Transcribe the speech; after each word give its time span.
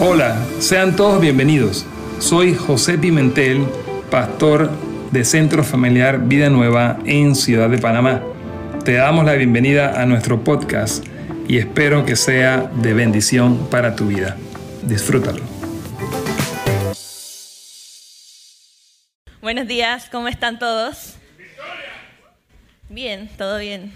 Hola, 0.00 0.46
sean 0.60 0.94
todos 0.94 1.20
bienvenidos. 1.20 1.84
Soy 2.20 2.54
José 2.54 2.98
Pimentel, 2.98 3.66
pastor 4.12 4.70
de 5.10 5.24
Centro 5.24 5.64
Familiar 5.64 6.20
Vida 6.20 6.50
Nueva 6.50 7.00
en 7.04 7.34
Ciudad 7.34 7.68
de 7.68 7.78
Panamá. 7.78 8.22
Te 8.84 8.92
damos 8.92 9.24
la 9.24 9.32
bienvenida 9.32 10.00
a 10.00 10.06
nuestro 10.06 10.44
podcast 10.44 11.04
y 11.48 11.58
espero 11.58 12.06
que 12.06 12.14
sea 12.14 12.70
de 12.76 12.94
bendición 12.94 13.68
para 13.70 13.96
tu 13.96 14.06
vida. 14.06 14.36
Disfrútalo. 14.84 15.42
Buenos 19.42 19.66
días, 19.66 20.08
¿cómo 20.12 20.28
están 20.28 20.60
todos? 20.60 21.16
Bien, 22.88 23.28
todo 23.36 23.58
bien. 23.58 23.92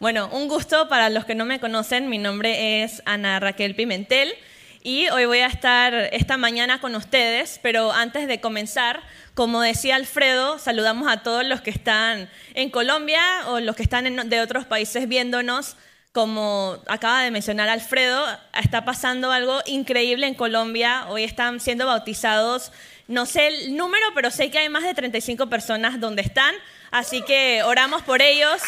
Bueno, 0.00 0.28
un 0.32 0.48
gusto 0.48 0.90
para 0.90 1.08
los 1.08 1.24
que 1.24 1.34
no 1.34 1.46
me 1.46 1.60
conocen. 1.60 2.10
Mi 2.10 2.18
nombre 2.18 2.82
es 2.82 3.02
Ana 3.06 3.40
Raquel 3.40 3.74
Pimentel. 3.74 4.34
Y 4.82 5.10
hoy 5.10 5.26
voy 5.26 5.40
a 5.40 5.46
estar 5.46 5.92
esta 5.92 6.38
mañana 6.38 6.80
con 6.80 6.94
ustedes, 6.94 7.60
pero 7.62 7.92
antes 7.92 8.26
de 8.26 8.40
comenzar, 8.40 9.02
como 9.34 9.60
decía 9.60 9.96
Alfredo, 9.96 10.58
saludamos 10.58 11.06
a 11.12 11.22
todos 11.22 11.44
los 11.44 11.60
que 11.60 11.68
están 11.68 12.30
en 12.54 12.70
Colombia 12.70 13.20
o 13.48 13.60
los 13.60 13.76
que 13.76 13.82
están 13.82 14.30
de 14.30 14.40
otros 14.40 14.64
países 14.64 15.06
viéndonos. 15.06 15.76
Como 16.12 16.82
acaba 16.88 17.22
de 17.22 17.30
mencionar 17.30 17.68
Alfredo, 17.68 18.24
está 18.58 18.86
pasando 18.86 19.30
algo 19.32 19.60
increíble 19.66 20.26
en 20.26 20.34
Colombia. 20.34 21.04
Hoy 21.08 21.24
están 21.24 21.60
siendo 21.60 21.84
bautizados, 21.84 22.72
no 23.06 23.26
sé 23.26 23.48
el 23.48 23.76
número, 23.76 24.06
pero 24.14 24.30
sé 24.30 24.50
que 24.50 24.60
hay 24.60 24.70
más 24.70 24.84
de 24.84 24.94
35 24.94 25.50
personas 25.50 26.00
donde 26.00 26.22
están. 26.22 26.54
Así 26.90 27.20
que 27.20 27.62
oramos 27.64 28.00
por 28.00 28.22
ellos 28.22 28.62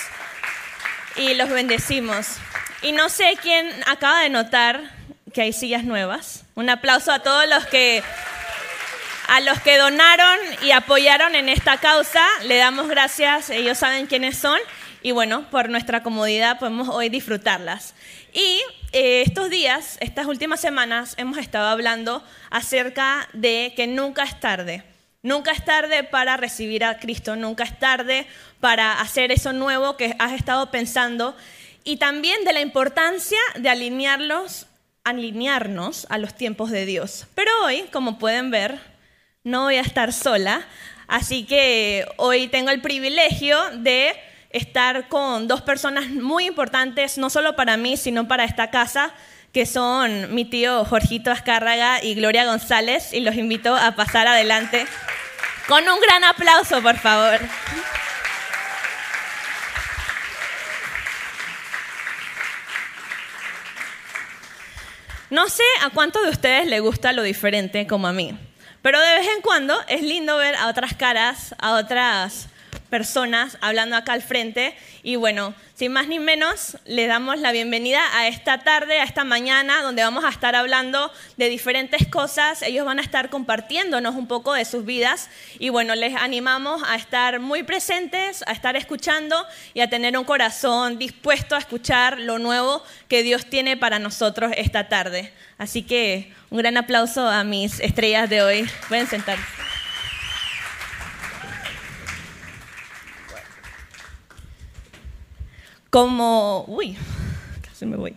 y 1.17 1.33
los 1.33 1.49
bendecimos. 1.49 2.37
Y 2.83 2.93
no 2.93 3.09
sé 3.09 3.39
quién 3.41 3.67
acaba 3.87 4.21
de 4.21 4.29
notar 4.29 5.02
que 5.33 5.43
hay 5.43 5.53
sillas 5.53 5.85
nuevas. 5.85 6.45
Un 6.55 6.71
aplauso 6.71 7.13
a 7.13 7.21
todos 7.21 7.49
los 7.49 7.67
que 7.67 8.03
a 9.29 9.41
los 9.41 9.61
que 9.61 9.79
donaron 9.79 10.39
y 10.63 10.73
apoyaron 10.73 11.35
en 11.35 11.49
esta 11.49 11.79
causa. 11.79 12.25
Le 12.45 12.57
damos 12.57 12.89
gracias, 12.89 13.51
ellos 13.51 13.79
saben 13.79 14.07
quiénes 14.07 14.37
son 14.37 14.59
y 15.03 15.11
bueno, 15.11 15.49
por 15.51 15.69
nuestra 15.69 16.03
comodidad 16.03 16.59
podemos 16.59 16.89
hoy 16.89 17.09
disfrutarlas. 17.09 17.95
Y 18.33 18.63
eh, 18.93 19.23
estos 19.27 19.51
días, 19.51 19.97
estas 20.01 20.27
últimas 20.27 20.61
semanas, 20.61 21.15
hemos 21.17 21.39
estado 21.39 21.69
hablando 21.69 22.23
acerca 22.51 23.29
de 23.33 23.73
que 23.75 23.87
nunca 23.87 24.23
es 24.23 24.39
tarde. 24.39 24.85
Nunca 25.23 25.53
es 25.53 25.65
tarde 25.65 26.03
para 26.05 26.37
recibir 26.37 26.85
a 26.85 26.99
Cristo, 26.99 27.37
nunca 27.37 27.65
es 27.65 27.79
tarde 27.79 28.27
para 28.61 29.01
hacer 29.01 29.31
eso 29.31 29.53
nuevo 29.53 29.97
que 29.97 30.17
has 30.19 30.33
estado 30.33 30.71
pensando 30.71 31.37
y 31.85 31.97
también 31.97 32.45
de 32.45 32.53
la 32.53 32.61
importancia 32.61 33.39
de 33.57 33.69
alinearlos 33.69 34.67
alinearnos 35.05 36.07
a 36.11 36.19
los 36.19 36.35
tiempos 36.35 36.71
de 36.71 36.87
Dios. 36.87 37.27
Pero 37.35 37.51
hoy, 37.65 37.85
como 37.93 38.19
pueden 38.19 38.51
ver, 38.51 38.81
no 39.45 39.65
voy 39.65 39.77
a 39.77 39.81
estar 39.81 40.13
sola, 40.13 40.63
así 41.09 41.45
que 41.45 42.07
hoy 42.17 42.49
tengo 42.49 42.71
el 42.71 42.81
privilegio 42.81 43.59
de 43.79 44.15
estar 44.51 45.09
con 45.09 45.49
dos 45.49 45.63
personas 45.63 46.09
muy 46.09 46.47
importantes, 46.47 47.19
no 47.19 47.31
solo 47.31 47.57
para 47.57 47.77
mí, 47.77 47.97
sino 47.97 48.29
para 48.29 48.45
esta 48.45 48.71
casa, 48.71 49.13
que 49.53 49.67
son 49.67 50.35
mi 50.35 50.45
tío 50.45 50.85
Jorgito 50.85 51.31
Azcárraga 51.31 52.03
y 52.03 52.15
Gloria 52.15 52.45
González, 52.45 53.13
y 53.13 53.21
los 53.21 53.35
invito 53.35 53.75
a 53.75 53.93
pasar 53.93 54.29
adelante 54.29 54.87
con 55.69 55.83
un 55.89 56.01
gran 56.01 56.25
aplauso, 56.25 56.81
por 56.83 56.97
favor. 56.97 57.41
No 65.33 65.49
sé 65.49 65.63
a 65.83 65.89
cuántos 65.89 66.25
de 66.25 66.29
ustedes 66.29 66.67
les 66.67 66.83
gusta 66.83 67.15
lo 67.15 67.23
diferente 67.23 67.87
como 67.87 68.07
a 68.07 68.13
mí, 68.13 68.39
pero 68.83 69.01
de 69.01 69.15
vez 69.15 69.27
en 69.35 69.41
cuando 69.41 69.75
es 69.89 70.03
lindo 70.03 70.37
ver 70.37 70.55
a 70.57 70.69
otras 70.69 70.93
caras, 70.93 71.55
a 71.59 71.77
otras 71.77 72.49
personas 72.93 73.57
hablando 73.63 73.97
acá 73.97 74.13
al 74.13 74.21
frente. 74.21 74.75
Y 75.03 75.17
bueno, 75.17 75.55
sin 75.75 75.93
más 75.93 76.09
ni 76.09 76.19
menos, 76.19 76.77
le 76.85 77.07
damos 77.07 77.39
la 77.39 77.51
bienvenida 77.51 78.03
a 78.13 78.29
esta 78.29 78.59
tarde, 78.59 79.01
a 79.01 79.05
esta 79.05 79.25
mañana, 79.25 79.81
donde 79.81 80.03
vamos 80.03 80.27
a 80.27 80.29
estar 80.29 80.55
hablando 80.55 81.11
de 81.39 81.49
diferentes 81.49 82.07
cosas. 82.07 82.61
Ellos 82.61 82.85
van 82.85 82.99
a 82.99 83.03
estar 83.03 83.31
compartiéndonos 83.31 84.15
un 84.15 84.27
poco 84.27 84.53
de 84.53 84.67
sus 84.67 84.85
vidas. 84.85 85.31
Y 85.59 85.71
bueno, 85.71 85.95
les 85.95 86.15
animamos 86.15 86.83
a 86.87 86.97
estar 86.97 87.41
muy 87.41 87.63
presentes, 87.63 88.45
a 88.47 88.53
estar 88.53 88.77
escuchando 88.77 89.43
y 89.73 89.81
a 89.81 89.89
tener 89.89 90.19
un 90.19 90.25
corazón 90.25 90.99
dispuesto 90.99 91.57
a 91.57 91.61
escuchar 91.61 92.21
lo 92.21 92.39
nuevo 92.39 92.85
que 93.09 93.23
Dios 93.23 93.47
tiene 93.47 93.79
para 93.79 94.01
nosotros 94.01 94.53
esta 94.55 94.91
tarde. 94.91 95.33
Así 95.57 95.83
que 95.83 96.31
un 96.51 96.59
gran 96.59 96.77
aplauso 96.77 97.27
a 97.27 97.43
mis 97.43 97.81
estrellas 97.81 98.29
de 98.29 98.43
hoy. 98.43 98.71
Pueden 98.91 99.07
sentarse. 99.07 99.72
Como, 105.93 106.65
uy, 106.69 106.97
casi 107.69 107.85
me 107.85 107.99
voy. 107.99 108.17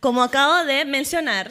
Como 0.00 0.20
acabo 0.20 0.64
de 0.64 0.84
mencionar, 0.84 1.48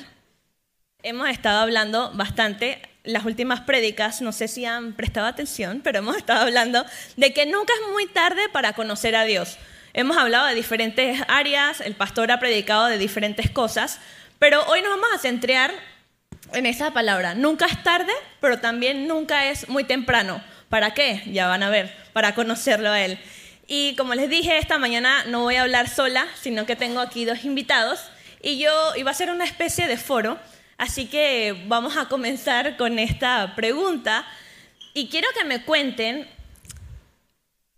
hemos 1.03 1.29
estado 1.29 1.61
hablando 1.61 2.11
bastante 2.15 2.81
las 3.05 3.23
últimas 3.23 3.61
prédicas, 3.61 4.21
no 4.21 4.33
sé 4.33 4.49
si 4.49 4.65
han 4.65 4.91
prestado 4.91 5.25
atención, 5.25 5.79
pero 5.81 5.99
hemos 5.99 6.17
estado 6.17 6.41
hablando 6.41 6.85
de 7.15 7.33
que 7.33 7.45
nunca 7.45 7.71
es 7.81 7.93
muy 7.93 8.07
tarde 8.07 8.41
para 8.51 8.73
conocer 8.73 9.15
a 9.15 9.23
Dios. 9.23 9.57
Hemos 9.93 10.17
hablado 10.17 10.47
de 10.47 10.55
diferentes 10.55 11.21
áreas, 11.29 11.79
el 11.79 11.95
pastor 11.95 12.29
ha 12.33 12.41
predicado 12.41 12.87
de 12.87 12.97
diferentes 12.97 13.49
cosas, 13.49 14.01
pero 14.39 14.65
hoy 14.65 14.81
nos 14.81 14.89
vamos 14.89 15.13
a 15.15 15.17
centrar 15.17 15.71
en 16.51 16.65
esa 16.65 16.91
palabra. 16.91 17.35
Nunca 17.35 17.67
es 17.67 17.81
tarde, 17.83 18.11
pero 18.41 18.59
también 18.59 19.07
nunca 19.07 19.49
es 19.49 19.69
muy 19.69 19.85
temprano. 19.85 20.43
¿Para 20.67 20.93
qué? 20.93 21.23
Ya 21.27 21.47
van 21.47 21.63
a 21.63 21.69
ver, 21.69 21.95
para 22.11 22.35
conocerlo 22.35 22.89
a 22.89 22.99
Él. 22.99 23.17
Y 23.67 23.95
como 23.95 24.13
les 24.13 24.29
dije, 24.29 24.57
esta 24.57 24.77
mañana 24.77 25.23
no 25.25 25.41
voy 25.41 25.55
a 25.55 25.61
hablar 25.61 25.87
sola, 25.89 26.27
sino 26.41 26.65
que 26.65 26.75
tengo 26.75 26.99
aquí 26.99 27.25
dos 27.25 27.45
invitados. 27.45 27.99
Y 28.41 28.57
yo 28.57 28.71
iba 28.95 29.09
a 29.09 29.13
hacer 29.13 29.29
una 29.29 29.45
especie 29.45 29.87
de 29.87 29.97
foro, 29.97 30.37
así 30.77 31.05
que 31.07 31.63
vamos 31.67 31.95
a 31.95 32.09
comenzar 32.09 32.75
con 32.75 32.99
esta 32.99 33.53
pregunta. 33.55 34.25
Y 34.93 35.07
quiero 35.07 35.29
que 35.37 35.45
me 35.45 35.63
cuenten 35.63 36.27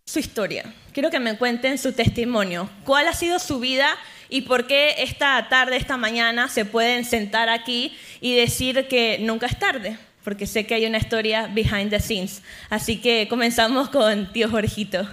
su 0.05 0.19
historia, 0.19 0.73
quiero 0.91 1.09
que 1.11 1.19
me 1.19 1.37
cuenten 1.37 1.77
su 1.77 1.93
testimonio, 1.93 2.69
cuál 2.83 3.07
ha 3.07 3.13
sido 3.13 3.39
su 3.39 3.59
vida 3.59 3.95
y 4.29 4.41
por 4.41 4.67
qué 4.67 4.95
esta 4.99 5.47
tarde, 5.49 5.77
esta 5.77 5.97
mañana 5.97 6.47
se 6.47 6.65
pueden 6.65 7.05
sentar 7.05 7.49
aquí 7.49 7.95
y 8.21 8.35
decir 8.35 8.87
que 8.87 9.17
nunca 9.19 9.45
es 9.45 9.57
tarde, 9.57 9.97
porque 10.23 10.47
sé 10.47 10.65
que 10.65 10.75
hay 10.75 10.85
una 10.85 10.97
historia 10.97 11.47
behind 11.47 11.89
the 11.89 11.99
scenes. 11.99 12.41
Así 12.69 13.01
que 13.01 13.27
comenzamos 13.27 13.89
con 13.89 14.31
tío 14.33 14.49
Jorgito. 14.49 15.07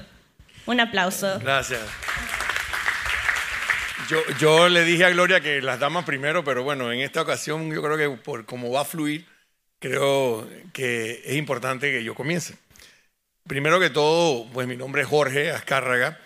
Un 0.66 0.80
aplauso. 0.80 1.38
Gracias. 1.40 1.80
Yo, 4.38 4.68
le 4.68 4.84
dije 4.84 5.04
a 5.04 5.10
Gloria 5.10 5.40
que 5.40 5.62
las 5.62 5.78
damas 5.78 6.04
primero, 6.04 6.44
pero 6.44 6.62
bueno, 6.62 6.92
en 6.92 7.00
esta 7.00 7.22
ocasión 7.22 7.72
yo 7.72 7.82
creo 7.82 7.96
que 7.96 8.22
por 8.22 8.44
cómo 8.44 8.70
va 8.70 8.82
a 8.82 8.84
fluir, 8.84 9.26
creo 9.78 10.48
que 10.72 11.22
es 11.24 11.36
importante 11.36 11.90
que 11.90 12.04
yo 12.04 12.14
comience. 12.14 12.56
Primero 13.46 13.80
que 13.80 13.90
todo, 13.90 14.46
pues 14.52 14.66
mi 14.66 14.76
nombre 14.76 15.02
es 15.02 15.08
Jorge 15.08 15.50
Azcárraga. 15.50 16.18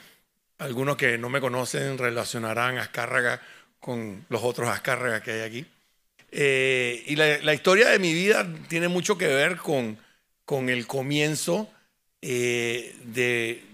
Algunos 0.59 0.97
que 0.97 1.17
no 1.17 1.29
me 1.29 1.41
conocen 1.41 1.97
relacionarán 1.97 2.79
Azcárraga 2.79 3.41
con 3.79 4.25
los 4.31 4.43
otros 4.43 4.69
Azcárraga 4.69 5.23
que 5.23 5.33
hay 5.33 5.41
aquí. 5.43 5.67
Eh, 6.33 7.05
y 7.07 7.17
la, 7.17 7.55
historia 7.55 7.89
de 7.89 7.99
mi 7.99 8.13
vida 8.13 8.47
tiene 8.69 8.89
mucho 8.89 9.17
que 9.17 9.29
ver 9.29 9.57
con, 9.57 9.99
con 10.45 10.69
el 10.69 10.87
comienzo 10.87 11.71
eh, 12.21 12.97
de, 13.05 13.65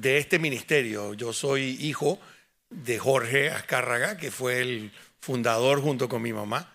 de 0.00 0.18
este 0.18 0.38
ministerio. 0.38 1.14
Yo 1.14 1.32
soy 1.32 1.76
hijo 1.80 2.18
de 2.70 2.98
Jorge 2.98 3.50
Azcárraga, 3.50 4.16
que 4.16 4.30
fue 4.30 4.60
el 4.60 4.92
fundador 5.20 5.80
junto 5.80 6.08
con 6.08 6.22
mi 6.22 6.32
mamá 6.32 6.72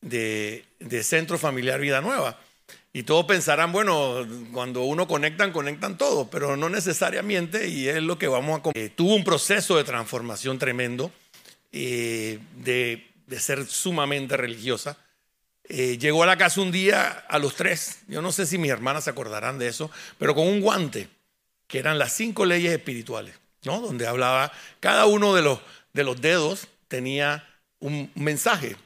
de, 0.00 0.64
Centro 1.02 1.38
Familiar 1.38 1.80
Vida 1.80 2.00
Nueva. 2.00 2.38
Y 2.92 3.02
todos 3.02 3.26
pensarán, 3.26 3.72
bueno, 3.72 4.26
cuando 4.52 4.82
uno 4.84 5.08
conectan, 5.08 5.50
conectan 5.50 5.98
todos, 5.98 6.28
pero 6.30 6.56
no 6.56 6.68
necesariamente, 6.68 7.68
y 7.68 7.88
es 7.88 8.02
lo 8.02 8.18
que 8.18 8.28
vamos 8.28 8.60
a... 8.64 8.70
Eh, 8.74 8.90
tuvo 8.94 9.16
un 9.16 9.24
proceso 9.24 9.76
de 9.76 9.84
transformación 9.84 10.58
tremendo, 10.58 11.10
eh, 11.72 12.38
de, 12.56 13.04
ser 13.38 13.66
sumamente 13.66 14.36
religiosa. 14.36 14.96
Eh, 15.64 15.98
llegó 15.98 16.22
a 16.22 16.26
la 16.26 16.38
casa 16.38 16.60
un 16.60 16.70
día 16.70 17.24
a 17.28 17.38
los 17.40 17.56
tres, 17.56 18.00
yo 18.06 18.22
no 18.22 18.30
sé 18.30 18.46
si 18.46 18.58
mis 18.58 18.70
hermanas 18.70 19.04
se 19.04 19.10
acordarán 19.10 19.58
de 19.58 19.66
eso, 19.66 19.90
pero 20.18 20.34
con 20.34 20.46
un 20.46 20.60
guante 20.60 21.08
que 21.66 21.78
eran 21.78 21.98
las 21.98 22.12
cinco 22.12 22.44
leyes 22.44 22.72
espirituales, 22.72 23.34
¿no? 23.64 23.80
Donde 23.80 24.06
hablaba, 24.06 24.52
cada 24.80 25.06
uno 25.06 25.34
de 25.34 25.42
los, 25.42 25.60
de 25.92 26.04
los 26.04 26.20
dedos 26.20 26.68
tenía 26.88 27.48
un 27.80 28.10
mensaje. 28.14 28.76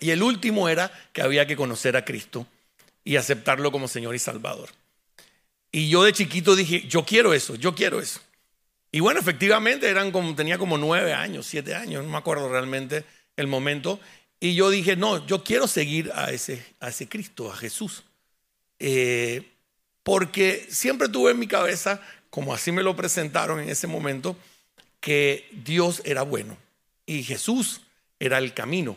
Y 0.00 0.10
el 0.10 0.22
último 0.22 0.68
era 0.68 0.92
que 1.12 1.22
había 1.22 1.46
que 1.46 1.56
conocer 1.56 1.96
a 1.96 2.04
Cristo 2.04 2.46
y 3.04 3.16
aceptarlo 3.16 3.72
como 3.72 3.88
Señor 3.88 4.14
y 4.14 4.18
Salvador. 4.18 4.70
Y 5.72 5.88
yo 5.88 6.04
de 6.04 6.12
chiquito 6.12 6.56
dije, 6.56 6.86
yo 6.88 7.04
quiero 7.04 7.34
eso, 7.34 7.54
yo 7.54 7.74
quiero 7.74 8.00
eso. 8.00 8.20
Y 8.90 9.00
bueno, 9.00 9.20
efectivamente 9.20 9.88
eran 9.88 10.12
como, 10.12 10.34
tenía 10.34 10.56
como 10.58 10.78
nueve 10.78 11.12
años, 11.12 11.46
siete 11.46 11.74
años, 11.74 12.04
no 12.04 12.10
me 12.10 12.16
acuerdo 12.16 12.48
realmente 12.48 13.04
el 13.36 13.46
momento. 13.46 14.00
y 14.40 14.54
yo 14.54 14.70
dije, 14.70 14.96
no, 14.96 15.26
yo 15.26 15.42
quiero 15.42 15.66
seguir 15.66 16.12
a 16.14 16.30
ese, 16.30 16.64
a 16.80 16.88
ese 16.88 17.08
Cristo, 17.08 17.52
a 17.52 17.56
Jesús. 17.56 18.04
Eh, 18.78 19.42
porque 20.08 20.66
siempre 20.70 21.10
tuve 21.10 21.32
en 21.32 21.38
mi 21.38 21.46
cabeza, 21.46 22.00
como 22.30 22.54
así 22.54 22.72
me 22.72 22.82
lo 22.82 22.96
presentaron 22.96 23.60
en 23.60 23.68
ese 23.68 23.86
momento, 23.86 24.38
que 25.00 25.46
Dios 25.52 26.00
era 26.02 26.22
bueno 26.22 26.56
y 27.04 27.22
Jesús 27.22 27.82
era 28.18 28.38
el 28.38 28.54
camino 28.54 28.96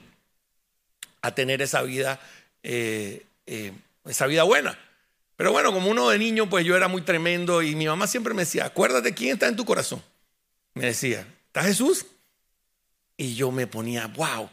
a 1.21 1.35
tener 1.35 1.61
esa 1.61 1.81
vida, 1.81 2.21
eh, 2.63 3.25
eh, 3.45 3.73
esa 4.05 4.25
vida 4.25 4.43
buena. 4.43 4.79
Pero 5.35 5.51
bueno, 5.51 5.73
como 5.73 5.91
uno 5.91 6.07
de 6.07 6.17
niño, 6.17 6.49
pues 6.49 6.65
yo 6.65 6.77
era 6.77 6.87
muy 6.87 7.01
tremendo 7.01 7.61
y 7.61 7.75
mi 7.75 7.87
mamá 7.87 8.07
siempre 8.07 8.33
me 8.33 8.43
decía, 8.43 8.67
acuérdate 8.67 9.13
quién 9.13 9.33
está 9.33 9.49
en 9.49 9.57
tu 9.57 9.65
corazón. 9.65 10.01
Me 10.75 10.85
decía, 10.85 11.27
¿está 11.47 11.61
Jesús? 11.63 12.05
Y 13.17 13.35
yo 13.35 13.51
me 13.51 13.67
ponía, 13.67 14.07
wow, 14.07 14.49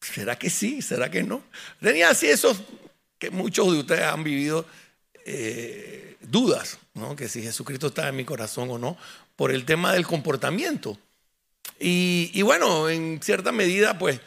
¿será 0.00 0.36
que 0.36 0.50
sí? 0.50 0.82
¿Será 0.82 1.08
que 1.08 1.22
no? 1.22 1.44
Tenía 1.80 2.10
así 2.10 2.26
esos 2.26 2.64
que 3.16 3.30
muchos 3.30 3.72
de 3.72 3.78
ustedes 3.78 4.02
han 4.02 4.24
vivido 4.24 4.66
eh, 5.24 6.16
dudas, 6.20 6.78
¿no? 6.94 7.16
Que 7.16 7.28
si 7.28 7.42
Jesucristo 7.42 7.88
está 7.88 8.08
en 8.08 8.16
mi 8.16 8.24
corazón 8.24 8.70
o 8.70 8.78
no, 8.78 8.96
por 9.36 9.50
el 9.50 9.64
tema 9.64 9.92
del 9.92 10.06
comportamiento. 10.06 10.98
Y, 11.78 12.40
bueno, 12.42 12.88
en 12.88 13.20
cierta 13.22 13.52
medida, 13.52 13.98
pues 13.98 14.20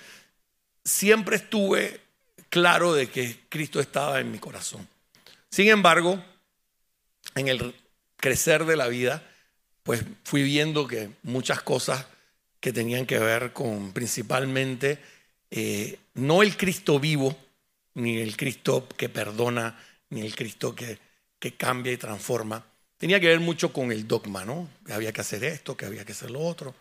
siempre 0.83 1.37
estuve 1.37 2.01
claro 2.49 2.93
de 2.93 3.09
que 3.09 3.39
Cristo 3.49 3.79
estaba 3.79 4.19
en 4.19 4.31
mi 4.31 4.39
corazón. 4.39 4.87
Sin 5.49 5.69
embargo, 5.69 6.23
en 7.35 7.47
el 7.47 7.73
crecer 8.17 8.65
de 8.65 8.75
la 8.75 8.87
vida, 8.87 9.23
pues 9.83 10.03
fui 10.23 10.43
viendo 10.43 10.87
que 10.87 11.09
muchas 11.23 11.61
cosas 11.61 12.05
que 12.59 12.73
tenían 12.73 13.05
que 13.05 13.19
ver 13.19 13.53
con 13.53 13.93
principalmente 13.93 14.99
eh, 15.51 15.99
no 16.15 16.43
el 16.43 16.57
Cristo 16.57 16.99
vivo, 16.99 17.37
ni 17.93 18.17
el 18.17 18.35
Cristo 18.35 18.87
que 18.97 19.09
perdona, 19.09 19.79
ni 20.09 20.21
el 20.21 20.35
Cristo 20.35 20.73
que, 20.73 20.97
que 21.39 21.55
cambia 21.55 21.93
y 21.93 21.97
transforma. 21.97 22.65
Tenía 22.97 23.19
que 23.19 23.27
ver 23.27 23.39
mucho 23.39 23.71
con 23.71 23.91
el 23.91 24.07
dogma, 24.07 24.43
¿no? 24.45 24.69
Que 24.85 24.93
había 24.93 25.13
que 25.13 25.21
hacer 25.21 25.43
esto, 25.43 25.77
que 25.77 25.85
había 25.85 26.05
que 26.05 26.13
hacer 26.13 26.31
lo 26.31 26.41
otro. 26.41 26.73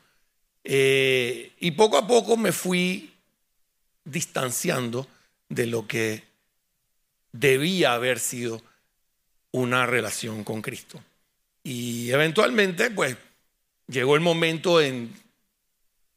Eh, 0.65 1.53
y 1.61 1.73
poco 1.73 1.99
a 1.99 2.07
poco 2.07 2.37
me 2.37 2.53
fui 2.53 3.13
distanciando 4.05 5.07
de 5.49 5.67
lo 5.67 5.87
que 5.87 6.25
debía 7.33 7.93
haber 7.93 8.19
sido 8.19 8.63
una 9.53 9.87
relación 9.87 10.43
con 10.43 10.63
Cristo. 10.63 11.03
Y 11.63 12.11
eventualmente, 12.11 12.91
pues, 12.91 13.17
llegó 13.87 14.15
el 14.15 14.23
momento 14.23 14.81
en, 14.81 15.15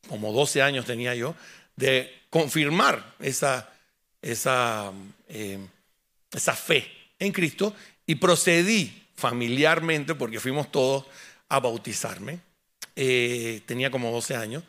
como 0.08 0.32
12 0.32 0.62
años 0.62 0.86
tenía 0.86 1.14
yo, 1.16 1.36
de 1.76 2.24
confirmar 2.30 3.16
esa, 3.20 3.70
esa, 4.22 4.92
eh, 5.28 5.60
esa 6.32 6.56
fe 6.56 6.99
en 7.20 7.32
Cristo 7.32 7.76
y 8.06 8.16
procedí 8.16 9.08
familiarmente, 9.16 10.16
porque 10.16 10.40
fuimos 10.40 10.72
todos 10.72 11.06
a 11.50 11.60
bautizarme. 11.60 12.40
Eh, 12.96 13.62
tenía 13.66 13.92
como 13.92 14.12
12 14.12 14.36
años. 14.36 14.64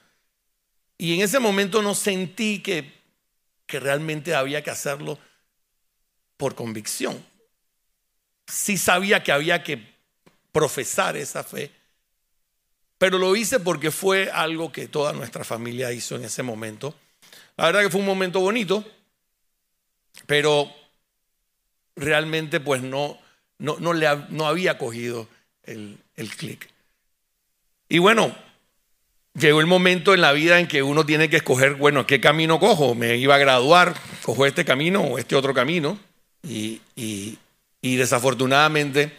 Y 0.98 1.14
en 1.14 1.22
ese 1.22 1.38
momento 1.38 1.80
no 1.80 1.94
sentí 1.94 2.60
que, 2.60 2.92
que 3.66 3.80
realmente 3.80 4.34
había 4.34 4.62
que 4.62 4.70
hacerlo 4.70 5.18
por 6.36 6.54
convicción. 6.54 7.24
Sí 8.46 8.76
sabía 8.76 9.22
que 9.22 9.32
había 9.32 9.62
que 9.62 9.94
profesar 10.52 11.16
esa 11.16 11.44
fe, 11.44 11.70
pero 12.98 13.18
lo 13.18 13.34
hice 13.36 13.60
porque 13.60 13.90
fue 13.90 14.30
algo 14.30 14.72
que 14.72 14.88
toda 14.88 15.12
nuestra 15.12 15.44
familia 15.44 15.92
hizo 15.92 16.16
en 16.16 16.24
ese 16.24 16.42
momento. 16.42 16.94
La 17.56 17.66
verdad 17.66 17.82
que 17.82 17.90
fue 17.90 18.00
un 18.00 18.06
momento 18.06 18.40
bonito, 18.40 18.84
pero 20.26 20.70
realmente 21.96 22.60
pues 22.60 22.82
no, 22.82 23.18
no, 23.58 23.76
no, 23.78 23.92
le, 23.92 24.06
no 24.30 24.46
había 24.46 24.78
cogido 24.78 25.28
el, 25.64 25.98
el 26.16 26.30
clic. 26.30 26.68
Y 27.88 27.98
bueno, 27.98 28.34
llegó 29.34 29.60
el 29.60 29.66
momento 29.66 30.14
en 30.14 30.20
la 30.20 30.32
vida 30.32 30.58
en 30.58 30.66
que 30.66 30.82
uno 30.82 31.04
tiene 31.04 31.28
que 31.28 31.36
escoger, 31.36 31.74
bueno, 31.74 32.06
¿qué 32.06 32.20
camino 32.20 32.58
cojo? 32.58 32.94
Me 32.94 33.16
iba 33.16 33.34
a 33.34 33.38
graduar, 33.38 33.94
cojo 34.22 34.46
este 34.46 34.64
camino 34.64 35.02
o 35.02 35.18
este 35.18 35.36
otro 35.36 35.54
camino. 35.54 35.98
Y, 36.42 36.80
y, 36.96 37.36
desafortunadamente 37.82 39.12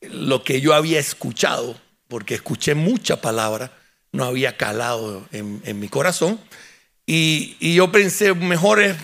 lo 0.00 0.44
que 0.44 0.60
yo 0.60 0.74
había 0.74 0.98
escuchado, 0.98 1.78
porque 2.06 2.34
escuché 2.34 2.74
mucha 2.74 3.20
palabra, 3.20 3.72
no 4.12 4.24
había 4.24 4.56
calado 4.56 5.26
en, 5.32 5.60
en 5.64 5.78
mi 5.78 5.88
corazón. 5.88 6.40
Y, 7.04 7.56
y, 7.60 7.74
yo 7.74 7.92
pensé, 7.92 8.32
mejor 8.34 8.80
es, 8.80 8.96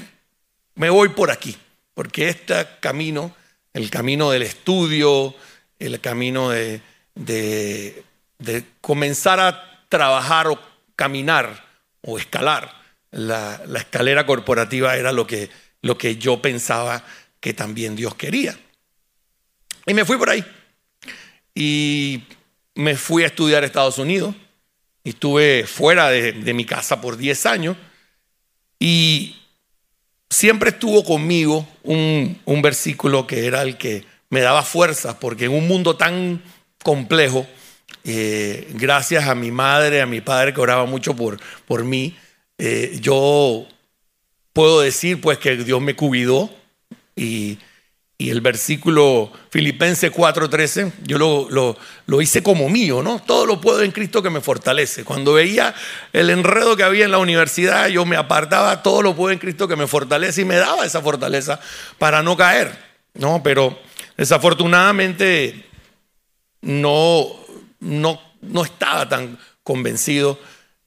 me 0.75 0.91
voy 0.91 1.11
por 1.11 1.31
aquí, 1.31 1.57
porque 1.95 2.29
este 2.29 2.67
camino, 2.81 3.35
el 3.73 3.91
camino 3.91 4.31
del 4.31 4.43
estudio, 4.43 5.35
el 5.79 6.01
camino 6.01 6.51
de, 6.51 6.83
comenzar 8.81 9.41
a 9.41 9.87
trabajar 9.89 10.49
o 10.49 10.61
caminar 10.97 11.65
o 12.03 12.19
escalar 12.19 12.85
la, 13.15 13.61
escalera 13.77 14.27
corporativa 14.27 14.97
era 14.97 15.13
lo 15.13 15.27
que, 15.27 15.49
lo 15.83 15.97
que 15.97 16.17
yo 16.17 16.43
pensaba 16.43 17.05
que 17.41 17.55
también 17.55 17.95
Dios 17.97 18.15
quería. 18.15 18.59
Y 19.87 19.95
me 19.95 20.05
fui 20.05 20.17
por 20.17 20.31
ahí. 20.31 20.45
Y 21.55 22.23
me 22.75 22.97
fui 22.97 23.23
a 23.23 23.27
estudiar 23.27 23.63
a 23.63 23.67
Estados 23.67 23.99
Unidos. 23.99 24.35
Y 25.05 25.11
estuve 25.11 25.67
fuera 25.67 26.09
de, 26.09 26.33
de 26.33 26.55
mi 26.55 26.65
casa 26.65 27.01
por 27.01 27.17
10 27.17 27.47
años. 27.47 27.77
Y 28.79 29.44
siempre 30.35 30.71
estuvo 30.71 31.05
conmigo 31.05 31.67
un, 31.85 32.41
un, 32.45 32.61
versículo 32.61 33.27
que 33.27 33.47
era 33.47 33.63
el 33.63 33.79
que 33.79 34.05
me 34.31 34.41
daba 34.41 34.63
fuerzas, 34.63 35.15
porque 35.21 35.45
en 35.45 35.53
un 35.53 35.69
mundo 35.69 35.97
tan 35.97 36.43
complejo, 36.83 37.47
eh, 38.03 38.69
gracias 38.75 39.29
a 39.29 39.37
mi 39.37 39.53
madre, 39.53 40.03
a 40.03 40.07
mi 40.07 40.21
padre 40.21 40.53
que 40.53 40.61
oraba 40.61 40.87
mucho 40.87 41.15
por, 41.15 41.39
por 41.67 41.85
mí, 41.85 42.17
eh, 42.59 42.99
yo 43.01 43.67
puedo 44.53 44.81
decir 44.81 45.21
pues 45.21 45.39
que 45.39 45.57
Dios 45.57 45.81
me 45.81 45.95
cuidó 45.95 46.51
y, 47.15 47.59
y 48.25 48.31
el 48.31 48.41
versículo 48.41 49.31
Filipenses 49.51 50.11
4:13, 50.11 50.93
yo 51.03 51.19
lo, 51.19 51.47
lo, 51.51 51.77
lo, 52.07 52.23
hice 52.23 52.43
como 52.43 52.71
mío, 52.71 53.03
¿no? 53.03 53.19
Todo 53.19 53.45
lo 53.45 53.61
puedo 53.61 53.83
en 53.83 53.91
Cristo 53.91 54.23
que 54.23 54.31
me 54.31 54.41
fortalece. 54.41 55.05
Cuando 55.05 55.35
veía 55.35 55.75
el 56.15 56.31
enredo 56.31 56.75
que 56.75 56.85
había 56.85 57.05
en 57.05 57.11
la 57.11 57.19
universidad, 57.19 57.89
yo 57.89 58.07
me 58.07 58.17
apartaba, 58.17 58.83
todo 58.83 59.03
lo 59.03 59.15
puedo 59.15 59.31
en 59.31 59.39
Cristo 59.39 59.69
que 59.69 59.77
me 59.77 59.87
fortalece 59.87 60.41
y 60.41 60.45
me 60.47 60.57
daba 60.57 60.87
esa 60.87 61.03
fortaleza 61.03 61.61
para 61.99 62.23
no 62.23 62.35
caer, 62.35 62.75
¿no? 63.13 63.43
Pero 63.43 63.79
desafortunadamente 64.17 65.67
no, 66.63 67.27
no, 67.81 68.23
no 68.41 68.65
estaba 68.65 69.07
tan 69.07 69.39
convencido 69.63 70.39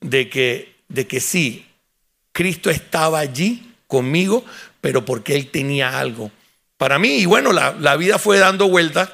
de 0.02 0.28
que, 0.28 0.76
de 0.88 1.06
que 1.06 1.20
sí, 1.20 1.68
Cristo 2.32 2.72
estaba 2.72 3.20
allí 3.20 3.76
conmigo, 3.86 4.44
pero 4.82 5.06
porque 5.06 5.36
Él 5.36 5.52
tenía 5.52 6.00
algo 6.00 6.32
para 6.78 7.00
mí. 7.00 7.18
Y 7.18 7.26
bueno, 7.26 7.52
la, 7.54 7.76
la 7.80 7.96
vida 7.98 8.20
fue 8.20 8.38
dando 8.38 8.70
vueltas. 8.70 9.10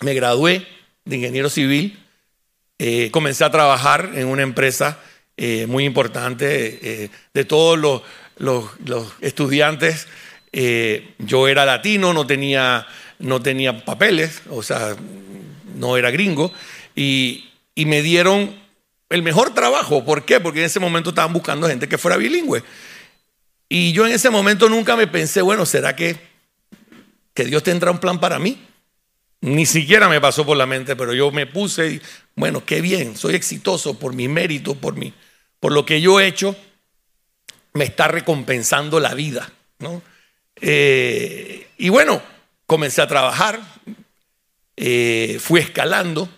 Me 0.00 0.14
gradué 0.14 0.66
de 1.04 1.16
ingeniero 1.16 1.50
civil. 1.50 1.98
Eh, 2.78 3.10
comencé 3.10 3.44
a 3.44 3.50
trabajar 3.50 4.10
en 4.14 4.26
una 4.26 4.42
empresa 4.42 4.98
eh, 5.36 5.66
muy 5.66 5.84
importante 5.84 7.04
eh, 7.04 7.10
de 7.32 7.44
todos 7.44 7.78
los, 7.78 8.02
los, 8.36 8.70
los 8.84 9.12
estudiantes. 9.20 10.06
Eh, 10.52 11.14
yo 11.18 11.48
era 11.48 11.64
latino, 11.64 12.12
no 12.12 12.26
tenía, 12.26 12.86
no 13.18 13.42
tenía 13.42 13.84
papeles, 13.84 14.42
o 14.50 14.62
sea, 14.62 14.96
no 15.74 15.96
era 15.96 16.10
gringo. 16.10 16.52
Y, 16.94 17.50
y 17.74 17.86
me 17.86 18.02
dieron 18.02 18.54
el 19.08 19.22
mejor 19.22 19.54
trabajo. 19.54 20.04
¿Por 20.04 20.24
qué? 20.24 20.40
Porque 20.40 20.60
en 20.60 20.66
ese 20.66 20.80
momento 20.80 21.10
estaban 21.10 21.32
buscando 21.32 21.68
gente 21.68 21.88
que 21.88 21.98
fuera 21.98 22.16
bilingüe. 22.16 22.62
Y 23.68 23.92
yo 23.92 24.06
en 24.06 24.12
ese 24.12 24.30
momento 24.30 24.68
nunca 24.68 24.94
me 24.94 25.06
pensé, 25.06 25.42
bueno, 25.42 25.66
¿será 25.66 25.96
que, 25.96 26.16
que 27.34 27.44
Dios 27.44 27.62
tendrá 27.62 27.90
un 27.90 27.98
plan 27.98 28.20
para 28.20 28.38
mí? 28.38 28.58
Ni 29.40 29.66
siquiera 29.66 30.08
me 30.08 30.20
pasó 30.20 30.46
por 30.46 30.56
la 30.56 30.66
mente, 30.66 30.96
pero 30.96 31.12
yo 31.12 31.30
me 31.30 31.46
puse, 31.46 31.92
y, 31.92 32.02
bueno, 32.34 32.64
qué 32.64 32.80
bien, 32.80 33.16
soy 33.16 33.34
exitoso 33.34 33.98
por 33.98 34.14
mi 34.14 34.26
mérito, 34.28 34.74
por, 34.74 34.94
mi, 34.94 35.12
por 35.60 35.72
lo 35.72 35.84
que 35.84 36.00
yo 36.00 36.18
he 36.18 36.26
hecho, 36.26 36.56
me 37.74 37.84
está 37.84 38.08
recompensando 38.08 39.00
la 39.00 39.12
vida, 39.14 39.52
¿no? 39.80 40.00
Eh, 40.60 41.66
y 41.76 41.88
bueno, 41.88 42.22
comencé 42.66 43.02
a 43.02 43.08
trabajar, 43.08 43.60
eh, 44.76 45.38
fui 45.40 45.60
escalando 45.60 46.28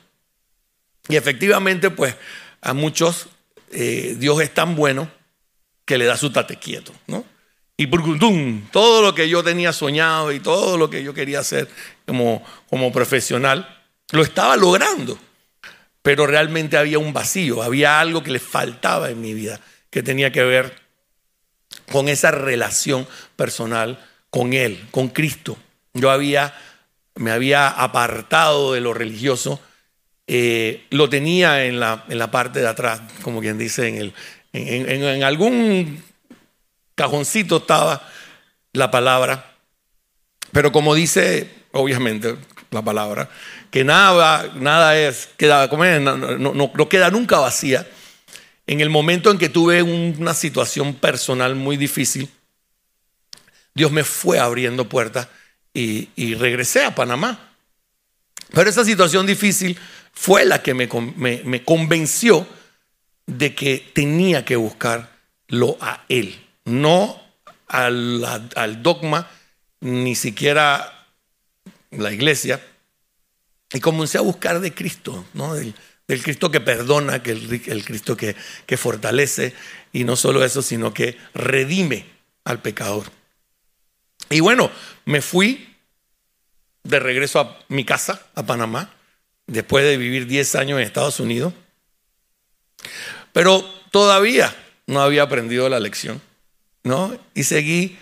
y 1.08 1.16
efectivamente, 1.16 1.90
pues 1.90 2.16
a 2.60 2.72
muchos 2.72 3.28
eh, 3.70 4.16
Dios 4.18 4.40
es 4.40 4.52
tan 4.52 4.74
bueno 4.74 5.10
que 5.84 5.98
le 5.98 6.06
da 6.06 6.16
su 6.16 6.30
tate 6.30 6.56
quieto, 6.56 6.92
¿no? 7.06 7.24
Y 7.78 7.86
burgundum, 7.86 8.68
todo 8.70 9.02
lo 9.02 9.14
que 9.14 9.28
yo 9.28 9.44
tenía 9.44 9.72
soñado 9.72 10.32
y 10.32 10.40
todo 10.40 10.78
lo 10.78 10.88
que 10.88 11.02
yo 11.02 11.12
quería 11.12 11.40
hacer 11.40 11.68
como, 12.06 12.42
como 12.70 12.90
profesional, 12.90 13.68
lo 14.12 14.22
estaba 14.22 14.56
logrando. 14.56 15.18
Pero 16.00 16.26
realmente 16.26 16.78
había 16.78 16.98
un 16.98 17.12
vacío, 17.12 17.62
había 17.62 18.00
algo 18.00 18.22
que 18.22 18.30
le 18.30 18.38
faltaba 18.38 19.10
en 19.10 19.20
mi 19.20 19.34
vida, 19.34 19.60
que 19.90 20.02
tenía 20.02 20.32
que 20.32 20.42
ver 20.42 20.74
con 21.92 22.08
esa 22.08 22.30
relación 22.30 23.06
personal 23.36 24.02
con 24.30 24.54
Él, 24.54 24.86
con 24.90 25.08
Cristo. 25.08 25.58
Yo 25.92 26.10
había, 26.10 26.54
me 27.14 27.30
había 27.30 27.68
apartado 27.68 28.72
de 28.72 28.80
lo 28.80 28.94
religioso, 28.94 29.60
eh, 30.26 30.86
lo 30.90 31.10
tenía 31.10 31.66
en 31.66 31.78
la, 31.78 32.04
en 32.08 32.18
la 32.18 32.30
parte 32.30 32.60
de 32.60 32.68
atrás, 32.68 33.02
como 33.22 33.40
quien 33.40 33.58
dice, 33.58 33.88
en, 33.88 33.96
el, 33.96 34.14
en 34.52 35.22
algún 35.22 36.02
cajoncito 36.96 37.58
estaba 37.58 38.02
la 38.72 38.90
palabra, 38.90 39.54
pero 40.50 40.72
como 40.72 40.94
dice, 40.94 41.48
obviamente, 41.72 42.36
la 42.70 42.82
palabra, 42.82 43.28
que 43.70 43.84
nada, 43.84 44.50
nada 44.56 44.98
es, 44.98 45.28
queda, 45.36 45.68
no, 45.68 46.16
no, 46.16 46.54
no, 46.54 46.88
queda 46.88 47.10
nunca 47.10 47.38
vacía. 47.38 47.86
En 48.66 48.80
el 48.80 48.90
momento 48.90 49.30
en 49.30 49.38
que 49.38 49.48
tuve 49.48 49.82
una 49.82 50.34
situación 50.34 50.94
personal 50.94 51.54
muy 51.54 51.76
difícil, 51.76 52.28
Dios 53.74 53.92
me 53.92 54.02
fue 54.02 54.38
abriendo 54.38 54.88
puertas 54.88 55.28
y, 55.72 56.34
regresé 56.34 56.84
a 56.84 56.94
Panamá. 56.94 57.50
Pero 58.52 58.70
esa 58.70 58.84
situación 58.84 59.26
difícil 59.26 59.78
fue 60.12 60.44
la 60.44 60.62
que 60.62 60.72
me, 60.72 60.88
me 61.16 61.64
convenció 61.64 62.46
de 63.26 63.54
que 63.54 63.90
tenía 63.92 64.44
que 64.44 64.56
buscarlo 64.56 65.76
a 65.80 66.04
Él, 66.08 66.45
no 66.66 67.20
al, 67.66 68.24
al 68.54 68.82
dogma, 68.82 69.30
ni 69.80 70.14
siquiera 70.14 71.06
la 71.90 72.12
iglesia, 72.12 72.60
y 73.72 73.80
comencé 73.80 74.18
a 74.18 74.22
buscar 74.22 74.60
de 74.60 74.74
Cristo, 74.74 75.24
¿no? 75.34 75.54
del, 75.54 75.74
Cristo 76.06 76.50
que 76.50 76.60
perdona, 76.60 77.22
que 77.22 77.32
el, 77.32 77.84
Cristo 77.84 78.16
que, 78.16 78.36
que 78.66 78.76
fortalece, 78.76 79.54
y 79.92 80.04
no 80.04 80.14
solo 80.14 80.44
eso, 80.44 80.62
sino 80.62 80.94
que 80.94 81.16
redime 81.34 82.06
al 82.44 82.60
pecador. 82.60 83.06
Y 84.30 84.40
bueno, 84.40 84.70
me 85.04 85.20
fui 85.20 85.74
de 86.84 87.00
regreso 87.00 87.40
a 87.40 87.58
mi 87.68 87.84
casa, 87.84 88.26
a 88.34 88.44
Panamá, 88.44 88.94
después 89.46 89.84
de 89.84 89.96
vivir 89.96 90.26
10 90.26 90.54
años 90.56 90.78
en 90.78 90.84
Estados 90.84 91.20
Unidos. 91.20 91.52
Pero 93.32 93.62
todavía 93.90 94.54
no 94.86 95.02
había 95.02 95.22
aprendido 95.22 95.68
la 95.68 95.80
lección, 95.80 96.20
Y 97.34 97.44
seguí 97.44 97.98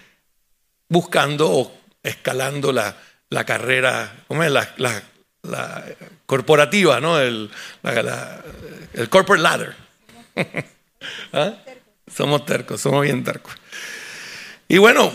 buscando 0.89 1.51
o 1.51 1.79
escalando 2.03 2.73
la, 2.73 2.97
la 3.31 3.45
carrera, 3.45 4.25
¿cómo 4.29 4.43
es? 4.43 4.51
La, 4.51 4.75
la, 4.77 5.85
corporativa, 6.27 7.01
¿no? 7.01 7.19
El, 7.19 7.51
el 8.95 9.09
corporate 9.09 9.43
ladder. 9.43 9.75
¿Ah? 11.33 11.55
Somos 12.07 12.45
tercos, 12.47 12.81
somos 12.81 13.03
bien 13.03 13.25
tercos. 13.25 13.55
Y 14.69 14.79
bueno, 14.79 15.13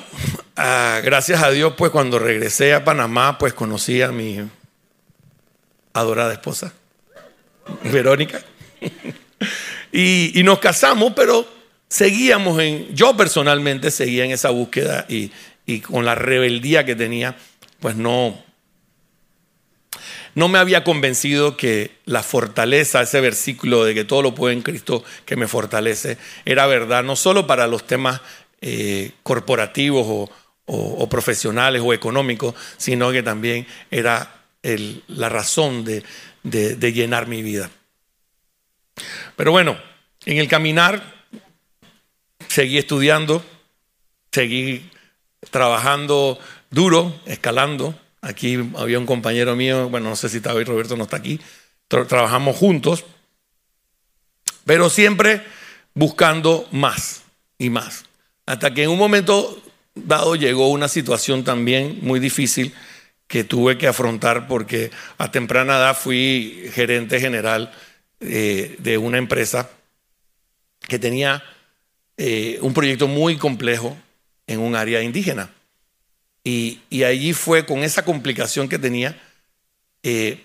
ah, 0.56 1.02
gracias 1.04 1.42
a 1.42 1.50
Dios, 1.50 1.74
pues 1.78 1.92
cuando 1.92 2.20
regresé 2.20 2.74
a 2.74 2.84
Panamá, 2.84 3.38
pues 3.38 3.54
conocí 3.54 4.02
a 4.02 4.12
mi 4.12 4.40
adorada 5.94 6.34
esposa, 6.34 6.74
Verónica. 7.84 8.42
y, 9.92 10.42
nos 10.44 10.60
casamos, 10.60 11.14
pero 11.16 11.48
seguíamos 11.90 12.62
en, 12.62 12.96
yo 12.96 13.18
personalmente 13.18 13.92
seguía 13.92 14.26
en 14.26 14.32
esa 14.32 14.52
búsqueda 14.52 15.06
y, 15.10 15.32
y 15.66 15.82
con 15.82 16.06
la 16.06 16.16
rebeldía 16.16 16.86
que 16.86 16.96
tenía, 16.96 17.36
pues 17.80 17.96
no, 17.96 18.44
no 20.36 20.48
me 20.48 20.60
había 20.60 20.84
convencido 20.84 21.58
que 21.58 21.92
la 22.06 22.24
fortaleza, 22.24 23.02
ese 23.02 23.22
versículo 23.22 23.84
de 23.84 23.94
que 23.94 24.06
todo 24.06 24.22
lo 24.22 24.36
puede 24.36 24.54
en 24.54 24.62
Cristo 24.62 25.04
que 25.26 25.36
me 25.36 25.48
fortalece, 25.48 26.18
era 26.46 26.68
verdad, 26.68 27.04
no 27.04 27.16
solo 27.16 27.48
para 27.48 27.68
los 27.68 27.86
temas 27.86 28.22
eh, 28.62 29.12
corporativos 29.24 30.30
o, 30.66 31.10
profesionales 31.10 31.82
o 31.84 31.94
económicos, 31.94 32.54
sino 32.78 33.12
que 33.12 33.24
también 33.24 33.66
era 33.90 34.44
la 35.08 35.30
razón 35.30 35.84
de, 35.84 36.04
de 36.44 36.94
llenar 36.94 37.28
mi 37.28 37.42
vida. 37.42 37.72
Pero 39.36 39.52
bueno, 39.52 39.80
en 40.26 40.38
el 40.38 40.48
caminar 40.48 41.19
seguí 42.50 42.78
estudiando, 42.78 43.42
seguí 44.32 44.92
trabajando 45.50 46.38
duro, 46.70 47.18
escalando, 47.26 47.96
Aquí 48.22 48.58
había 48.76 49.00
un 49.00 49.06
compañero 49.06 49.56
mío, 49.56 49.90
bueno, 49.90 50.10
no 50.10 50.16
sé 50.16 50.28
si 50.28 50.42
hoy, 50.48 50.66
Roberto 50.66 50.98
no 50.98 51.04
está 51.04 51.18
aquí, 51.18 51.40
trabajamos 51.88 52.58
juntos, 52.58 53.06
pero 54.66 54.90
siempre 54.90 55.42
buscando 55.94 56.68
más 56.72 57.24
y 57.58 57.70
más. 57.70 58.06
Hasta 58.46 58.74
que 58.74 58.84
en 58.84 58.90
un 58.90 58.98
momento 58.98 59.62
dado 59.96 60.36
llegó 60.36 60.70
una 60.70 60.90
situación 60.90 61.44
también 61.44 62.00
muy 62.02 62.20
difícil 62.20 62.74
que 63.28 63.44
tuve 63.44 63.78
que 63.78 63.88
afrontar 63.88 64.48
porque 64.48 64.92
a 65.18 65.32
temprana 65.32 65.78
edad 65.78 65.98
fui 65.98 66.70
gerente 66.74 67.22
general 67.22 67.72
eh, 68.20 68.76
de 68.80 68.98
una 68.98 69.18
empresa 69.18 69.70
que 70.88 71.00
tenía 71.00 71.44
eh, 72.22 72.60
un 72.62 72.74
proyecto 72.74 73.08
muy 73.08 73.38
complejo 73.38 73.98
en 74.46 74.60
un 74.60 74.76
área 74.76 75.02
indígena. 75.02 75.50
Y, 76.44 76.82
allí 77.04 77.32
fue 77.32 77.66
con 77.66 77.80
esa 77.80 78.04
complicación 78.04 78.68
que 78.68 78.78
tenía, 78.78 79.18
eh, 80.04 80.44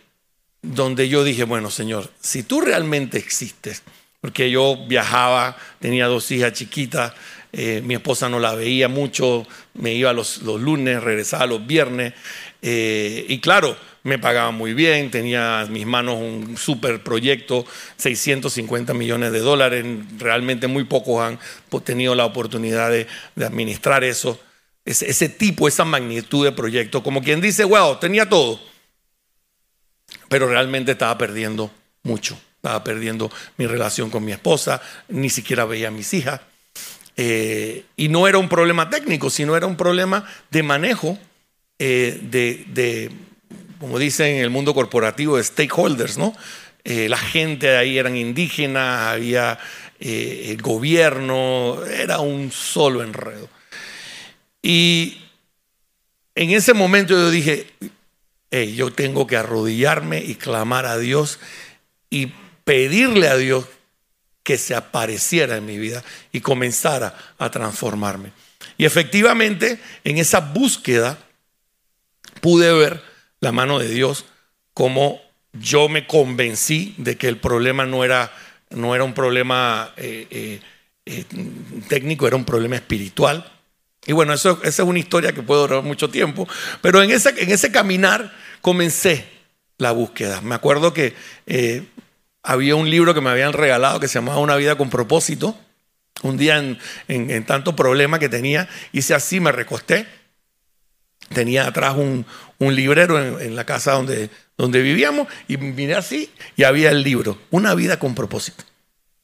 donde 0.62 1.09
yo 1.09 1.25
dije, 1.25 1.43
bueno, 1.43 1.71
Señor, 1.71 2.11
si 2.21 2.45
tú 2.45 2.61
realmente 2.61 3.19
existes, 3.19 3.83
porque 4.21 4.50
yo 4.50 4.87
viajaba, 4.87 5.57
tenía 5.81 6.07
dos 6.07 6.31
hijas 6.31 6.52
chiquitas, 6.52 7.12
eh, 7.52 7.83
mi 7.85 7.95
esposa 7.95 8.28
no 8.28 8.38
la 8.38 8.54
veía 8.54 8.87
mucho, 8.87 9.45
me 9.75 9.95
iba 9.95 10.12
los, 10.12 10.43
los 10.43 10.61
lunes, 10.61 11.02
regresaba 11.02 11.47
los 11.47 11.66
viernes, 11.66 12.14
eh, 12.62 13.26
y 13.28 13.40
claro, 13.40 13.76
me 14.04 14.18
pagaba 14.18 14.52
muy 14.52 14.73
bien, 14.75 15.11
tenía 15.11 15.62
en 15.62 15.73
mis 15.73 15.87
manos 15.87 16.16
un 16.16 16.56
super 16.56 17.02
proyecto, 17.02 17.66
650 17.96 18.94
millones 18.94 19.32
de 19.32 19.40
dólares, 19.40 19.84
realmente 20.18 20.68
muy 20.68 20.84
pocos 20.84 21.20
han 21.20 21.38
tenido 21.82 22.14
la 22.14 22.25
oportunidad 22.25 22.90
de 22.90 23.06
administrar 23.44 24.04
eso 24.04 24.38
ese, 24.84 25.28
tipo, 25.28 25.66
esa 25.66 25.84
magnitud 25.84 26.44
de 26.44 26.52
proyecto, 26.52 27.02
como 27.02 27.23
quien 27.23 27.40
dice, 27.40 27.64
wow, 27.64 27.99
tenía 27.99 28.28
todo, 28.28 28.61
pero 30.28 30.46
realmente 30.46 30.92
estaba 30.92 31.16
perdiendo 31.16 31.70
mucho, 32.02 32.38
estaba 32.56 32.84
perdiendo 32.84 33.30
mi 33.56 33.66
relación 33.66 34.11
con 34.11 34.25
mi 34.25 34.32
esposa, 34.32 34.82
ni 35.08 35.30
siquiera 35.30 35.64
veía 35.64 35.88
a 35.88 35.90
mis 35.90 36.12
hijas. 36.12 36.40
Eh, 37.16 37.84
y 37.96 38.08
no 38.08 38.26
era 38.26 38.38
un 38.38 38.49
problema 38.49 38.90
técnico, 38.90 39.30
sino 39.30 39.56
era 39.56 39.66
un 39.66 39.76
problema 39.76 40.28
de 40.50 40.62
manejo 40.62 41.16
eh, 41.78 42.18
de, 42.23 43.11
como 43.78 43.99
dicen 43.99 44.37
en 44.37 44.43
el 44.43 44.50
mundo 44.50 44.75
corporativo, 44.75 45.37
de 45.37 45.45
stakeholders, 45.45 46.19
¿no? 46.19 46.35
Eh, 46.85 47.09
la 47.09 47.16
gente 47.16 47.66
de 47.69 47.76
ahí 47.76 47.99
eran 47.99 48.16
indígenas, 48.16 49.12
había 49.12 49.59
el 50.00 50.61
gobierno, 50.61 51.83
era 51.87 52.19
un 52.19 52.52
solo 52.52 53.02
enredo. 53.02 53.49
Y 54.61 55.23
en 56.35 56.50
ese 56.50 56.75
momento 56.75 57.14
yo 57.14 57.31
dije, 57.31 57.69
yo 58.50 58.93
tengo 58.93 59.26
que 59.26 59.38
arrodillarme 59.38 60.23
y 60.23 60.35
clamar 60.35 60.85
a 60.85 60.99
Dios 60.99 61.38
y 62.11 62.35
pedirle 62.64 63.28
a 63.28 63.37
Dios 63.37 63.66
que 64.45 64.59
se 64.59 64.75
apareciera 64.75 65.57
en 65.57 65.66
mi 65.66 65.78
vida 65.78 66.04
y 66.31 66.40
comenzara 66.40 67.16
a 67.38 67.50
transformarme. 67.50 68.33
Y 68.76 68.85
efectivamente, 68.85 69.81
en 70.04 70.19
esa 70.19 70.40
búsqueda 70.40 71.19
pude 72.40 72.73
ver 72.73 73.02
la 73.41 73.53
mano 73.53 73.79
de 73.79 73.88
Dios 73.88 74.25
como 74.73 75.21
yo 75.53 75.88
me 75.88 76.07
convencí 76.07 76.95
de 76.99 77.17
que 77.17 77.29
el 77.29 77.38
problema 77.38 77.87
no 77.87 78.05
era, 78.05 78.33
no 78.71 78.95
era 78.95 79.05
un 79.05 79.14
problema 79.14 79.93
eh, 79.97 80.26
eh, 80.31 80.61
eh, 81.07 81.25
técnico, 81.88 82.26
era 82.26 82.37
un 82.37 82.45
problema 82.45 82.76
espiritual. 82.76 83.50
Y 84.07 84.12
bueno, 84.12 84.33
eso, 84.35 84.61
esa 84.62 84.83
es 84.83 84.88
una 84.88 84.99
historia 84.99 85.33
que 85.33 85.43
puede 85.43 85.62
durar 85.62 85.83
mucho 85.83 86.11
tiempo, 86.11 86.47
pero 86.83 87.03
en 87.03 87.11
ese, 87.11 87.31
en 87.38 87.50
ese 87.50 87.73
caminar 87.73 88.35
comencé 88.61 89.26
la 89.79 89.93
búsqueda. 89.93 90.41
Me 90.41 90.55
acuerdo 90.55 90.93
que 90.93 91.14
había 92.43 92.76
un 92.76 92.91
libro 92.91 93.14
que 93.14 93.23
me 93.23 93.31
habían 93.31 93.55
regalado 93.55 94.00
que 94.00 94.09
se 94.09 94.14
llamaba 94.14 94.38
Una 94.38 94.57
vida 94.57 94.76
con 94.76 94.91
propósito. 94.91 95.57
Un 96.23 96.37
día 96.37 96.59
en, 96.59 96.79
en, 97.09 97.45
tanto 97.45 97.75
problema 97.75 98.19
que 98.19 98.29
tenía, 98.29 98.69
hice 98.93 99.14
así, 99.14 99.41
me 99.41 99.53
recosté. 99.53 100.07
Tenía 101.33 101.66
atrás 101.66 101.97
un, 101.97 102.26
librero 102.59 103.23
en, 103.23 103.40
en, 103.47 103.57
la 103.57 103.64
casa 103.64 103.93
donde, 103.93 104.31
donde 104.57 104.81
vivíamos 104.81 105.28
y 105.49 105.57
miré 105.59 105.95
así 105.95 106.31
y 106.57 106.64
había 106.64 106.90
el 106.90 107.02
libro, 107.02 107.38
Una 107.50 107.75
vida 107.75 107.99
con 107.99 108.14
propósito. 108.14 108.64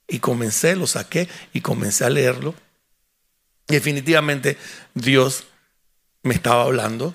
Y 0.08 0.18
comencé, 0.18 0.76
lo 0.76 0.86
saqué 0.86 1.28
y 1.52 1.60
comencé 1.60 2.04
a 2.04 2.10
leerlo 2.10 2.54
definitivamente 3.70 4.58
Dios 4.94 5.44
me 6.22 6.34
estaba 6.34 6.64
hablando 6.64 7.14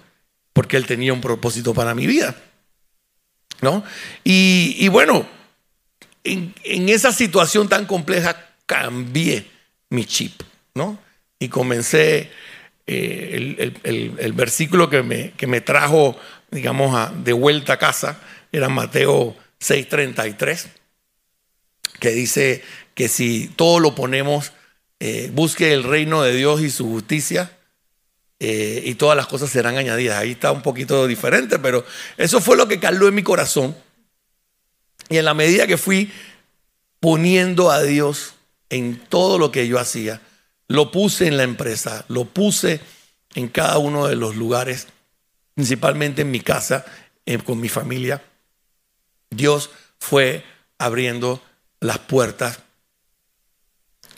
porque 0.54 0.78
Él 0.78 0.88
tenía 0.88 1.14
un 1.14 1.22
propósito 1.22 1.74
para 1.74 1.94
mi 1.94 2.08
vida. 2.08 2.36
¿No? 3.62 3.84
Y, 4.24 4.88
bueno, 4.90 5.26
en, 6.24 6.54
esa 6.90 7.12
situación 7.12 7.70
tan 7.70 7.86
compleja 7.86 8.50
cambié 8.66 9.50
mi 9.90 10.06
chip, 10.06 10.42
¿no? 10.74 11.00
y 11.40 11.48
comencé 11.50 12.32
eh, 12.88 13.74
el, 13.84 14.34
versículo 14.34 14.90
que 14.90 15.02
me, 15.02 15.32
que 15.32 15.48
me 15.48 15.62
trajo, 15.62 16.18
digamos, 16.52 17.12
de 17.24 17.34
vuelta 17.34 17.74
a 17.74 17.80
casa, 17.80 18.20
era 18.52 18.70
Mateo 18.70 19.36
6:33, 19.60 20.68
que 22.00 22.12
dice 22.12 22.64
que 22.94 23.08
si 23.08 23.48
todo 23.48 23.80
lo 23.80 23.96
ponemos, 23.96 24.54
eh, 25.00 25.30
busque 25.34 25.74
el 25.74 25.84
reino 25.84 26.22
de 26.22 26.36
Dios 26.36 26.62
y 26.62 26.70
su 26.70 26.88
justicia, 26.88 27.52
eh, 28.40 28.84
y 28.86 28.96
todas 28.96 29.16
las 29.16 29.28
cosas 29.28 29.50
serán 29.50 29.78
añadidas. 29.78 30.18
Ahí 30.18 30.32
está 30.32 30.52
un 30.52 30.62
poquito 30.62 31.08
diferente, 31.08 31.58
pero 31.60 31.86
eso 32.18 32.42
fue 32.42 32.58
lo 32.58 32.68
que 32.68 32.80
caló 32.80 33.08
en 33.08 33.16
mi 33.16 33.24
corazón. 33.24 33.76
Y 35.10 35.18
en 35.18 35.26
la 35.26 35.34
medida 35.34 35.68
que 35.68 35.78
fui 35.78 36.12
poniendo 37.00 37.72
a 37.72 37.82
Dios 37.82 38.34
en 38.70 38.98
todo 38.98 39.38
lo 39.38 39.52
que 39.52 39.68
yo 39.68 39.80
hacía, 39.80 40.22
lo 40.68 40.92
puse 40.92 41.28
en 41.28 41.38
la 41.38 41.44
empresa, 41.44 42.06
lo 42.08 42.26
puse 42.26 42.80
en 43.36 43.48
cada 43.50 43.78
uno 43.78 44.08
de 44.08 44.16
los 44.16 44.36
lugares, 44.36 44.88
principalmente 45.54 46.22
en 46.24 46.32
mi 46.32 46.40
casa, 46.40 46.86
eh, 47.26 47.38
con 47.38 47.60
mi 47.60 47.70
familia. 47.70 48.24
Dios 49.30 49.70
fue 50.00 50.44
abriendo 50.78 51.42
las 51.80 52.00
puertas 52.00 52.60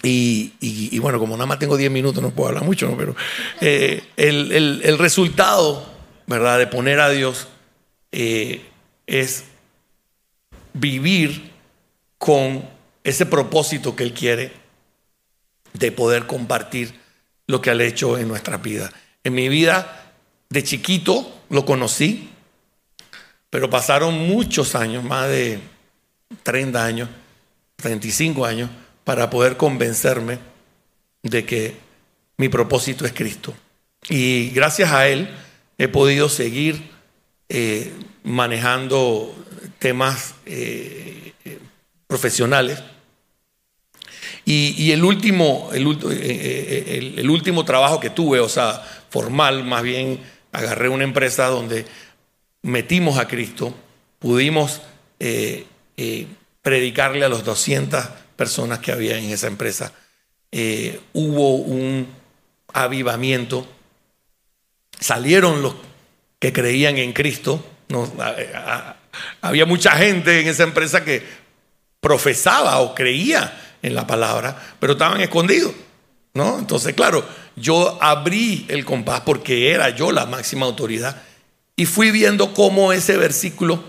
y, 0.03 0.97
bueno, 0.99 1.19
como 1.19 1.35
nada 1.35 1.47
más 1.47 1.59
tengo 1.59 1.75
10 1.75 1.91
minutos, 1.91 2.21
no 2.21 2.31
puedo 2.31 2.49
hablar 2.49 2.63
mucho, 2.63 2.95
pero 2.97 3.15
eh, 3.61 4.03
el, 4.15 4.97
resultado, 4.97 5.85
¿verdad?, 6.27 6.59
de 6.59 6.67
poner 6.67 6.99
a 6.99 7.09
Dios 7.09 7.47
eh, 8.11 8.61
es 9.05 9.45
vivir 10.73 11.51
con 12.17 12.63
ese 13.03 13.25
propósito 13.25 13.95
que 13.95 14.03
Él 14.03 14.13
quiere 14.13 14.51
de 15.77 15.91
poder 15.91 16.25
compartir 16.25 16.93
lo 17.47 17.61
que 17.61 17.69
ha 17.69 17.81
hecho 17.81 18.17
en 18.17 18.27
nuestra 18.27 18.57
vida. 18.57 18.91
En 19.23 19.33
mi 19.33 19.49
vida, 19.49 20.13
de 20.49 20.63
chiquito, 20.63 21.41
lo 21.49 21.65
conocí, 21.65 22.29
pero 23.49 23.69
pasaron 23.69 24.13
muchos 24.27 24.75
años, 24.75 25.03
más 25.03 25.29
de 25.29 25.59
30 26.43 26.85
años, 26.85 27.09
35 27.77 28.45
años, 28.45 28.69
para 29.03 29.29
poder 29.29 29.57
convencerme 29.57 30.39
de 31.23 31.45
que 31.45 31.77
mi 32.37 32.49
propósito 32.49 33.05
es 33.05 33.13
Cristo. 33.13 33.53
Y 34.09 34.49
gracias 34.49 34.91
a 34.91 35.07
Él 35.07 35.29
he 35.77 35.87
podido 35.87 36.29
seguir 36.29 36.89
eh, 37.49 37.93
manejando 38.23 39.33
temas 39.79 40.35
eh, 40.45 41.33
profesionales. 42.07 42.81
Y, 44.45 44.91
el, 44.91 45.03
último, 45.03 45.69
eh, 45.73 47.13
el, 47.17 47.29
último 47.29 47.65
trabajo 47.65 47.99
que 47.99 48.09
tuve, 48.09 48.39
o 48.39 48.49
sea, 48.49 48.81
formal, 49.09 49.63
más 49.63 49.83
bien 49.83 50.19
agarré 50.51 50.89
una 50.89 51.03
empresa 51.03 51.47
donde 51.47 51.85
metimos 52.61 53.17
a 53.19 53.27
Cristo, 53.27 53.73
pudimos 54.19 54.81
predicarle 56.61 57.25
a 57.25 57.29
los 57.29 57.43
200 57.43 58.05
personas 58.37 58.79
que 58.79 58.91
había 58.91 59.17
en 59.17 59.29
esa 59.31 59.47
empresa. 59.47 59.91
Eh, 60.51 60.99
hubo 61.13 61.55
un 61.55 62.07
avivamiento, 62.73 63.67
salieron 64.99 65.61
los 65.61 65.75
que 66.39 66.53
creían 66.53 66.97
en 66.97 67.11
Cristo. 67.11 67.65
No, 67.89 68.11
había 69.41 69.65
mucha 69.65 69.91
gente 69.91 70.41
en 70.41 70.47
esa 70.47 70.63
empresa 70.63 71.03
que 71.03 71.23
profesaba 71.99 72.79
o 72.79 72.95
creía 72.95 73.66
en 73.81 73.95
la 73.95 74.07
palabra, 74.07 74.75
pero 74.79 74.93
estaban 74.93 75.21
escondidos. 75.21 75.73
¿no? 76.37 76.59
Entonces, 76.59 76.93
claro, 76.93 77.25
yo 77.55 77.97
abrí 78.01 78.65
el 78.69 78.85
compás 78.85 79.21
porque 79.21 79.71
era 79.71 79.89
yo 79.89 80.11
la 80.11 80.27
máxima 80.27 80.67
autoridad 80.67 81.23
y 81.75 81.85
fui 81.85 82.11
viendo 82.11 82.53
cómo 82.53 82.93
ese 82.93 83.17
versículo, 83.17 83.83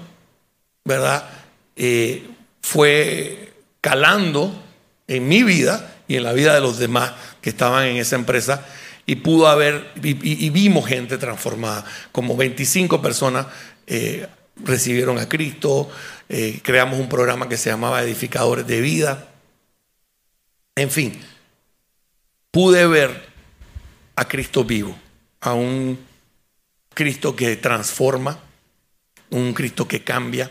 ¿verdad? 0.84 1.28
Eh, 1.76 2.26
fue 2.62 3.52
calando 3.82 4.64
en 5.06 5.28
mi 5.28 5.42
vida 5.42 5.96
y 6.08 6.16
en 6.16 6.24
la 6.24 6.32
vida 6.32 6.54
de 6.54 6.60
los 6.62 6.78
demás 6.78 7.12
que 7.42 7.50
estaban 7.50 7.86
en 7.86 7.98
esa 7.98 8.16
empresa 8.16 8.66
y 9.04 9.16
pudo 9.16 9.48
haber, 9.48 9.90
y, 10.02 10.50
vimos 10.50 10.86
gente 10.86 11.18
transformada, 11.18 11.84
como 12.12 12.36
25 12.36 13.00
personas 13.00 13.46
eh, 13.86 14.26
recibieron 14.64 15.18
a 15.18 15.28
Cristo, 15.28 15.90
eh, 16.28 16.60
creamos 16.62 16.98
un 16.98 17.08
programa 17.08 17.48
que 17.48 17.56
se 17.56 17.70
llamaba 17.70 18.02
Edificadores 18.02 18.66
de 18.66 18.80
Vida, 18.80 19.27
en 20.80 20.90
fin, 20.90 21.20
pude 22.50 22.86
ver 22.86 23.28
a 24.16 24.26
Cristo 24.26 24.64
vivo, 24.64 24.98
a 25.40 25.54
un 25.54 25.98
Cristo 26.94 27.36
que 27.36 27.56
transforma, 27.56 28.40
un 29.30 29.54
Cristo 29.54 29.86
que 29.86 30.02
cambia, 30.02 30.50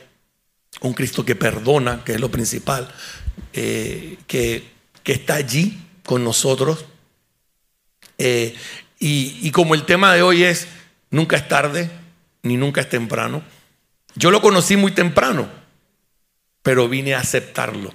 un 0.81 0.93
Cristo 0.93 1.25
que 1.25 1.35
perdona, 1.35 2.03
que 2.03 2.13
es 2.13 2.19
lo 2.19 2.29
principal, 2.29 2.93
eh, 3.53 4.17
que, 4.27 4.77
está 5.03 5.35
allí 5.35 5.79
con 6.05 6.23
nosotros. 6.23 6.85
Eh, 8.17 8.55
y, 8.99 9.51
como 9.51 9.75
el 9.75 9.85
tema 9.85 10.13
de 10.13 10.21
hoy 10.21 10.43
es, 10.43 10.67
nunca 11.11 11.37
es 11.37 11.47
tarde, 11.47 11.89
ni 12.43 12.57
nunca 12.57 12.81
es 12.81 12.89
temprano, 12.89 13.43
yo 14.15 14.31
lo 14.31 14.41
conocí 14.41 14.75
muy 14.75 14.91
temprano, 14.91 15.47
pero 16.61 16.89
vine 16.89 17.13
a 17.13 17.19
aceptarlo. 17.19 17.93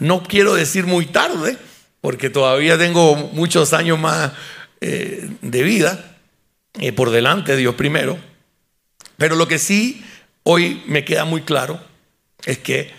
No 0.00 0.24
quiero 0.24 0.54
decir 0.54 0.86
muy 0.86 1.06
tarde, 1.06 1.56
porque 2.00 2.28
todavía 2.28 2.76
tengo 2.76 3.14
muchos 3.14 3.72
años 3.72 3.98
más 3.98 4.32
eh, 4.80 5.30
de 5.42 5.62
vida 5.62 6.16
por 6.96 7.10
delante, 7.10 7.56
Dios 7.56 7.74
primero. 7.74 8.18
Pero 9.16 9.36
lo 9.36 9.46
que 9.46 9.58
sí 9.58 10.02
hoy 10.42 10.82
me 10.86 11.04
queda 11.04 11.24
muy 11.24 11.42
claro 11.42 11.80
es 12.44 12.58
que 12.58 12.90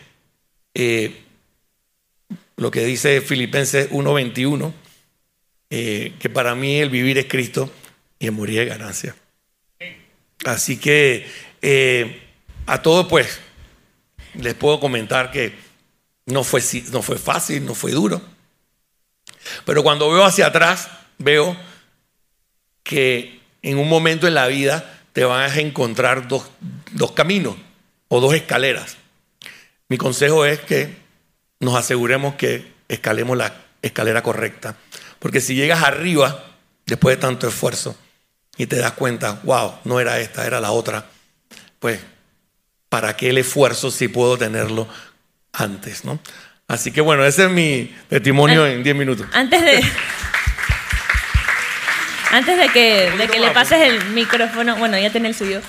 eh, 0.74 1.22
lo 2.58 2.72
que 2.72 2.86
dice 2.86 3.22
Filipenses 3.22 3.90
1:21, 3.92 4.74
eh, 5.70 6.14
que 6.20 6.30
para 6.30 6.54
mí 6.56 6.78
el 6.78 6.90
vivir 6.90 7.18
es 7.18 7.26
Cristo 7.26 7.72
y 8.20 8.28
el 8.28 8.34
morir 8.34 8.62
es 8.62 8.70
ganancia. 8.70 9.16
Así 10.46 10.78
que 10.78 11.26
eh, 11.62 12.22
a 12.66 12.82
todos 12.82 13.08
pues 13.08 13.40
les 14.36 14.54
puedo 14.54 14.80
comentar 14.80 15.32
que 15.32 15.54
no 16.32 16.44
fue, 16.44 16.62
no 16.92 17.02
fue 17.02 17.18
fácil, 17.18 17.66
no 17.66 17.76
fue 17.76 17.92
duro. 17.92 18.22
Pero 19.66 19.84
cuando 19.84 20.12
veo 20.12 20.24
hacia 20.24 20.48
atrás, 20.48 20.90
veo 21.18 21.56
que 22.84 23.40
en 23.62 23.78
un 23.78 23.88
momento 23.88 24.28
en 24.28 24.34
la 24.34 24.48
vida 24.48 25.02
te 25.14 25.24
vas 25.24 25.56
a 25.56 25.60
encontrar 25.60 26.28
dos, 26.28 26.50
dos 26.92 27.12
caminos 27.12 27.56
o 28.08 28.20
dos 28.20 28.34
escaleras. 28.34 28.98
Mi 29.88 29.98
consejo 29.98 30.46
es 30.46 30.60
que 30.60 30.96
nos 31.60 31.76
aseguremos 31.76 32.36
que 32.36 32.72
escalemos 32.88 33.38
la 33.38 33.54
escalera 33.82 34.24
correcta. 34.24 34.78
Porque 35.20 35.42
si 35.42 35.56
llegas 35.56 35.84
arriba, 35.84 36.46
después 36.86 37.16
de 37.16 37.22
tanto 37.22 37.48
esfuerzo, 37.48 37.96
y 38.58 38.68
te 38.68 38.78
das 38.78 38.94
cuenta, 38.94 39.40
wow, 39.44 39.76
no 39.86 40.00
era 40.00 40.20
esta, 40.20 40.46
era 40.46 40.60
la 40.60 40.72
otra, 40.72 41.06
pues, 41.80 42.00
¿para 42.90 43.16
qué 43.16 43.30
el 43.30 43.38
esfuerzo 43.38 43.92
si 43.92 44.08
puedo 44.08 44.38
tenerlo 44.38 44.88
antes? 45.54 46.06
¿no? 46.06 46.20
Así 46.68 46.92
que 46.92 47.02
bueno, 47.02 47.26
ese 47.26 47.46
es 47.46 47.52
mi 47.52 47.94
testimonio 48.08 48.66
en 48.66 48.84
10 48.84 48.96
minutos. 48.96 49.28
Antes 49.34 49.62
de... 49.62 49.84
Antes 52.32 52.58
de 52.58 52.70
que, 52.70 53.12
de 53.18 53.28
que 53.28 53.42
le 53.42 53.52
pases 53.52 53.82
el 53.82 54.06
micrófono, 54.12 54.78
bueno, 54.78 54.98
ya 54.98 55.10
tenés 55.10 55.42
el 55.42 55.48
suyo, 55.48 55.62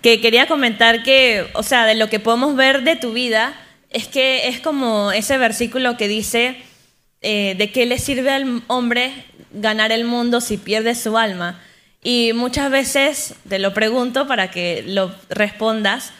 que 0.00 0.20
quería 0.20 0.46
comentar 0.46 1.02
que, 1.02 1.50
o 1.54 1.64
sea, 1.64 1.86
de 1.86 1.96
lo 1.96 2.08
que 2.08 2.20
podemos 2.20 2.54
ver 2.54 2.82
de 2.84 2.94
tu 2.94 3.12
vida, 3.12 3.52
es 3.90 4.06
que 4.06 4.46
es 4.46 4.60
como 4.60 5.10
ese 5.10 5.38
versículo 5.38 5.96
que 5.96 6.06
dice, 6.06 6.62
eh, 7.20 7.54
¿de 7.56 7.72
qué 7.72 7.86
le 7.86 7.98
sirve 7.98 8.30
al 8.30 8.62
hombre 8.68 9.12
ganar 9.50 9.90
el 9.90 10.04
mundo 10.04 10.40
si 10.40 10.56
pierde 10.56 10.94
su 10.94 11.18
alma? 11.18 11.60
Y 12.02 12.32
muchas 12.34 12.70
veces 12.70 13.34
te 13.48 13.58
lo 13.58 13.72
pregunto 13.72 14.28
para 14.28 14.50
que 14.50 14.84
lo 14.86 15.12
respondas, 15.30 16.12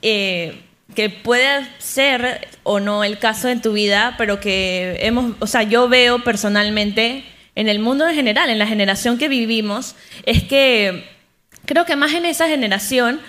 eh, 0.00 0.62
que 0.94 1.10
puede 1.10 1.66
ser 1.78 2.48
o 2.62 2.80
no 2.80 3.04
el 3.04 3.18
caso 3.18 3.48
en 3.48 3.60
tu 3.60 3.72
vida, 3.72 4.14
pero 4.18 4.40
que 4.40 4.98
hemos, 5.00 5.34
o 5.40 5.46
sea, 5.46 5.62
yo 5.62 5.88
veo 5.88 6.24
personalmente 6.24 7.24
en 7.54 7.68
el 7.68 7.78
mundo 7.78 8.08
en 8.08 8.14
general, 8.14 8.50
en 8.50 8.58
la 8.58 8.66
generación 8.66 9.18
que 9.18 9.28
vivimos, 9.28 9.94
es 10.24 10.44
que 10.44 11.04
creo 11.66 11.84
que 11.84 11.96
más 11.96 12.12
en 12.14 12.24
esa 12.24 12.48
generación 12.48 13.20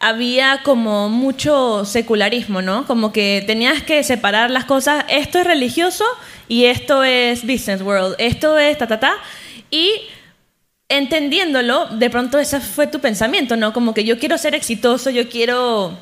había 0.00 0.62
como 0.64 1.08
mucho 1.08 1.84
secularismo, 1.84 2.60
¿no? 2.60 2.86
Como 2.86 3.12
que 3.12 3.42
tenías 3.46 3.82
que 3.82 4.02
separar 4.02 4.50
las 4.50 4.64
cosas, 4.64 5.04
esto 5.08 5.38
es 5.38 5.46
religioso 5.46 6.04
y 6.48 6.64
esto 6.64 7.04
es 7.04 7.46
business 7.46 7.80
world, 7.80 8.16
esto 8.18 8.58
es 8.58 8.76
ta, 8.76 8.86
ta, 8.86 9.00
ta. 9.00 9.14
Y 9.70 9.92
entendiéndolo, 10.88 11.86
de 11.86 12.10
pronto 12.10 12.38
ese 12.38 12.60
fue 12.60 12.86
tu 12.86 13.00
pensamiento, 13.00 13.56
¿no? 13.56 13.72
Como 13.72 13.94
que 13.94 14.04
yo 14.04 14.18
quiero 14.18 14.36
ser 14.36 14.54
exitoso, 14.54 15.10
yo 15.10 15.28
quiero 15.28 15.96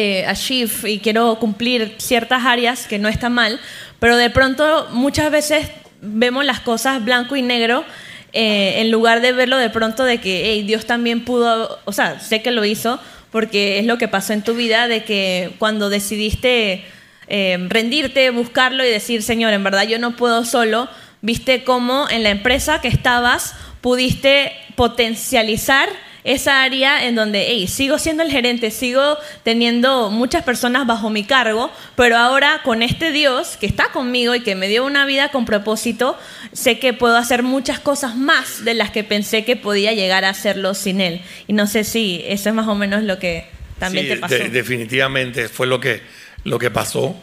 eh, 0.00 0.24
achieve 0.28 0.92
y 0.92 1.00
quiero 1.00 1.40
cumplir 1.40 1.96
ciertas 1.98 2.44
áreas 2.44 2.86
que 2.86 3.00
no 3.00 3.08
está 3.08 3.28
mal, 3.28 3.58
pero 3.98 4.16
de 4.16 4.30
pronto 4.30 4.86
muchas 4.92 5.28
veces 5.32 5.68
vemos 6.00 6.44
las 6.44 6.60
cosas 6.60 7.04
blanco 7.04 7.34
y 7.34 7.42
negro 7.42 7.84
eh, 8.32 8.74
en 8.76 8.92
lugar 8.92 9.20
de 9.22 9.32
verlo 9.32 9.56
de 9.56 9.70
pronto 9.70 10.04
de 10.04 10.18
que 10.18 10.62
Dios 10.64 10.86
también 10.86 11.24
pudo, 11.24 11.80
o 11.84 11.92
sea, 11.92 12.20
sé 12.20 12.42
que 12.42 12.52
lo 12.52 12.64
hizo 12.64 13.00
porque 13.32 13.80
es 13.80 13.86
lo 13.86 13.98
que 13.98 14.06
pasó 14.06 14.34
en 14.34 14.42
tu 14.42 14.54
vida, 14.54 14.86
de 14.86 15.02
que 15.02 15.50
cuando 15.58 15.90
decidiste 15.90 16.84
eh, 17.26 17.58
rendirte, 17.68 18.30
buscarlo 18.30 18.84
y 18.84 18.88
decir, 18.88 19.24
Señor, 19.24 19.52
en 19.52 19.64
verdad 19.64 19.82
yo 19.82 19.98
no 19.98 20.14
puedo 20.14 20.44
solo, 20.44 20.88
viste 21.22 21.64
cómo 21.64 22.06
en 22.08 22.22
la 22.22 22.30
empresa 22.30 22.80
que 22.80 22.86
estabas 22.86 23.56
pudiste 23.80 24.52
potencializar 24.76 25.88
esa 26.28 26.62
área 26.62 27.06
en 27.06 27.14
donde, 27.14 27.46
hey, 27.48 27.66
sigo 27.66 27.98
siendo 27.98 28.22
el 28.22 28.30
gerente, 28.30 28.70
sigo 28.70 29.16
teniendo 29.44 30.10
muchas 30.10 30.44
personas 30.44 30.86
bajo 30.86 31.08
mi 31.08 31.24
cargo, 31.24 31.72
pero 31.96 32.18
ahora 32.18 32.60
con 32.64 32.82
este 32.82 33.12
Dios 33.12 33.56
que 33.58 33.64
está 33.64 33.90
conmigo 33.92 34.34
y 34.34 34.40
que 34.40 34.54
me 34.54 34.68
dio 34.68 34.84
una 34.84 35.06
vida 35.06 35.30
con 35.30 35.46
propósito, 35.46 36.18
sé 36.52 36.78
que 36.78 36.92
puedo 36.92 37.16
hacer 37.16 37.42
muchas 37.42 37.80
cosas 37.80 38.14
más 38.14 38.62
de 38.62 38.74
las 38.74 38.90
que 38.90 39.04
pensé 39.04 39.46
que 39.46 39.56
podía 39.56 39.94
llegar 39.94 40.26
a 40.26 40.28
hacerlo 40.28 40.74
sin 40.74 41.00
Él. 41.00 41.22
Y 41.46 41.54
no 41.54 41.66
sé 41.66 41.82
si 41.82 42.22
eso 42.26 42.50
es 42.50 42.54
más 42.54 42.68
o 42.68 42.74
menos 42.74 43.02
lo 43.04 43.18
que 43.18 43.46
también 43.78 44.08
te 44.08 44.16
pasó. 44.18 44.34
definitivamente 44.52 45.48
fue 45.48 45.66
lo 45.66 45.80
que, 45.80 46.02
lo 46.44 46.58
que 46.58 46.70
pasó. 46.70 47.18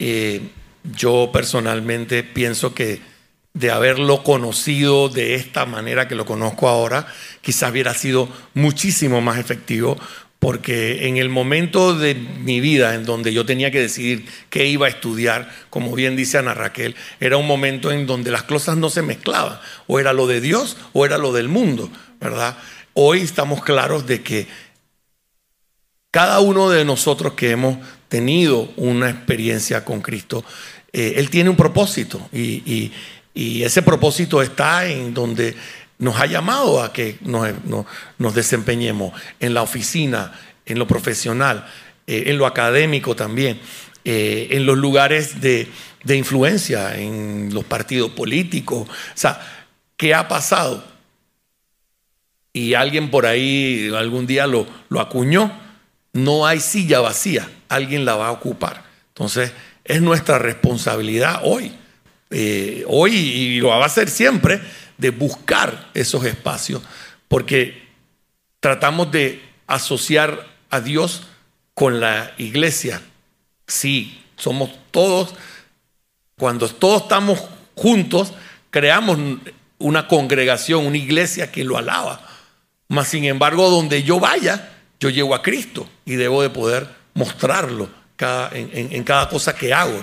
Eh, 0.00 0.40
yo 0.96 1.30
personalmente 1.32 2.24
pienso 2.24 2.74
que 2.74 2.98
de 3.52 3.70
haberlo 3.70 4.22
conocido 4.22 5.08
de 5.08 5.34
esta 5.34 5.66
manera 5.66 6.08
que 6.08 6.14
lo 6.14 6.24
conozco 6.24 6.68
ahora, 6.68 7.06
quizás 7.40 7.70
hubiera 7.70 7.94
sido 7.94 8.28
muchísimo 8.54 9.20
más 9.20 9.38
efectivo, 9.38 9.98
porque 10.38 11.06
en 11.06 11.18
el 11.18 11.28
momento 11.28 11.94
de 11.94 12.14
mi 12.14 12.60
vida 12.60 12.94
en 12.94 13.04
donde 13.04 13.32
yo 13.32 13.44
tenía 13.44 13.70
que 13.70 13.80
decidir 13.80 14.24
qué 14.48 14.66
iba 14.66 14.86
a 14.86 14.90
estudiar, 14.90 15.50
como 15.68 15.94
bien 15.94 16.16
dice 16.16 16.38
Ana 16.38 16.54
Raquel, 16.54 16.94
era 17.18 17.36
un 17.36 17.46
momento 17.46 17.90
en 17.92 18.06
donde 18.06 18.30
las 18.30 18.44
cosas 18.44 18.76
no 18.78 18.88
se 18.88 19.02
mezclaban, 19.02 19.58
o 19.86 19.98
era 20.00 20.12
lo 20.12 20.26
de 20.26 20.40
Dios 20.40 20.76
o 20.92 21.04
era 21.04 21.18
lo 21.18 21.32
del 21.32 21.48
mundo, 21.48 21.90
¿verdad? 22.20 22.56
Hoy 22.94 23.20
estamos 23.20 23.62
claros 23.62 24.06
de 24.06 24.22
que 24.22 24.46
cada 26.10 26.40
uno 26.40 26.70
de 26.70 26.84
nosotros 26.84 27.34
que 27.34 27.50
hemos 27.50 27.78
tenido 28.08 28.72
una 28.76 29.10
experiencia 29.10 29.84
con 29.84 30.00
Cristo, 30.00 30.44
eh, 30.92 31.14
Él 31.16 31.30
tiene 31.30 31.50
un 31.50 31.56
propósito 31.56 32.28
y 32.32 32.62
y 32.64 32.92
ese 33.34 33.82
propósito 33.82 34.42
está 34.42 34.86
en 34.86 35.14
donde 35.14 35.56
nos 36.00 36.18
ha 36.18 36.26
llamado 36.26 36.82
a 36.82 36.92
que 36.92 37.18
nos, 37.20 38.34
desempeñemos 38.34 39.12
en 39.38 39.54
la 39.54 39.62
oficina, 39.62 40.32
en 40.64 40.78
lo 40.78 40.86
profesional, 40.86 41.66
eh, 42.06 42.24
en 42.26 42.38
lo 42.38 42.46
académico 42.46 43.14
también, 43.14 43.60
eh, 44.04 44.48
en 44.52 44.64
los 44.64 44.78
lugares 44.78 45.40
de, 45.40 45.68
influencia, 46.08 46.98
en 46.98 47.50
los 47.52 47.64
partidos 47.64 48.12
políticos. 48.12 48.88
O 48.88 48.92
sea, 49.14 49.40
¿qué 49.96 50.14
ha 50.14 50.26
pasado? 50.26 50.82
Y 52.54 52.74
alguien 52.74 53.10
por 53.10 53.26
ahí 53.26 53.92
algún 53.94 54.26
día 54.26 54.46
lo, 54.46 54.66
lo 54.88 55.00
acuñó, 55.00 55.52
no 56.14 56.46
hay 56.46 56.60
silla 56.60 57.00
vacía, 57.00 57.48
alguien 57.68 58.06
la 58.06 58.16
va 58.16 58.28
a 58.28 58.32
ocupar. 58.32 58.84
Entonces, 59.08 59.52
es 59.84 60.00
nuestra 60.00 60.38
responsabilidad 60.38 61.42
hoy 61.44 61.72
eh, 62.30 62.84
hoy 62.86 63.14
y 63.14 63.60
lo 63.60 63.68
va 63.68 63.82
a 63.82 63.86
hacer 63.86 64.08
siempre, 64.08 64.60
de 64.96 65.10
buscar 65.10 65.90
esos 65.94 66.24
espacios, 66.24 66.82
porque 67.28 67.82
tratamos 68.60 69.10
de 69.10 69.42
asociar 69.66 70.46
a 70.68 70.80
Dios 70.80 71.22
con 71.74 72.00
la 72.00 72.32
iglesia. 72.38 73.02
Sí, 73.66 74.22
somos 74.36 74.70
todos, 74.90 75.34
cuando 76.38 76.68
todos 76.68 77.02
estamos 77.02 77.42
juntos, 77.74 78.32
creamos 78.70 79.18
una 79.78 80.06
congregación, 80.06 80.86
una 80.86 80.98
iglesia 80.98 81.50
que 81.50 81.64
lo 81.64 81.78
alaba. 81.78 82.20
Mas, 82.88 83.08
sin 83.08 83.24
embargo, 83.24 83.70
donde 83.70 84.02
yo 84.02 84.20
vaya, 84.20 84.72
yo 84.98 85.10
llevo 85.10 85.34
a 85.34 85.42
Cristo 85.42 85.88
y 86.04 86.16
debo 86.16 86.42
de 86.42 86.50
poder 86.50 86.88
mostrarlo 87.14 87.88
en, 88.52 89.04
cada 89.04 89.28
cosa 89.28 89.54
que 89.54 89.72
hago. 89.72 90.00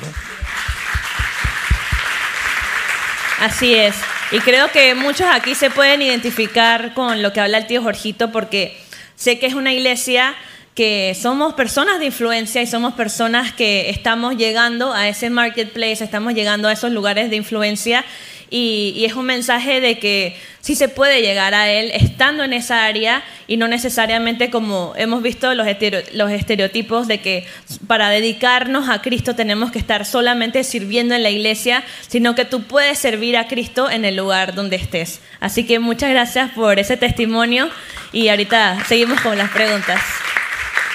Así 3.39 3.75
es. 3.75 3.95
Y 4.31 4.39
creo 4.39 4.71
que 4.71 4.95
muchos 4.95 5.27
aquí 5.31 5.53
se 5.53 5.69
pueden 5.69 6.01
identificar 6.01 6.93
con 6.93 7.21
lo 7.21 7.31
que 7.33 7.39
habla 7.39 7.59
el 7.59 7.67
tío 7.67 7.83
Jorgito 7.83 8.31
porque 8.31 8.77
sé 9.15 9.37
que 9.37 9.45
es 9.45 9.53
una 9.53 9.71
iglesia 9.73 10.35
que 10.73 11.15
somos 11.19 11.53
personas 11.53 11.99
de 11.99 12.05
influencia 12.05 12.61
y 12.61 12.67
somos 12.67 12.93
personas 12.93 13.51
que 13.51 13.89
estamos 13.89 14.37
llegando 14.37 14.93
a 14.93 15.07
ese 15.07 15.29
marketplace, 15.29 16.03
estamos 16.03 16.33
llegando 16.33 16.67
a 16.67 16.73
esos 16.73 16.91
lugares 16.91 17.29
de 17.29 17.35
influencia 17.35 18.05
y, 18.49 19.03
es 19.05 19.13
un 19.13 19.25
mensaje 19.25 19.81
de 19.81 19.99
que 19.99 20.37
sí 20.61 20.75
se 20.75 20.89
puede 20.89 21.21
llegar 21.21 21.53
a 21.53 21.69
Él 21.69 21.91
estando 21.93 22.43
en 22.43 22.53
esa 22.53 22.85
área 22.85 23.23
y 23.47 23.57
no 23.57 23.67
necesariamente 23.67 24.49
como 24.49 24.93
hemos 24.97 25.21
visto 25.21 25.53
los, 25.53 25.67
los 26.13 26.31
estereotipos 26.31 27.07
de 27.07 27.19
que 27.19 27.45
para 27.87 28.09
dedicarnos 28.09 28.89
a 28.89 29.01
Cristo 29.01 29.35
tenemos 29.35 29.71
que 29.71 29.79
estar 29.79 30.05
solamente 30.05 30.63
sirviendo 30.63 31.15
en 31.15 31.23
la 31.23 31.29
iglesia, 31.29 31.83
sino 32.07 32.35
que 32.35 32.45
tú 32.45 32.63
puedes 32.63 32.97
servir 32.99 33.37
a 33.37 33.47
Cristo 33.47 33.89
en 33.89 34.05
el 34.05 34.15
lugar 34.15 34.55
donde 34.55 34.77
estés. 34.77 35.21
Así 35.39 35.65
que 35.65 35.79
muchas 35.79 36.09
gracias 36.09 36.51
por 36.51 36.79
ese 36.79 36.97
testimonio 36.97 37.69
y 38.13 38.29
ahorita 38.29 38.85
seguimos 38.87 39.19
con 39.21 39.37
las 39.37 39.51
preguntas. 39.51 40.01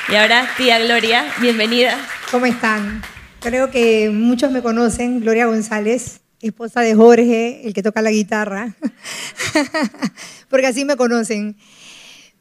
Y 0.08 0.16
ahora, 0.16 0.50
tía 0.56 0.78
Gloria, 0.78 1.24
bienvenida. 1.40 1.96
¿Cómo 2.30 2.46
están? 2.46 3.02
Creo 3.40 3.70
que 3.70 4.10
muchos 4.10 4.50
me 4.50 4.62
conocen, 4.62 5.20
Gloria 5.20 5.46
González 5.46 6.21
esposa 6.42 6.80
de 6.80 6.94
Jorge, 6.94 7.66
el 7.66 7.72
que 7.72 7.82
toca 7.82 8.02
la 8.02 8.10
guitarra, 8.10 8.76
porque 10.50 10.66
así 10.66 10.84
me 10.84 10.96
conocen. 10.96 11.56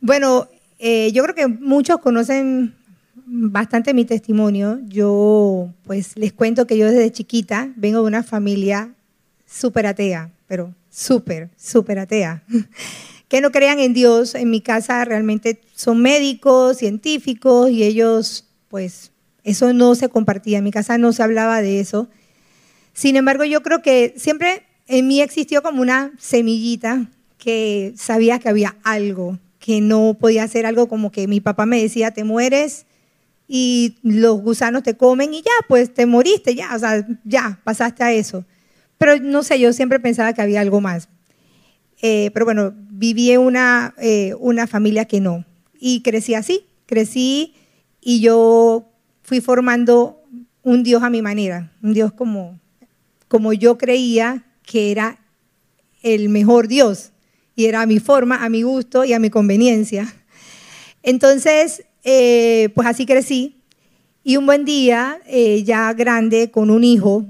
Bueno, 0.01 0.47
eh, 0.79 1.11
yo 1.13 1.23
creo 1.23 1.35
que 1.35 1.47
muchos 1.47 1.99
conocen 1.99 2.73
bastante 3.25 3.93
mi 3.93 4.03
testimonio. 4.05 4.79
Yo, 4.87 5.69
pues, 5.83 6.17
les 6.17 6.33
cuento 6.33 6.67
que 6.67 6.77
yo 6.77 6.87
desde 6.87 7.11
chiquita 7.11 7.71
vengo 7.75 8.01
de 8.01 8.07
una 8.07 8.23
familia 8.23 8.93
súper 9.45 9.85
atea, 9.85 10.31
pero 10.47 10.73
súper, 10.89 11.49
súper 11.55 11.99
atea. 11.99 12.43
que 13.27 13.41
no 13.41 13.51
crean 13.51 13.79
en 13.79 13.93
Dios. 13.93 14.35
En 14.35 14.49
mi 14.49 14.61
casa 14.61 15.05
realmente 15.05 15.61
son 15.75 16.01
médicos, 16.01 16.77
científicos, 16.77 17.69
y 17.69 17.83
ellos, 17.83 18.45
pues, 18.67 19.11
eso 19.43 19.71
no 19.73 19.95
se 19.95 20.09
compartía. 20.09 20.57
En 20.57 20.63
mi 20.63 20.71
casa 20.71 20.97
no 20.97 21.13
se 21.13 21.23
hablaba 21.23 21.61
de 21.61 21.79
eso. 21.79 22.09
Sin 22.93 23.15
embargo, 23.15 23.43
yo 23.45 23.61
creo 23.63 23.81
que 23.81 24.13
siempre 24.17 24.63
en 24.87 25.07
mí 25.07 25.21
existió 25.21 25.61
como 25.63 25.81
una 25.81 26.11
semillita 26.17 27.09
que 27.37 27.93
sabía 27.95 28.39
que 28.39 28.49
había 28.49 28.75
algo, 28.83 29.39
que 29.59 29.81
no 29.81 30.17
podía 30.19 30.47
ser 30.47 30.65
algo 30.65 30.87
como 30.87 31.11
que 31.11 31.27
mi 31.27 31.39
papá 31.39 31.65
me 31.65 31.81
decía, 31.81 32.11
te 32.11 32.23
mueres 32.23 32.85
y 33.47 33.97
los 34.03 34.41
gusanos 34.41 34.83
te 34.83 34.95
comen 34.95 35.33
y 35.33 35.41
ya, 35.41 35.51
pues 35.67 35.93
te 35.93 36.05
moriste, 36.05 36.55
ya, 36.55 36.75
o 36.75 36.79
sea, 36.79 37.05
ya, 37.23 37.59
pasaste 37.63 38.03
a 38.03 38.11
eso. 38.11 38.45
Pero 38.97 39.17
no 39.17 39.43
sé, 39.43 39.59
yo 39.59 39.73
siempre 39.73 39.99
pensaba 39.99 40.33
que 40.33 40.41
había 40.41 40.61
algo 40.61 40.79
más. 40.79 41.09
Eh, 42.01 42.31
pero 42.33 42.45
bueno, 42.45 42.73
viví 42.75 43.31
en 43.31 43.41
una, 43.41 43.93
eh, 43.97 44.35
una 44.39 44.67
familia 44.67 45.05
que 45.05 45.19
no. 45.19 45.45
Y 45.79 46.01
crecí 46.01 46.33
así, 46.33 46.65
crecí 46.85 47.55
y 47.99 48.21
yo 48.21 48.89
fui 49.21 49.41
formando 49.41 50.21
un 50.63 50.83
Dios 50.83 51.03
a 51.03 51.09
mi 51.09 51.21
manera, 51.21 51.71
un 51.81 51.93
Dios 51.93 52.11
como, 52.11 52.59
como 53.31 53.53
yo 53.53 53.77
creía 53.77 54.43
que 54.61 54.91
era 54.91 55.17
el 56.03 56.27
mejor 56.27 56.67
Dios 56.67 57.13
y 57.55 57.67
era 57.67 57.81
a 57.81 57.85
mi 57.85 57.99
forma, 57.99 58.43
a 58.43 58.49
mi 58.49 58.63
gusto 58.63 59.05
y 59.05 59.13
a 59.13 59.19
mi 59.19 59.29
conveniencia. 59.29 60.13
Entonces, 61.01 61.85
eh, 62.03 62.67
pues 62.75 62.89
así 62.89 63.05
crecí 63.05 63.61
y 64.21 64.35
un 64.35 64.45
buen 64.45 64.65
día, 64.65 65.21
eh, 65.27 65.63
ya 65.63 65.93
grande, 65.93 66.51
con 66.51 66.69
un 66.69 66.83
hijo, 66.83 67.25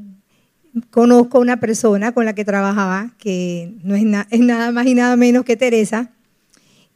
conozco 0.89 1.37
a 1.37 1.41
una 1.41 1.59
persona 1.59 2.13
con 2.13 2.25
la 2.25 2.33
que 2.33 2.45
trabajaba, 2.45 3.13
que 3.19 3.71
no 3.83 3.93
es, 3.93 4.03
es, 4.31 4.39
nada 4.39 4.71
más 4.71 4.87
y 4.87 4.95
nada 4.95 5.15
menos 5.15 5.45
que 5.45 5.55
Teresa, 5.55 6.09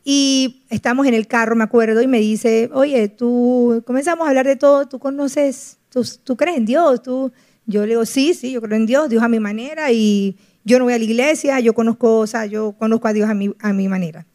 y 0.04 0.64
estamos 0.72 1.06
en 1.06 1.14
el 1.14 1.28
carro, 1.28 1.56
me 1.56 1.64
acuerdo, 1.64 2.02
y 2.02 2.08
me 2.08 2.20
dice, 2.20 2.72
oye, 2.74 3.08
tú, 3.10 3.84
comenzamos 3.86 4.26
a 4.26 4.30
hablar 4.30 4.48
de 4.48 4.56
todo, 4.56 4.88
tú 4.88 4.98
conoces, 4.98 5.78
tú, 5.90 6.04
tú 6.24 6.36
crees 6.36 6.58
en 6.58 6.66
Dios, 6.66 7.04
tú, 7.04 7.32
yo 7.66 7.82
le 7.82 7.90
digo, 7.90 8.06
sí, 8.06 8.34
sí, 8.34 8.52
yo 8.52 8.62
creo 8.62 8.78
en 8.78 8.86
Dios, 8.86 9.10
Dios 9.10 9.24
a 9.24 9.28
mi 9.28 9.40
manera 9.40 9.92
y 9.92 10.38
yo 10.64 10.80
no 10.80 10.86
voy 10.86 10.94
a 10.94 10.98
la 10.98 11.04
iglesia, 11.04 11.60
yo 11.60 11.74
conozco, 11.74 12.20
o 12.20 12.28
sea, 12.28 12.46
yo 12.46 12.74
conozco 12.74 13.08
a 13.08 13.14
Dios 13.14 13.30
a 13.30 13.34
mi, 13.34 13.54
a 13.60 13.74
mi 13.74 13.88
manera. 13.88 14.26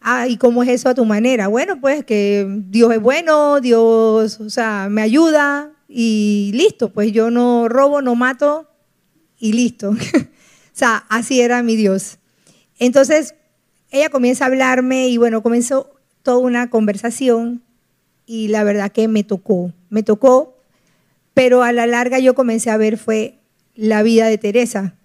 Ah, 0.00 0.28
¿y 0.28 0.36
cómo 0.36 0.62
es 0.62 0.68
eso 0.68 0.88
a 0.88 0.94
tu 0.94 1.04
manera? 1.04 1.48
Bueno, 1.48 1.80
pues 1.80 2.04
que 2.04 2.46
Dios 2.68 2.92
es 2.92 3.00
bueno, 3.00 3.60
Dios, 3.60 4.40
o 4.40 4.50
sea, 4.50 4.88
me 4.90 5.02
ayuda 5.02 5.72
y 5.88 6.50
listo, 6.54 6.92
pues 6.92 7.12
yo 7.12 7.30
no 7.30 7.68
robo, 7.68 8.02
no 8.02 8.14
mato 8.14 8.68
y 9.38 9.52
listo. 9.52 9.90
o 9.90 9.96
sea, 10.72 11.04
así 11.08 11.40
era 11.40 11.62
mi 11.62 11.76
Dios. 11.76 12.18
Entonces, 12.78 13.34
ella 13.90 14.10
comienza 14.10 14.44
a 14.44 14.48
hablarme 14.48 15.08
y 15.08 15.16
bueno, 15.16 15.42
comenzó 15.42 15.90
toda 16.22 16.38
una 16.38 16.70
conversación 16.70 17.62
y 18.26 18.48
la 18.48 18.62
verdad 18.62 18.92
que 18.92 19.08
me 19.08 19.24
tocó, 19.24 19.72
me 19.88 20.02
tocó 20.02 20.57
pero 21.38 21.62
a 21.62 21.70
la 21.70 21.86
larga 21.86 22.18
yo 22.18 22.34
comencé 22.34 22.68
a 22.68 22.76
ver 22.76 22.98
fue 22.98 23.38
la 23.76 24.02
vida 24.02 24.26
de 24.26 24.38
Teresa. 24.38 24.96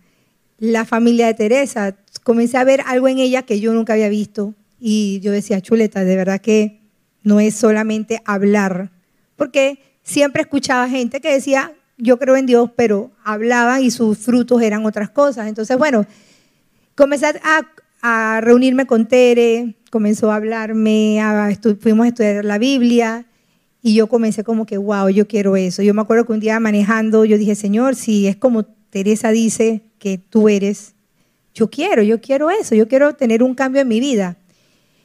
la 0.58 0.84
familia 0.84 1.28
de 1.28 1.36
Teresa. 1.36 1.96
Comencé 2.24 2.58
a 2.58 2.63
ver 2.63 2.82
algo 2.88 3.08
en 3.08 3.19
ella 3.19 3.43
que 3.43 3.60
yo 3.60 3.72
nunca 3.72 3.93
había 3.93 4.10
visto. 4.10 4.56
Y 4.80 5.19
yo 5.19 5.32
decía, 5.32 5.62
chuleta, 5.62 6.04
de 6.04 6.15
verdad 6.15 6.41
que 6.41 6.82
no 7.22 7.39
es 7.39 7.54
solamente 7.54 8.19
hablar. 8.26 8.89
Porque 9.36 9.78
siempre 10.02 10.41
escuchaba 10.41 10.89
gente 10.89 11.22
que 11.22 11.32
decía, 11.32 11.72
yo 12.00 12.17
creo 12.17 12.36
en 12.36 12.48
Dios, 12.48 12.72
pero 12.76 13.12
hablaban 13.24 13.84
y 13.84 13.91
sus 13.91 14.17
frutos 14.17 14.60
eran 14.63 14.88
otras 14.88 15.12
cosas. 15.12 15.48
Entonces, 15.48 15.78
bueno, 15.78 16.08
comencé 16.96 17.28
a, 17.43 17.62
a 18.02 18.41
reunirme 18.41 18.88
con 18.88 19.08
Tere, 19.08 19.76
comenzó 19.91 20.32
a 20.32 20.38
hablarme, 20.38 21.22
fuimos 21.80 22.06
a 22.06 22.08
estudiar 22.08 22.43
la 22.43 22.58
Biblia 22.58 23.28
y 23.86 23.96
yo 23.96 24.08
comencé 24.08 24.46
como 24.46 24.65
que, 24.65 24.78
wow, 24.78 25.10
yo 25.10 25.28
quiero 25.28 25.58
eso. 25.58 25.84
Yo 25.84 25.93
me 25.93 26.02
acuerdo 26.02 26.26
que 26.26 26.32
un 26.32 26.39
día 26.39 26.58
manejando, 26.62 27.26
yo 27.26 27.38
dije, 27.38 27.54
Señor, 27.54 27.96
si 27.96 28.28
es 28.28 28.38
como 28.38 28.63
Teresa 28.63 29.32
dice 29.32 29.82
que 30.00 30.17
tú 30.17 30.48
eres, 30.48 30.96
yo 31.54 31.69
quiero, 31.69 32.02
yo 32.02 32.22
quiero 32.22 32.50
eso, 32.50 32.76
yo 32.76 32.88
quiero 32.88 33.13
tener 33.15 33.43
un 33.43 33.54
cambio 33.56 33.82
en 33.82 33.89
mi 33.89 34.00
vida. 34.00 34.38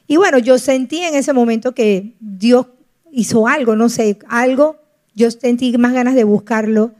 Y 0.07 0.15
bueno, 0.15 0.39
yo 0.39 0.57
sentí 0.57 0.99
en 0.99 1.13
ese 1.13 1.33
momento 1.33 1.73
que 1.73 2.15
Dios 2.21 2.67
hizo 3.11 3.49
algo, 3.49 3.75
no 3.75 3.89
sé, 3.89 4.17
algo, 4.29 4.77
yo 5.13 5.29
sentí 5.29 5.77
más 5.77 5.91
ganas 5.91 6.15
de 6.15 6.23
buscarlo, 6.23 6.93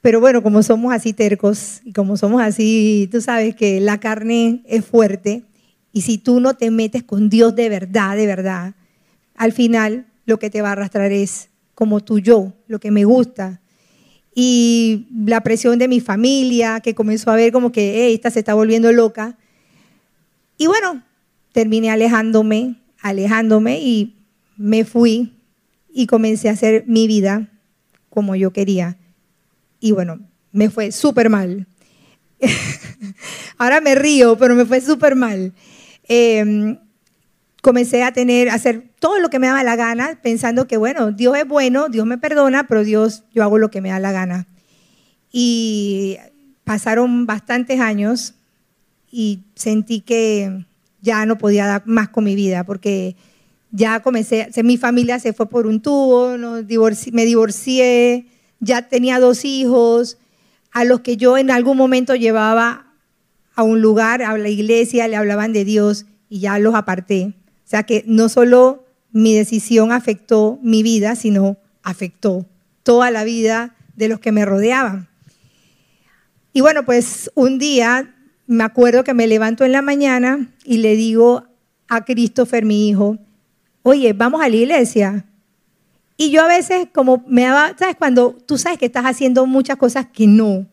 pero 0.00 0.20
bueno, 0.20 0.44
como 0.44 0.62
somos 0.62 0.94
así 0.94 1.12
tercos 1.12 1.80
y 1.84 1.92
como 1.92 2.16
somos 2.16 2.40
así, 2.40 3.08
tú 3.10 3.20
sabes 3.20 3.56
que 3.56 3.80
la 3.80 3.98
carne 3.98 4.62
es 4.64 4.84
fuerte 4.84 5.42
y 5.92 6.02
si 6.02 6.18
tú 6.18 6.38
no 6.38 6.54
te 6.54 6.70
metes 6.70 7.02
con 7.02 7.28
Dios 7.28 7.56
de 7.56 7.68
verdad, 7.68 8.16
de 8.16 8.26
verdad, 8.28 8.74
al 9.34 9.52
final 9.52 10.06
lo 10.26 10.38
que 10.38 10.50
te 10.50 10.62
va 10.62 10.68
a 10.68 10.72
arrastrar 10.72 11.12
es 11.12 11.50
como 11.74 12.00
tu 12.00 12.18
yo, 12.18 12.52
lo 12.66 12.78
que 12.78 12.90
me 12.90 13.04
gusta. 13.04 13.60
Y 14.34 15.08
la 15.26 15.42
presión 15.42 15.78
de 15.78 15.88
mi 15.88 16.00
familia, 16.00 16.80
que 16.80 16.94
comenzó 16.94 17.30
a 17.30 17.36
ver 17.36 17.52
como 17.52 17.72
que 17.72 18.12
esta 18.12 18.30
se 18.30 18.40
está 18.40 18.54
volviendo 18.54 18.92
loca. 18.92 19.36
Y 20.56 20.66
bueno, 20.66 21.02
terminé 21.52 21.90
alejándome, 21.90 22.76
alejándome 23.00 23.80
y 23.80 24.16
me 24.56 24.84
fui 24.84 25.32
y 25.92 26.06
comencé 26.06 26.48
a 26.48 26.52
hacer 26.52 26.84
mi 26.86 27.06
vida 27.06 27.48
como 28.08 28.36
yo 28.36 28.52
quería. 28.52 28.98
Y 29.80 29.92
bueno, 29.92 30.20
me 30.52 30.68
fue 30.68 30.92
súper 30.92 31.30
mal. 31.30 31.66
Ahora 33.58 33.80
me 33.80 33.94
río, 33.94 34.36
pero 34.36 34.54
me 34.54 34.64
fue 34.64 34.80
súper 34.80 35.16
mal. 35.16 35.52
Em, 36.04 36.78
comencé 37.62 38.02
a 38.02 38.12
tener, 38.12 38.48
a 38.50 38.54
hacer 38.54 38.89
todo 39.00 39.18
lo 39.18 39.30
que 39.30 39.38
me 39.38 39.48
daba 39.48 39.64
la 39.64 39.76
gana, 39.76 40.20
pensando 40.22 40.68
que, 40.68 40.76
bueno, 40.76 41.10
Dios 41.10 41.36
es 41.36 41.48
bueno, 41.48 41.88
Dios 41.88 42.06
me 42.06 42.18
perdona, 42.18 42.68
pero 42.68 42.84
Dios, 42.84 43.24
yo 43.34 43.42
hago 43.42 43.58
lo 43.58 43.70
que 43.70 43.80
me 43.80 43.88
da 43.88 43.98
la 43.98 44.12
gana. 44.12 44.46
Y 45.32 46.18
pasaron 46.64 47.26
bastantes 47.26 47.80
años 47.80 48.34
y 49.10 49.40
sentí 49.54 50.02
que 50.02 50.66
ya 51.00 51.24
no 51.24 51.38
podía 51.38 51.66
dar 51.66 51.82
más 51.86 52.10
con 52.10 52.24
mi 52.24 52.34
vida, 52.34 52.64
porque 52.64 53.16
ya 53.70 54.00
comencé, 54.00 54.50
mi 54.62 54.76
familia 54.76 55.18
se 55.18 55.32
fue 55.32 55.48
por 55.48 55.66
un 55.66 55.80
tubo, 55.80 56.36
me 56.36 57.24
divorcié, 57.24 58.26
ya 58.60 58.88
tenía 58.88 59.18
dos 59.18 59.46
hijos, 59.46 60.18
a 60.72 60.84
los 60.84 61.00
que 61.00 61.16
yo 61.16 61.38
en 61.38 61.50
algún 61.50 61.78
momento 61.78 62.14
llevaba 62.14 62.86
a 63.54 63.62
un 63.62 63.80
lugar, 63.80 64.22
a 64.22 64.36
la 64.36 64.48
iglesia, 64.50 65.08
le 65.08 65.16
hablaban 65.16 65.54
de 65.54 65.64
Dios 65.64 66.04
y 66.28 66.40
ya 66.40 66.58
los 66.58 66.74
aparté. 66.74 67.34
O 67.64 67.70
sea 67.70 67.84
que 67.84 68.04
no 68.06 68.28
solo 68.28 68.84
mi 69.12 69.34
decisión 69.34 69.92
afectó 69.92 70.58
mi 70.62 70.82
vida, 70.82 71.16
sino 71.16 71.56
afectó 71.82 72.46
toda 72.82 73.10
la 73.10 73.24
vida 73.24 73.74
de 73.96 74.08
los 74.08 74.20
que 74.20 74.32
me 74.32 74.44
rodeaban. 74.44 75.08
Y 76.52 76.60
bueno, 76.60 76.84
pues 76.84 77.30
un 77.34 77.58
día 77.58 78.14
me 78.46 78.64
acuerdo 78.64 79.04
que 79.04 79.14
me 79.14 79.26
levanto 79.26 79.64
en 79.64 79.72
la 79.72 79.82
mañana 79.82 80.50
y 80.64 80.78
le 80.78 80.96
digo 80.96 81.44
a 81.88 82.04
Christopher, 82.04 82.64
mi 82.64 82.88
hijo, 82.88 83.18
oye, 83.82 84.12
vamos 84.12 84.40
a 84.42 84.48
la 84.48 84.56
iglesia. 84.56 85.26
Y 86.16 86.30
yo 86.30 86.42
a 86.42 86.48
veces 86.48 86.88
como 86.92 87.24
me 87.26 87.42
daba, 87.42 87.76
¿sabes? 87.78 87.96
Cuando 87.96 88.36
tú 88.46 88.58
sabes 88.58 88.78
que 88.78 88.86
estás 88.86 89.04
haciendo 89.04 89.46
muchas 89.46 89.76
cosas 89.76 90.06
que 90.12 90.26
no, 90.26 90.66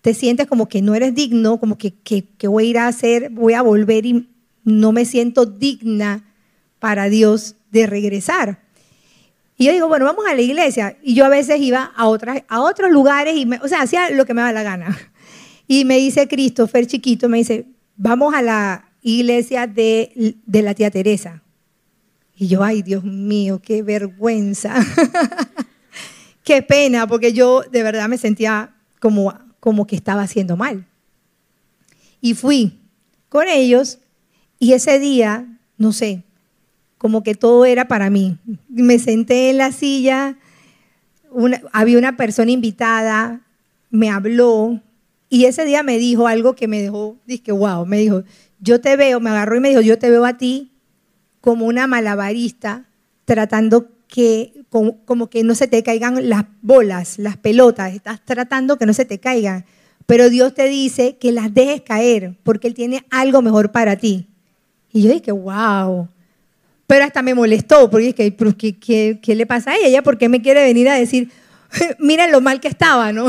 te 0.00 0.14
sientes 0.14 0.46
como 0.46 0.68
que 0.68 0.82
no 0.82 0.94
eres 0.94 1.14
digno, 1.14 1.58
como 1.58 1.76
que, 1.76 1.94
que, 1.94 2.24
que 2.24 2.46
voy 2.46 2.66
a 2.66 2.70
ir 2.70 2.78
a 2.78 2.86
hacer, 2.86 3.30
voy 3.30 3.54
a 3.54 3.62
volver 3.62 4.06
y 4.06 4.28
no 4.62 4.92
me 4.92 5.04
siento 5.04 5.46
digna 5.46 6.24
para 6.78 7.08
Dios 7.08 7.56
de 7.74 7.86
regresar. 7.86 8.60
Y 9.58 9.66
yo 9.66 9.72
digo, 9.72 9.88
bueno, 9.88 10.04
vamos 10.04 10.24
a 10.30 10.34
la 10.34 10.40
iglesia. 10.40 10.96
Y 11.02 11.14
yo 11.14 11.24
a 11.24 11.28
veces 11.28 11.60
iba 11.60 11.92
a, 11.96 12.06
otras, 12.06 12.42
a 12.48 12.60
otros 12.60 12.90
lugares, 12.90 13.36
y 13.36 13.48
o 13.60 13.68
sea, 13.68 13.82
hacía 13.82 14.10
lo 14.10 14.24
que 14.24 14.32
me 14.32 14.40
daba 14.40 14.52
la 14.52 14.62
gana. 14.62 14.96
Y 15.66 15.86
me 15.86 15.96
dice 15.96 16.28
Christopher, 16.28 16.86
chiquito, 16.86 17.26
me 17.30 17.38
dice, 17.38 17.64
vamos 17.96 18.34
a 18.34 18.42
la 18.42 18.92
iglesia 19.00 19.66
de, 19.66 20.36
de 20.44 20.60
la 20.60 20.74
tía 20.74 20.90
Teresa. 20.90 21.42
Y 22.36 22.48
yo, 22.48 22.62
ay, 22.62 22.82
Dios 22.82 23.02
mío, 23.02 23.62
qué 23.62 23.82
vergüenza. 23.82 24.74
qué 26.44 26.60
pena, 26.60 27.06
porque 27.06 27.32
yo 27.32 27.62
de 27.62 27.82
verdad 27.82 28.10
me 28.10 28.18
sentía 28.18 28.74
como, 29.00 29.32
como 29.58 29.86
que 29.86 29.96
estaba 29.96 30.20
haciendo 30.20 30.58
mal. 30.58 30.86
Y 32.20 32.34
fui 32.34 32.78
con 33.30 33.48
ellos 33.48 34.00
y 34.58 34.74
ese 34.74 34.98
día, 34.98 35.46
no 35.78 35.94
sé, 35.94 36.24
como 37.04 37.22
que 37.22 37.34
todo 37.34 37.66
era 37.66 37.86
para 37.86 38.08
mí. 38.08 38.38
Me 38.66 38.98
senté 38.98 39.50
en 39.50 39.58
la 39.58 39.72
silla, 39.72 40.38
había 41.70 41.98
una 41.98 42.16
persona 42.16 42.50
invitada, 42.50 43.42
me 43.90 44.08
habló 44.08 44.80
y 45.28 45.44
ese 45.44 45.66
día 45.66 45.82
me 45.82 45.98
dijo 45.98 46.28
algo 46.28 46.54
que 46.54 46.66
me 46.66 46.80
dejó, 46.80 47.18
dije, 47.26 47.52
wow, 47.52 47.84
me 47.84 47.98
dijo, 47.98 48.24
yo 48.58 48.80
te 48.80 48.96
veo, 48.96 49.20
me 49.20 49.28
agarró 49.28 49.54
y 49.54 49.60
me 49.60 49.68
dijo, 49.68 49.82
yo 49.82 49.98
te 49.98 50.08
veo 50.08 50.24
a 50.24 50.38
ti 50.38 50.72
como 51.42 51.66
una 51.66 51.86
malabarista 51.86 52.88
tratando 53.26 53.90
que, 54.08 54.64
como, 54.70 55.28
que 55.28 55.44
no 55.44 55.54
se 55.54 55.68
te 55.68 55.82
caigan 55.82 56.30
las 56.30 56.46
bolas, 56.62 57.18
las 57.18 57.36
pelotas, 57.36 57.92
estás 57.92 58.24
tratando 58.24 58.78
que 58.78 58.86
no 58.86 58.94
se 58.94 59.04
te 59.04 59.20
caigan, 59.20 59.66
pero 60.06 60.30
Dios 60.30 60.54
te 60.54 60.68
dice 60.68 61.18
que 61.18 61.32
las 61.32 61.52
dejes 61.52 61.82
caer 61.82 62.38
porque 62.44 62.66
Él 62.66 62.72
tiene 62.72 63.04
algo 63.10 63.42
mejor 63.42 63.72
para 63.72 63.96
ti. 63.96 64.26
Y 64.90 65.02
yo 65.02 65.12
dije, 65.12 65.32
wow. 65.32 66.08
Pero 66.86 67.04
hasta 67.04 67.22
me 67.22 67.34
molestó, 67.34 67.90
porque 67.90 68.14
¿qué, 68.14 68.34
qué, 68.78 69.18
qué 69.22 69.34
le 69.34 69.46
pasa 69.46 69.72
a 69.72 69.76
ella? 69.76 70.02
¿Por 70.02 70.18
qué 70.18 70.28
me 70.28 70.42
quiere 70.42 70.62
venir 70.64 70.88
a 70.88 70.94
decir, 70.94 71.30
miren 71.98 72.30
lo 72.30 72.40
mal 72.40 72.60
que 72.60 72.68
estaba, 72.68 73.12
no? 73.12 73.28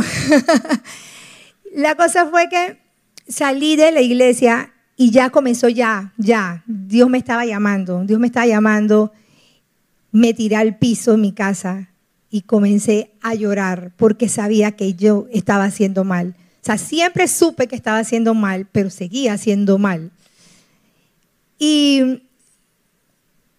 la 1.73 1.95
cosa 1.95 2.27
fue 2.27 2.49
que 2.49 2.79
salí 3.27 3.75
de 3.75 3.91
la 3.91 4.01
iglesia 4.01 4.73
y 4.97 5.11
ya 5.11 5.29
comenzó 5.29 5.69
ya, 5.69 6.13
ya. 6.17 6.63
Dios 6.67 7.09
me 7.09 7.17
estaba 7.17 7.45
llamando, 7.45 8.03
Dios 8.05 8.19
me 8.19 8.27
estaba 8.27 8.45
llamando. 8.45 9.11
Me 10.11 10.33
tiré 10.33 10.55
al 10.55 10.77
piso 10.77 11.15
en 11.15 11.21
mi 11.21 11.33
casa 11.33 11.89
y 12.29 12.41
comencé 12.41 13.11
a 13.21 13.35
llorar 13.35 13.91
porque 13.97 14.29
sabía 14.29 14.71
que 14.71 14.93
yo 14.93 15.27
estaba 15.31 15.65
haciendo 15.65 16.03
mal. 16.05 16.35
O 16.61 16.65
sea, 16.65 16.77
siempre 16.77 17.27
supe 17.27 17.67
que 17.67 17.75
estaba 17.75 17.99
haciendo 17.99 18.33
mal, 18.33 18.67
pero 18.71 18.89
seguía 18.89 19.33
haciendo 19.33 19.77
mal. 19.77 20.11
Y 21.59 22.23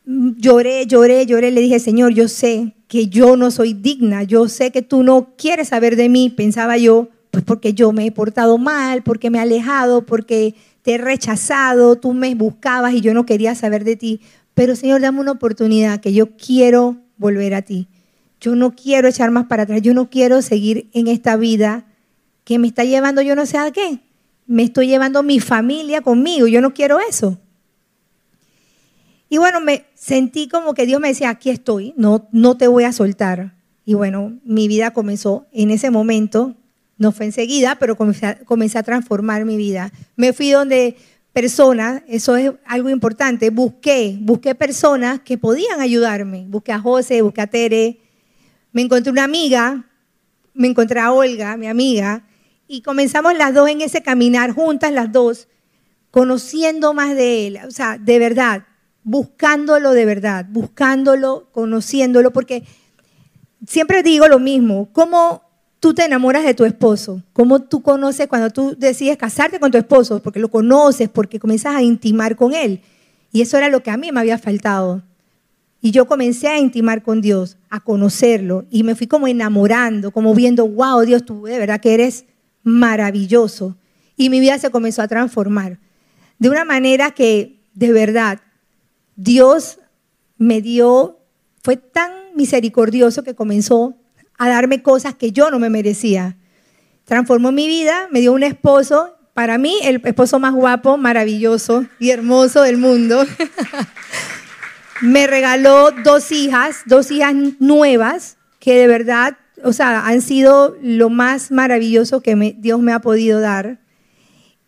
lloré, 0.07 0.87
lloré, 0.87 1.27
lloré. 1.27 1.51
Le 1.51 1.61
dije, 1.61 1.79
Señor, 1.81 2.14
yo 2.14 2.29
sé 2.29 2.75
que 2.88 3.09
yo 3.09 3.37
no 3.37 3.51
soy 3.51 3.75
digna, 3.75 4.23
yo 4.23 4.49
sé 4.49 4.71
que 4.71 4.83
tú 4.83 5.03
no 5.03 5.35
quieres 5.37 5.69
saber 5.69 5.97
de 5.97 6.09
mí, 6.09 6.31
pensaba 6.31 6.79
yo, 6.79 7.09
pues 7.31 7.45
porque 7.45 7.75
yo 7.75 7.92
me 7.92 8.07
he 8.07 8.12
portado 8.12 8.59
mal, 8.59 9.03
porque 9.03 9.29
me 9.29 9.38
he 9.38 9.42
alejado, 9.42 10.07
porque 10.07 10.55
te 10.83 10.95
he 10.95 10.99
rechazado, 10.99 11.97
tú 11.97 12.14
me 12.14 12.35
buscabas 12.35 12.95
y 12.95 13.01
yo 13.01 13.12
no 13.12 13.27
quería 13.27 13.55
saber 13.55 13.85
de 13.85 13.97
ti. 13.97 14.21
Pero 14.55 14.77
Señor, 14.77 15.01
dame 15.01 15.21
una 15.21 15.33
oportunidad 15.33 16.01
que 16.01 16.12
yo 16.12 16.37
quiero 16.37 16.97
volver 17.19 17.55
a 17.55 17.62
ti. 17.62 17.88
Yo 18.40 18.55
no 18.55 18.75
quiero 18.75 19.09
echar 19.09 19.31
más 19.31 19.47
para 19.47 19.64
atrás, 19.64 19.83
yo 19.83 19.92
no 19.95 20.09
quiero 20.09 20.40
seguir 20.42 20.88
en 20.92 21.09
esta 21.09 21.37
vida 21.37 21.87
que 22.45 22.59
me 22.59 22.69
está 22.69 22.85
llevando 22.85 23.23
yo 23.23 23.35
no 23.35 23.45
sé 23.45 23.59
a 23.59 23.71
qué. 23.73 23.99
Me 24.47 24.62
estoy 24.62 24.87
llevando 24.87 25.25
mi 25.25 25.40
familia 25.40 26.01
conmigo, 26.01 26.47
yo 26.47 26.61
no 26.61 26.73
quiero 26.73 27.01
eso. 27.01 27.38
Y 29.29 29.38
bueno, 29.38 29.61
me 29.61 29.87
sentí 29.96 30.46
como 30.46 30.74
que 30.74 30.87
Dios 30.87 31.00
me 31.00 31.09
decía, 31.09 31.30
aquí 31.30 31.50
estoy, 31.50 31.92
no, 31.96 32.28
no 32.30 32.56
te 32.56 32.68
voy 32.68 32.85
a 32.85 32.92
soltar. 32.92 33.56
Y 33.85 33.94
bueno, 33.94 34.38
mi 34.44 34.68
vida 34.68 34.92
comenzó 34.92 35.46
en 35.52 35.70
ese 35.70 35.90
momento 35.90 36.54
no 36.98 37.12
fue 37.12 37.26
enseguida, 37.26 37.76
pero 37.78 37.96
comencé 37.96 38.78
a, 38.78 38.82
transformar 38.82 39.44
mi 39.44 39.56
vida. 39.56 39.92
Me 40.16 40.32
fui 40.32 40.50
donde 40.50 40.96
personas, 41.32 42.02
eso 42.09 42.37
es 42.37 42.52
algo 42.64 42.88
importante, 42.88 43.50
busqué, 43.50 44.16
busqué 44.20 44.54
personas 44.54 45.20
que 45.20 45.37
podían 45.37 45.80
ayudarme. 45.80 46.46
Busqué 46.48 46.72
a 46.72 46.80
José, 46.80 47.20
busqué 47.20 47.42
a 47.42 47.46
Tere, 47.46 48.00
me 48.72 48.82
encontré 48.82 49.12
una 49.12 49.24
amiga, 49.24 49.85
me 50.54 50.68
encontré 50.68 51.00
a 51.00 51.12
Olga, 51.12 51.56
mi 51.56 51.66
amiga, 51.66 52.24
y 52.66 52.80
comenzamos 52.80 53.37
las 53.37 53.52
dos 53.52 53.68
en 53.68 53.82
ese 53.82 54.02
caminar, 54.02 54.52
juntas 54.52 54.90
las 54.92 55.12
dos, 55.12 55.48
conociendo 56.11 56.94
más 56.94 57.14
de 57.14 57.46
él, 57.46 57.59
o 57.66 57.70
sea, 57.70 57.98
de 57.98 58.18
verdad, 58.18 58.65
buscándolo 59.07 59.92
de 59.92 60.05
verdad, 60.05 60.47
buscándolo, 60.51 61.49
conociéndolo, 61.53 62.33
porque 62.33 62.64
siempre 63.64 64.03
digo 64.03 64.27
lo 64.27 64.40
mismo, 64.40 64.88
¿cómo 64.92 65.42
tú 65.79 65.95
te 65.95 66.05
enamoras 66.05 66.45
de 66.45 66.55
tu 66.55 66.64
esposo? 66.64 67.23
¿Cómo 67.33 67.62
tú 67.62 67.83
conoces 67.83 68.27
cuando 68.27 68.51
tú 68.51 68.75
decides 68.77 69.16
casarte 69.16 69.61
con 69.61 69.71
tu 69.71 69.79
esposo? 69.79 70.21
Porque 70.21 70.40
lo 70.40 70.51
conoces, 70.51 71.09
porque 71.09 71.38
comienzas 71.38 71.77
a 71.77 71.83
intimar 71.83 72.35
con 72.35 72.53
él. 72.53 72.81
Y 73.31 73.42
eso 73.42 73.57
era 73.57 73.69
lo 73.69 73.81
que 73.81 73.92
a 73.92 73.97
mí 73.97 74.11
me 74.11 74.19
había 74.19 74.38
faltado. 74.38 75.05
Y 75.81 75.92
yo 75.92 76.07
comencé 76.09 76.49
a 76.49 76.59
intimar 76.59 77.05
con 77.05 77.21
Dios, 77.21 77.59
a 77.71 77.79
conocerlo, 77.79 78.66
y 78.73 78.83
me 78.83 78.97
fui 78.97 79.07
como 79.07 79.29
enamorando, 79.29 80.11
como 80.11 80.35
viendo, 80.35 80.66
wow, 80.66 81.03
Dios, 81.03 81.25
tú 81.25 81.45
de 81.45 81.61
verdad 81.61 81.81
que 81.81 81.95
eres 81.95 82.25
maravilloso. 82.64 83.77
Y 84.16 84.31
mi 84.31 84.40
vida 84.40 84.59
se 84.59 84.71
comenzó 84.71 85.03
a 85.03 85.07
transformar. 85.07 85.79
De 86.40 86.51
una 86.51 86.64
manera 86.64 87.12
que, 87.12 87.61
de 87.73 87.92
verdad, 87.92 88.40
Dios 89.16 89.79
me 90.38 90.61
dio, 90.61 91.18
fue 91.62 91.76
tan 91.76 92.12
misericordioso 92.35 93.22
que 93.22 93.35
comenzó 93.35 93.96
a 94.38 94.48
darme 94.48 94.83
cosas 94.83 95.14
que 95.14 95.33
yo 95.33 95.50
no 95.50 95.59
me 95.59 95.70
merecía. 95.70 96.37
Transformó 97.05 97.50
mi 97.50 97.66
vida, 97.66 98.09
me 98.11 98.20
dio 98.20 98.33
un 98.33 98.42
esposo, 98.42 99.16
para 99.33 99.59
mí 99.59 99.79
el 99.83 100.00
esposo 100.05 100.38
más 100.38 100.55
guapo, 100.55 100.96
maravilloso 100.96 101.87
y 101.98 102.11
hermoso 102.11 102.62
del 102.62 102.76
mundo. 102.76 103.24
me 105.02 105.26
regaló 105.26 105.90
dos 106.05 106.33
hijas, 106.33 106.83
dos 106.87 107.11
hijas 107.11 107.35
nuevas, 107.59 108.37
que 108.59 108.79
de 108.79 108.87
verdad, 108.87 109.37
o 109.62 109.72
sea, 109.72 110.07
han 110.07 110.20
sido 110.20 110.76
lo 110.83 111.09
más 111.09 111.50
maravilloso 111.50 112.20
que 112.20 112.57
Dios 112.59 112.81
me 112.81 112.92
ha 112.92 113.00
podido 113.00 113.40
dar. 113.40 113.79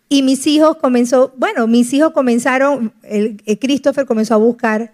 Y 0.09 0.23
mis 0.23 0.47
hijos 0.47 0.77
comenzó, 0.77 1.33
bueno, 1.37 1.67
mis 1.67 1.93
hijos 1.93 2.11
comenzaron, 2.13 2.91
Christopher 3.61 4.07
comenzó 4.07 4.33
a 4.33 4.37
buscar 4.37 4.93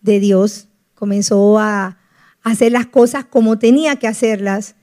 de 0.00 0.18
Dios, 0.18 0.66
comenzó 0.94 1.58
a, 1.58 1.98
hacer 2.42 2.70
las 2.70 2.86
cosas 2.86 3.24
como 3.24 3.58
tenía 3.58 3.96
que 3.96 4.06
hacerlas. 4.06 4.76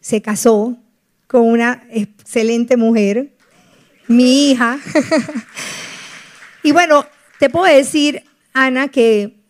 Se 0.00 0.22
casó 0.22 0.78
con 1.26 1.42
una 1.42 1.84
excelente 1.90 2.78
mujer, 2.78 3.36
mi 4.08 4.50
hija. 4.50 4.78
y 6.62 6.72
bueno, 6.72 7.04
te 7.38 7.50
puedo 7.50 7.66
decir, 7.66 8.22
Ana, 8.54 8.88
que 8.88 9.42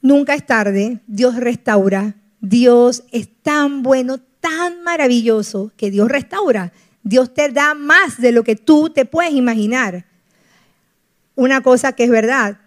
nunca 0.00 0.34
es 0.34 0.46
tarde, 0.46 1.00
Dios 1.08 1.34
restaura, 1.34 2.14
Dios 2.40 3.02
es 3.10 3.28
tan 3.42 3.82
bueno, 3.82 4.18
tan 4.38 4.84
maravilloso 4.84 5.72
que 5.76 5.90
Dios 5.90 6.08
restaura. 6.08 6.72
Dios 7.02 7.34
te 7.34 7.48
da 7.48 7.74
más 7.74 8.20
de 8.20 8.32
lo 8.32 8.44
que 8.44 8.56
tú 8.56 8.90
te 8.90 9.04
puedes 9.04 9.32
imaginar. 9.32 10.06
Una 11.34 11.62
cosa 11.62 11.92
que 11.92 12.04
es 12.04 12.10
verdad, 12.10 12.58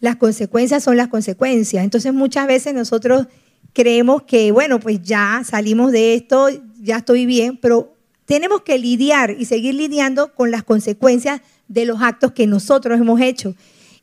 las 0.00 0.16
consecuencias 0.16 0.84
son 0.84 0.96
las 0.96 1.08
consecuencias. 1.08 1.84
Entonces 1.84 2.12
muchas 2.12 2.46
veces 2.46 2.74
nosotros 2.74 3.26
creemos 3.72 4.22
que, 4.22 4.52
bueno, 4.52 4.80
pues 4.80 5.02
ya 5.02 5.42
salimos 5.44 5.92
de 5.92 6.14
esto, 6.14 6.48
ya 6.80 6.98
estoy 6.98 7.26
bien, 7.26 7.56
pero 7.56 7.94
tenemos 8.24 8.62
que 8.62 8.78
lidiar 8.78 9.36
y 9.38 9.44
seguir 9.44 9.74
lidiando 9.74 10.34
con 10.34 10.50
las 10.50 10.62
consecuencias 10.62 11.40
de 11.68 11.84
los 11.84 12.02
actos 12.02 12.32
que 12.32 12.46
nosotros 12.46 13.00
hemos 13.00 13.20
hecho. 13.20 13.54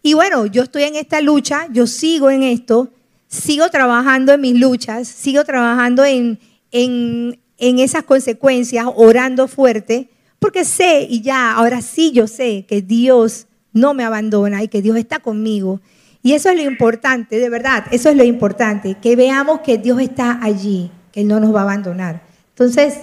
Y 0.01 0.13
bueno, 0.13 0.45
yo 0.45 0.63
estoy 0.63 0.83
en 0.83 0.95
esta 0.95 1.21
lucha, 1.21 1.67
yo 1.71 1.87
sigo 1.87 2.29
en 2.29 2.43
esto, 2.43 2.91
sigo 3.27 3.69
trabajando 3.69 4.33
en 4.33 4.41
mis 4.41 4.59
luchas, 4.59 5.07
sigo 5.07 5.43
trabajando 5.43 6.03
en, 6.03 6.39
en, 6.71 7.39
en 7.57 7.79
esas 7.79 8.03
consecuencias, 8.03 8.85
orando 8.95 9.47
fuerte, 9.47 10.09
porque 10.39 10.65
sé 10.65 11.07
y 11.09 11.21
ya, 11.21 11.53
ahora 11.53 11.81
sí 11.81 12.11
yo 12.11 12.27
sé 12.27 12.65
que 12.67 12.81
Dios 12.81 13.47
no 13.71 13.93
me 13.93 14.03
abandona 14.03 14.63
y 14.63 14.67
que 14.67 14.81
Dios 14.81 14.97
está 14.97 15.19
conmigo. 15.19 15.79
Y 16.21 16.33
eso 16.33 16.49
es 16.49 16.55
lo 16.55 16.63
importante, 16.63 17.39
de 17.39 17.49
verdad, 17.49 17.85
eso 17.91 18.09
es 18.09 18.15
lo 18.15 18.23
importante, 18.23 18.95
que 19.01 19.15
veamos 19.15 19.59
que 19.59 19.77
Dios 19.77 19.99
está 20.01 20.39
allí, 20.41 20.89
que 21.11 21.23
no 21.23 21.39
nos 21.39 21.53
va 21.53 21.61
a 21.61 21.63
abandonar. 21.63 22.21
Entonces, 22.49 22.99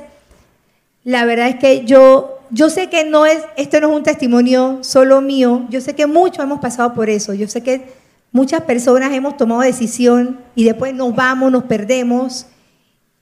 la 1.04 1.24
verdad 1.24 1.48
es 1.48 1.56
que 1.56 1.84
yo, 1.84 2.38
yo 2.50 2.70
sé 2.70 2.88
que 2.88 3.04
no 3.04 3.26
es, 3.26 3.42
esto 3.56 3.80
no 3.80 3.90
es 3.90 3.96
un 3.96 4.02
testimonio 4.02 4.78
solo 4.82 5.20
mío, 5.20 5.66
yo 5.70 5.80
sé 5.80 5.94
que 5.94 6.06
muchos 6.06 6.44
hemos 6.44 6.60
pasado 6.60 6.94
por 6.94 7.10
eso, 7.10 7.34
yo 7.34 7.46
sé 7.48 7.62
que 7.62 7.88
muchas 8.32 8.62
personas 8.62 9.12
hemos 9.12 9.36
tomado 9.36 9.60
decisión 9.60 10.38
y 10.54 10.64
después 10.64 10.94
nos 10.94 11.14
vamos, 11.14 11.52
nos 11.52 11.64
perdemos, 11.64 12.46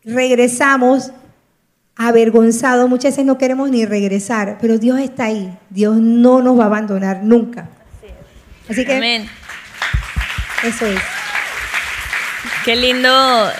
regresamos 0.04 1.12
avergonzados, 1.96 2.88
muchas 2.88 3.12
veces 3.12 3.24
no 3.24 3.38
queremos 3.38 3.70
ni 3.70 3.84
regresar, 3.84 4.58
pero 4.60 4.78
Dios 4.78 5.00
está 5.00 5.24
ahí, 5.24 5.52
Dios 5.68 5.96
no 5.96 6.40
nos 6.40 6.58
va 6.58 6.64
a 6.64 6.66
abandonar 6.66 7.24
nunca. 7.24 7.68
Así 8.68 8.84
que 8.84 8.96
Amén. 8.96 9.28
eso 10.62 10.86
es. 10.86 11.00
Qué 12.64 12.76
lindo 12.76 13.50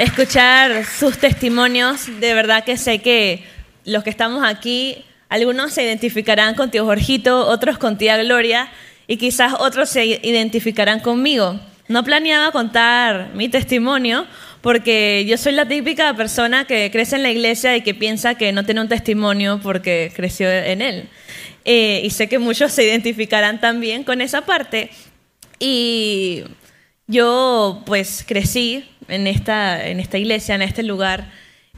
escuchar 0.00 0.84
sus 0.84 1.18
testimonios, 1.18 2.06
de 2.20 2.34
verdad 2.34 2.64
que 2.64 2.76
sé 2.76 3.00
que 3.00 3.44
los 3.84 4.02
que 4.02 4.10
estamos 4.10 4.44
aquí, 4.44 5.04
algunos 5.28 5.72
se 5.72 5.84
identificarán 5.84 6.54
con 6.54 6.70
tío 6.70 6.84
Jorgito, 6.84 7.46
otros 7.46 7.78
con 7.78 7.98
tía 7.98 8.16
Gloria 8.18 8.68
y 9.06 9.16
quizás 9.16 9.54
otros 9.58 9.88
se 9.88 10.04
identificarán 10.04 11.00
conmigo. 11.00 11.60
No 11.88 12.02
planeaba 12.02 12.50
contar 12.50 13.30
mi 13.34 13.48
testimonio 13.48 14.26
porque 14.62 15.24
yo 15.28 15.36
soy 15.38 15.52
la 15.52 15.66
típica 15.66 16.14
persona 16.14 16.66
que 16.66 16.90
crece 16.90 17.16
en 17.16 17.22
la 17.22 17.30
iglesia 17.30 17.76
y 17.76 17.82
que 17.82 17.94
piensa 17.94 18.34
que 18.34 18.52
no 18.52 18.64
tiene 18.64 18.80
un 18.80 18.88
testimonio 18.88 19.60
porque 19.62 20.12
creció 20.14 20.50
en 20.50 20.82
él. 20.82 21.08
Eh, 21.64 22.02
y 22.04 22.10
sé 22.10 22.28
que 22.28 22.38
muchos 22.38 22.72
se 22.72 22.84
identificarán 22.84 23.60
también 23.60 24.04
con 24.04 24.20
esa 24.20 24.42
parte. 24.42 24.90
Y 25.58 26.44
yo 27.06 27.82
pues 27.86 28.24
crecí 28.26 28.88
en 29.08 29.26
esta, 29.26 29.86
en 29.86 30.00
esta 30.00 30.18
iglesia, 30.18 30.54
en 30.54 30.62
este 30.62 30.82
lugar, 30.82 31.30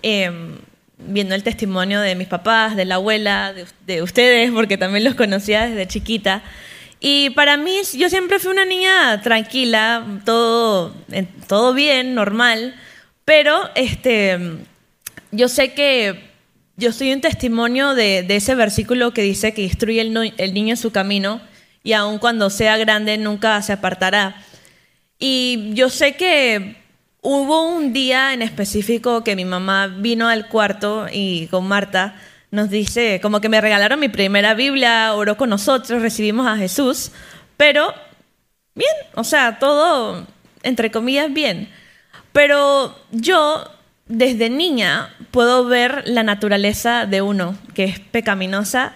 em, 0.02 0.58
viendo 0.98 1.34
el 1.34 1.42
testimonio 1.42 2.00
de 2.00 2.14
mis 2.14 2.28
papás, 2.28 2.76
de 2.76 2.84
la 2.84 2.96
abuela, 2.96 3.52
de, 3.52 3.66
de 3.86 4.02
ustedes, 4.02 4.50
porque 4.50 4.76
también 4.76 5.04
los 5.04 5.14
conocía 5.14 5.66
desde 5.66 5.86
chiquita. 5.86 6.42
Y 7.00 7.30
para 7.30 7.56
mí, 7.56 7.80
yo 7.96 8.08
siempre 8.08 8.38
fui 8.38 8.50
una 8.50 8.64
niña 8.64 9.22
tranquila, 9.22 10.04
todo, 10.24 10.94
todo 11.46 11.72
bien, 11.72 12.14
normal, 12.14 12.74
pero 13.24 13.70
este, 13.76 14.38
yo 15.30 15.48
sé 15.48 15.74
que 15.74 16.28
yo 16.76 16.92
soy 16.92 17.12
un 17.12 17.20
testimonio 17.20 17.94
de, 17.94 18.24
ese 18.28 18.54
versículo 18.54 19.12
que 19.12 19.22
dice 19.22 19.54
que 19.54 19.62
instruye 19.62 20.00
el, 20.00 20.34
el 20.38 20.54
niño 20.54 20.70
en 20.70 20.76
su 20.76 20.90
camino 20.90 21.40
y 21.82 21.92
aun 21.92 22.18
cuando 22.18 22.50
sea 22.50 22.76
grande 22.76 23.16
nunca 23.18 23.60
se 23.62 23.72
apartará. 23.72 24.42
Y 25.18 25.70
yo 25.74 25.90
sé 25.90 26.16
que 26.16 26.76
hubo 27.20 27.68
un 27.68 27.92
día 27.92 28.32
en 28.32 28.42
específico 28.42 29.24
que 29.24 29.36
mi 29.36 29.44
mamá 29.44 29.88
vino 29.88 30.28
al 30.28 30.48
cuarto 30.48 31.06
y 31.12 31.46
con 31.48 31.66
Marta 31.66 32.14
nos 32.50 32.70
dice, 32.70 33.20
como 33.20 33.40
que 33.40 33.48
me 33.48 33.60
regalaron 33.60 34.00
mi 34.00 34.08
primera 34.08 34.54
Biblia, 34.54 35.14
oró 35.14 35.36
con 35.36 35.50
nosotros, 35.50 36.02
recibimos 36.02 36.46
a 36.46 36.56
Jesús, 36.56 37.12
pero 37.56 37.92
bien, 38.74 38.92
o 39.14 39.24
sea, 39.24 39.58
todo 39.58 40.26
entre 40.62 40.90
comillas 40.90 41.32
bien. 41.32 41.68
Pero 42.32 42.96
yo 43.10 43.64
desde 44.06 44.50
niña 44.50 45.14
puedo 45.30 45.64
ver 45.64 46.04
la 46.06 46.22
naturaleza 46.22 47.06
de 47.06 47.22
uno, 47.22 47.56
que 47.74 47.84
es 47.84 48.00
pecaminosa, 48.00 48.94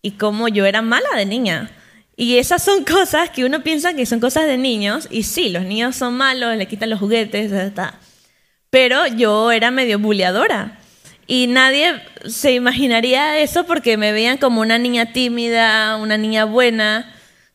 y 0.00 0.12
cómo 0.12 0.48
yo 0.48 0.66
era 0.66 0.82
mala 0.82 1.08
de 1.16 1.26
niña. 1.26 1.70
Y 2.16 2.38
esas 2.38 2.62
son 2.62 2.84
cosas 2.90 3.30
que 3.30 3.44
uno 3.44 3.62
piensa 3.62 3.94
que 3.94 4.06
son 4.06 4.20
cosas 4.20 4.46
de 4.46 4.58
niños, 4.58 5.08
y 5.10 5.22
sí, 5.22 5.50
los 5.50 5.64
niños 5.64 5.96
son 5.96 6.14
malos, 6.16 6.56
le 6.56 6.66
quitan 6.66 6.90
los 6.90 6.98
juguetes, 6.98 7.52
pero 8.70 9.06
yo 9.06 9.52
era 9.52 9.70
medio 9.70 9.98
buleadora. 9.98 10.78
Y 11.32 11.46
nadie 11.46 11.94
se 12.26 12.52
imaginaría 12.52 13.38
eso 13.38 13.64
porque 13.64 13.96
me 13.96 14.12
veían 14.12 14.36
como 14.36 14.60
una 14.60 14.76
niña 14.76 15.14
tímida, 15.14 15.96
una 15.96 16.18
niña 16.18 16.44
buena, 16.44 17.10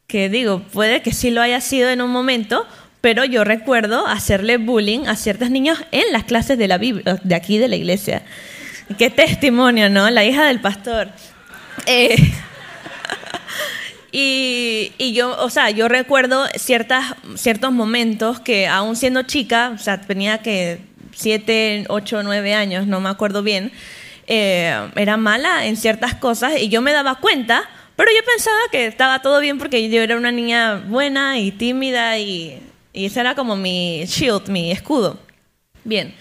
que 0.08 0.30
digo, 0.30 0.63
puede 0.74 1.04
que 1.04 1.13
sí 1.13 1.30
lo 1.30 1.44
haya 1.44 1.62
sido 1.62 1.92
en 1.92 2.02
un 2.02 2.10
momento, 2.10 2.66
pero 3.02 3.24
yo 3.24 3.44
recuerdo 3.44 4.08
hacerle 4.08 4.58
bullying 4.58 5.06
a 5.06 5.16
ciertos 5.16 5.52
niños 5.52 5.78
en 5.92 6.12
las 6.12 6.24
clases 6.24 6.58
de 6.58 6.67
la 6.67 6.80
Biblia, 6.80 7.19
de 7.23 7.36
aquí 7.36 7.60
de 7.60 7.67
la 7.67 7.75
iglesia. 7.75 8.23
Qué 8.98 9.12
testimonio, 9.12 9.92
¿no? 9.92 10.10
La 10.10 10.25
hija 10.25 10.48
del 10.48 10.60
pastor. 10.60 11.10
Eh, 11.86 12.15
y, 14.12 14.92
y, 14.98 15.13
yo, 15.13 15.38
o 15.40 15.52
sea, 15.52 15.69
yo 15.69 15.88
recuerdo 15.88 16.48
ciertas, 16.56 17.13
ciertos 17.36 17.71
momentos 17.71 18.40
que 18.40 18.65
aún 18.65 18.96
siendo 18.96 19.21
chica, 19.21 19.73
o 19.75 19.78
sea, 19.78 20.02
tenía 20.02 20.40
que 20.40 20.80
siete, 21.18 21.86
ocho, 21.90 22.22
nueve 22.24 22.54
años, 22.54 22.86
no 22.86 23.00
me 23.00 23.10
acuerdo 23.10 23.42
bien, 23.42 23.72
eh, 24.28 24.74
era 24.96 25.18
mala 25.18 25.65
en 25.65 25.76
ciertas 25.76 26.13
cosas 26.15 26.62
y 26.62 26.70
yo 26.70 26.82
me 26.82 26.94
daba 26.94 27.15
cuenta, 27.15 27.68
pero 27.96 28.12
yo 28.12 28.24
pensaba 28.26 28.58
que 28.72 28.86
estaba 28.86 29.22
todo 29.22 29.40
bien 29.40 29.58
porque 29.58 29.90
yo 29.90 30.02
era 30.02 30.15
una 30.15 30.32
niña 30.32 30.76
buena 30.88 31.40
y 31.40 31.52
tímida 31.52 32.20
y, 32.20 32.62
y 32.94 33.06
ese 33.06 33.20
era 33.20 33.34
como 33.34 33.56
mi 33.56 34.06
shield, 34.06 34.50
mi 34.50 34.72
escudo. 34.72 35.20
Bien. 35.84 36.13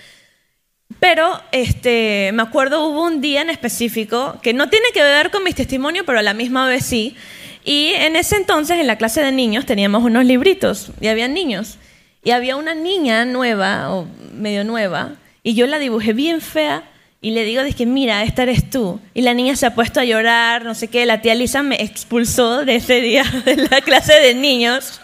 Pero 1.00 1.42
este, 1.52 2.30
me 2.32 2.42
acuerdo 2.42 2.86
hubo 2.86 3.04
un 3.04 3.20
día 3.20 3.42
en 3.42 3.50
específico 3.50 4.38
que 4.40 4.54
no 4.54 4.70
tiene 4.70 4.86
que 4.94 5.02
ver 5.02 5.30
con 5.30 5.44
mis 5.44 5.54
testimonios, 5.54 6.06
pero 6.06 6.20
a 6.20 6.22
la 6.22 6.32
misma 6.32 6.66
vez 6.66 6.86
sí. 6.86 7.16
Y 7.64 7.88
en 7.88 8.14
ese 8.16 8.36
entonces, 8.36 8.78
en 8.78 8.86
la 8.86 8.96
clase 8.96 9.20
de 9.20 9.32
niños, 9.32 9.66
teníamos 9.66 10.04
unos 10.04 10.24
libritos 10.24 10.92
y 11.00 11.08
había 11.08 11.26
niños. 11.28 11.78
Y 12.26 12.32
había 12.32 12.56
una 12.56 12.74
niña 12.74 13.24
nueva, 13.24 13.94
o 13.94 14.08
medio 14.32 14.64
nueva, 14.64 15.14
Y 15.44 15.54
yo 15.54 15.68
la 15.68 15.78
dibujé 15.78 16.12
bien 16.12 16.40
fea 16.40 16.82
y 17.20 17.30
le 17.30 17.44
digo, 17.44 17.62
dije, 17.62 17.86
mira, 17.86 18.24
esta 18.24 18.42
eres 18.42 18.68
tú. 18.68 19.00
Y 19.14 19.22
la 19.22 19.32
niña 19.32 19.54
se 19.54 19.64
ha 19.64 19.76
puesto 19.76 20.00
a 20.00 20.04
llorar, 20.04 20.64
no 20.64 20.74
sé 20.74 20.88
qué. 20.88 21.06
La 21.06 21.22
tía 21.22 21.36
Lisa 21.36 21.62
me 21.62 21.80
expulsó 21.80 22.64
de 22.64 22.74
ese 22.74 23.00
día 23.00 23.22
de 23.44 23.68
la 23.70 23.80
clase 23.80 24.14
de 24.14 24.34
niños 24.34 25.00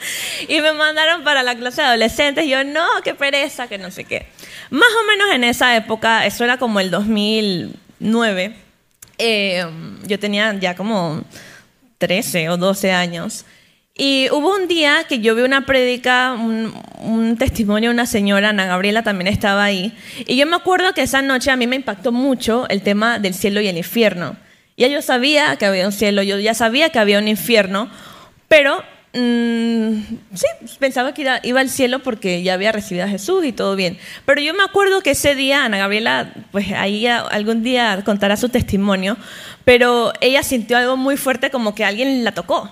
y 0.48 0.60
me 0.60 0.72
mandaron 0.72 1.22
para 1.22 1.44
la 1.44 1.54
clase 1.54 1.82
de 1.82 1.86
adolescentes. 1.86 2.48
Yo, 2.48 2.64
no, 2.64 2.88
qué 3.04 3.14
pereza, 3.14 3.68
que 3.68 3.78
no 3.78 3.92
sé 3.92 4.02
qué. 4.02 4.26
Más 4.70 4.90
o 5.00 5.06
menos 5.06 5.32
en 5.32 5.44
esa 5.44 5.76
época, 5.76 6.26
eso 6.26 6.42
era 6.42 6.56
como 6.56 6.80
el 6.80 6.90
2009, 6.90 8.56
eh, 9.18 9.64
yo 10.08 10.18
tenía 10.18 10.52
ya 10.58 10.74
como 10.74 11.22
13 11.98 12.48
o 12.48 12.56
12 12.56 12.90
años. 12.90 13.44
Y 13.94 14.28
hubo 14.30 14.54
un 14.54 14.68
día 14.68 15.04
que 15.06 15.20
yo 15.20 15.34
vi 15.34 15.42
una 15.42 15.66
prédica, 15.66 16.32
un, 16.32 17.36
testimonio 17.38 17.90
de 17.90 17.94
una 17.94 18.06
señora, 18.06 18.50
Ana 18.50 18.66
Gabriela 18.66 19.02
también 19.02 19.28
estaba 19.28 19.64
ahí. 19.64 19.92
Y 20.26 20.36
yo 20.36 20.46
me 20.46 20.56
acuerdo 20.56 20.94
que 20.94 21.02
esa 21.02 21.20
noche 21.20 21.50
a 21.50 21.56
mí 21.56 21.66
me 21.66 21.76
impactó 21.76 22.10
mucho 22.10 22.66
el 22.68 22.82
tema 22.82 23.18
del 23.18 23.34
cielo 23.34 23.60
y 23.60 23.68
el 23.68 23.76
infierno. 23.76 24.36
Ya 24.78 24.88
yo 24.88 25.02
sabía 25.02 25.56
que 25.56 25.66
había 25.66 25.86
un 25.86 25.92
cielo, 25.92 26.22
yo 26.22 26.38
ya 26.38 26.54
sabía 26.54 26.88
que 26.88 26.98
había 26.98 27.18
un 27.18 27.28
infierno, 27.28 27.90
pero 28.48 28.82
mm, 29.12 30.00
sí, 30.34 30.46
pensaba 30.78 31.12
que 31.12 31.22
iba, 31.42 31.60
al 31.60 31.68
cielo 31.68 31.98
porque 31.98 32.42
ya 32.42 32.54
había 32.54 32.72
recibido 32.72 33.04
a 33.04 33.08
Jesús 33.08 33.44
y 33.44 33.52
todo 33.52 33.76
bien. 33.76 33.98
Pero 34.24 34.40
yo 34.40 34.54
me 34.54 34.62
acuerdo 34.62 35.02
que 35.02 35.10
ese 35.10 35.34
día, 35.34 35.66
Ana 35.66 35.76
Gabriela, 35.76 36.32
pues 36.50 36.72
ahí 36.72 37.06
algún 37.06 37.62
día 37.62 38.00
contará 38.04 38.38
su 38.38 38.48
testimonio, 38.48 39.18
pero 39.66 40.14
ella 40.22 40.42
sintió 40.42 40.78
algo 40.78 40.96
muy 40.96 41.18
fuerte 41.18 41.50
como 41.50 41.74
que 41.74 41.84
alguien 41.84 42.24
la 42.24 42.32
tocó. 42.32 42.70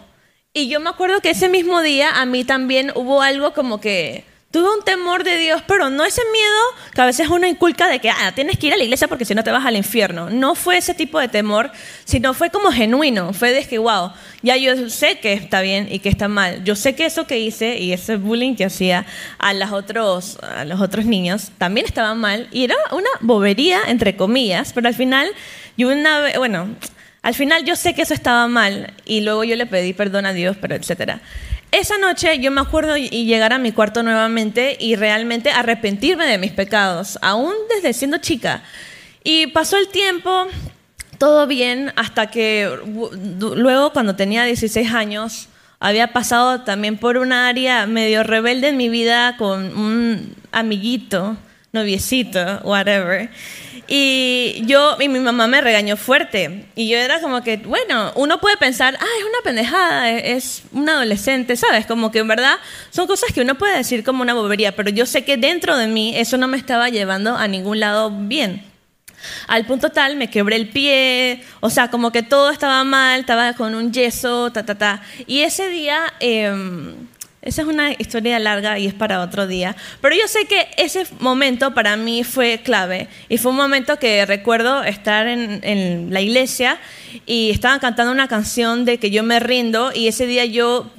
Y 0.53 0.69
yo 0.69 0.81
me 0.81 0.91
acuerdo 0.91 1.21
que 1.21 1.31
ese 1.31 1.49
mismo 1.49 1.81
día 1.81 2.21
a 2.21 2.27
mí 2.27 2.43
también 2.43 2.91
hubo 2.97 3.23
algo 3.23 3.53
como 3.53 3.81
que 3.81 4.25
tuve 4.51 4.69
un 4.77 4.85
temor 4.85 5.23
de 5.23 5.39
Dios, 5.39 5.63
pero 5.65 5.91
no 5.91 6.05
ese 6.05 6.23
miedo 6.33 6.61
que 6.93 7.01
a 7.01 7.07
veces 7.07 7.29
uno 7.29 7.47
inculca 7.47 7.87
de 7.87 8.01
que 8.01 8.11
ah, 8.11 8.33
tienes 8.35 8.59
que 8.59 8.67
ir 8.67 8.73
a 8.73 8.77
la 8.77 8.83
iglesia 8.83 9.07
porque 9.07 9.25
si 9.25 9.33
no 9.33 9.45
te 9.45 9.53
vas 9.53 9.65
al 9.65 9.77
infierno. 9.77 10.29
No 10.29 10.57
fue 10.57 10.77
ese 10.79 10.93
tipo 10.93 11.21
de 11.21 11.29
temor, 11.29 11.71
sino 12.05 12.35
fue 12.35 12.51
como 12.51 12.73
genuino. 12.73 13.33
Fue 13.33 13.53
de 13.53 13.65
que, 13.65 13.79
wow, 13.79 14.11
ya 14.43 14.57
yo 14.57 14.91
sé 14.91 15.21
que 15.21 15.35
está 15.35 15.61
bien 15.61 15.87
y 15.89 16.01
que 16.01 16.09
está 16.09 16.27
mal. 16.27 16.65
Yo 16.65 16.75
sé 16.75 16.97
que 16.97 17.07
eso 17.07 17.29
que 17.29 17.39
hice 17.39 17.79
y 17.79 17.93
ese 17.93 18.17
bullying 18.17 18.57
que 18.57 18.65
hacía 18.65 19.07
a, 19.39 19.53
otros, 19.73 20.37
a 20.43 20.65
los 20.65 20.81
otros 20.81 21.05
niños 21.05 21.53
también 21.59 21.87
estaba 21.87 22.17
mal 22.17 22.49
y 22.51 22.65
era 22.65 22.75
una 22.91 23.11
bobería, 23.21 23.83
entre 23.87 24.17
comillas, 24.17 24.73
pero 24.73 24.89
al 24.89 24.95
final, 24.95 25.31
yo 25.77 25.91
una 25.91 26.19
vez, 26.19 26.37
bueno 26.39 26.75
al 27.23 27.35
final 27.35 27.65
yo 27.65 27.77
sé 27.77 27.95
que 27.95 28.03
eso 28.03 28.15
estaba 28.15 28.47
mal 28.49 28.95
y 29.05 29.21
luego 29.21 29.45
yo 29.45 29.57
le 29.57 29.67
pedí 29.67 29.93
perdón 29.93 30.27
a 30.27 30.33
Dios, 30.33 30.57
pero 30.61 30.75
etcétera. 30.75 31.21
Esa 31.73 31.99
noche 31.99 32.41
yo 32.41 32.51
me 32.51 32.61
acuerdo 32.61 32.97
y 32.97 33.09
llegar 33.27 33.53
a 33.53 33.59
mi 33.59 33.71
cuarto 33.71 34.03
nuevamente 34.03 34.77
y 34.81 34.97
realmente 34.97 35.51
arrepentirme 35.51 36.27
de 36.27 36.39
mis 36.39 36.53
pecados, 36.53 37.19
aún 37.23 37.55
desde 37.75 37.93
siendo 37.93 38.19
chica. 38.19 38.63
Y 39.23 39.49
pasó 39.49 39.77
el 39.77 39.89
tiempo, 39.89 40.47
todo 41.19 41.47
bien, 41.47 41.93
hasta 41.97 42.31
que 42.31 42.69
luego 43.55 43.93
cuando 43.93 44.17
tenía 44.17 44.45
16 44.45 44.93
años 44.93 45.49
había 45.79 46.13
pasado 46.13 46.63
también 46.63 46.97
por 46.97 47.19
un 47.19 47.33
área 47.33 47.87
medio 47.87 48.23
rebelde 48.23 48.69
en 48.69 48.77
mi 48.77 48.89
vida 48.89 49.37
con 49.37 49.77
un 49.79 50.35
amiguito, 50.53 51.37
noviecito, 51.73 52.61
whatever. 52.65 53.31
Y 53.93 54.63
yo, 54.67 54.97
y 55.01 55.09
mi 55.09 55.19
mamá 55.19 55.49
me 55.49 55.61
regañó 55.61 55.97
fuerte. 55.97 56.65
Y 56.77 56.89
yo 56.89 56.97
era 56.97 57.21
como 57.21 57.43
que, 57.43 57.57
bueno, 57.57 58.13
uno 58.15 58.39
puede 58.39 58.57
pensar, 58.57 58.97
ah, 59.01 59.19
es 59.19 59.25
una 59.25 59.43
pendejada, 59.43 60.11
es 60.13 60.63
un 60.71 60.89
adolescente, 60.89 61.57
¿sabes? 61.57 61.87
Como 61.87 62.13
que 62.13 62.21
en 62.21 62.29
verdad 62.29 62.59
son 62.91 63.09
cosas 63.09 63.33
que 63.33 63.41
uno 63.41 63.57
puede 63.57 63.77
decir 63.77 64.05
como 64.05 64.23
una 64.23 64.33
bobería, 64.33 64.77
pero 64.77 64.91
yo 64.91 65.07
sé 65.07 65.25
que 65.25 65.37
dentro 65.37 65.77
de 65.77 65.89
mí 65.89 66.17
eso 66.17 66.37
no 66.37 66.47
me 66.47 66.57
estaba 66.57 66.89
llevando 66.89 67.37
a 67.37 67.49
ningún 67.49 67.81
lado 67.81 68.13
bien. 68.13 68.63
Al 69.49 69.67
punto 69.67 69.91
tal, 69.91 70.15
me 70.15 70.31
quebré 70.31 70.55
el 70.55 70.69
pie, 70.69 71.43
o 71.59 71.69
sea, 71.69 71.91
como 71.91 72.13
que 72.13 72.23
todo 72.23 72.51
estaba 72.51 72.85
mal, 72.85 73.19
estaba 73.19 73.55
con 73.55 73.75
un 73.75 73.93
yeso, 73.93 74.53
ta, 74.53 74.65
ta, 74.65 74.79
ta. 74.79 75.03
Y 75.27 75.41
ese 75.41 75.69
día... 75.69 76.15
Eh, 76.21 76.95
esa 77.43 77.63
es 77.63 77.69
una 77.69 77.93
historia 77.93 78.39
larga 78.39 78.79
y 78.79 78.87
es 78.87 78.93
para 78.93 79.23
otro 79.23 79.47
día. 79.47 79.75
Pero 80.03 80.15
yo 80.15 80.29
sé 80.29 80.45
que 80.45 80.69
ese 80.77 81.07
momento 81.21 81.73
para 81.73 81.97
mí 81.97 82.23
fue 82.23 82.61
clave. 82.63 83.09
Y 83.31 83.39
fue 83.39 83.53
un 83.53 83.57
momento 83.57 83.99
que 83.99 84.27
recuerdo 84.27 84.83
estar 84.85 85.27
en, 85.27 86.13
la 86.13 86.21
iglesia 86.21 86.79
y 87.25 87.51
estaban 87.51 87.81
cantando 87.81 88.13
una 88.13 88.29
canción 88.29 88.85
de 88.85 88.99
que 88.99 89.11
yo 89.11 89.23
me 89.23 89.41
rindo. 89.41 89.91
Y 89.95 90.09
ese 90.09 90.27
día 90.27 90.45
yo, 90.45 90.91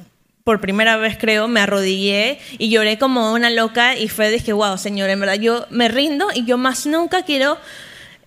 por 0.44 0.62
primera 0.62 0.98
vez 0.98 1.16
creo, 1.20 1.48
me 1.48 1.60
arrodillé 1.60 2.39
y 2.58 2.70
lloré 2.70 2.98
como 2.98 3.34
una 3.34 3.52
loca. 3.52 3.96
Y 3.96 4.08
fue 4.10 4.36
que, 4.44 4.54
wow, 4.54 4.80
Señor, 4.80 5.12
en 5.12 5.20
verdad 5.20 5.36
yo 5.36 5.68
me 5.70 5.89
rindo 5.89 6.28
y 6.34 6.44
yo 6.46 6.58
más 6.58 6.88
nunca 6.88 7.22
quiero 7.22 7.60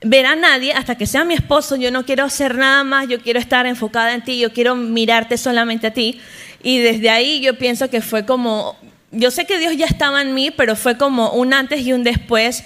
ver 0.03 0.27
a 0.27 0.37
nadie 0.37 0.73
hasta 0.73 0.97
que 0.97 1.07
sea 1.07 1.25
mi 1.25 1.35
esposo. 1.35 1.75
Yo 1.75 1.91
no 1.91 2.05
quiero 2.05 2.23
hacer 2.23 2.55
nada 2.55 2.85
más. 2.85 3.09
Yo 3.09 3.21
quiero 3.21 3.41
estar 3.41 3.67
enfocada 3.67 4.15
en 4.15 4.23
ti. 4.23 4.39
Yo 4.39 4.53
quiero 4.53 4.77
mirarte 4.77 5.37
solamente 5.37 5.89
a 5.89 5.93
ti. 5.93 6.21
Y 6.65 6.79
desde 6.79 7.11
ahí 7.11 7.41
yo 7.41 7.57
pienso 7.59 7.91
que 7.91 8.01
fue 8.01 8.25
como, 8.25 8.77
yo 9.12 9.31
sé 9.31 9.45
que 9.45 9.59
Dios 9.59 9.77
ya 9.77 9.85
estaba 9.85 10.23
en 10.23 10.35
mí, 10.35 10.51
pero 10.51 10.75
fue 10.75 10.97
como 10.97 11.31
un 11.33 11.53
antes 11.53 11.87
y 11.87 11.93
un 11.93 12.03
después 12.03 12.65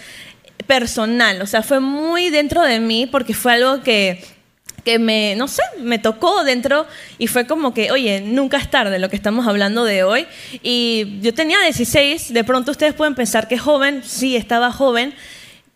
personal. 0.66 1.42
O 1.42 1.46
sea, 1.46 1.62
fue 1.62 1.80
muy 1.80 2.30
dentro 2.30 2.62
de 2.62 2.78
mí 2.78 3.06
porque 3.06 3.34
fue 3.34 3.54
algo 3.54 3.82
que, 3.82 4.24
que 4.84 5.00
me, 5.00 5.34
no 5.36 5.48
sé, 5.48 5.62
me 5.80 5.98
tocó 5.98 6.44
dentro 6.44 6.86
y 7.18 7.26
fue 7.26 7.48
como 7.48 7.74
que, 7.74 7.90
oye, 7.90 8.20
nunca 8.20 8.56
es 8.56 8.70
tarde 8.70 9.00
lo 9.00 9.10
que 9.10 9.16
estamos 9.16 9.48
hablando 9.48 9.84
de 9.84 10.04
hoy. 10.04 10.26
Y 10.62 11.18
yo 11.20 11.34
tenía 11.34 11.60
16, 11.60 12.32
de 12.32 12.44
pronto 12.44 12.70
ustedes 12.70 12.94
pueden 12.94 13.16
pensar 13.16 13.48
que 13.48 13.58
joven, 13.58 14.02
sí, 14.04 14.36
estaba 14.36 14.70
joven, 14.70 15.12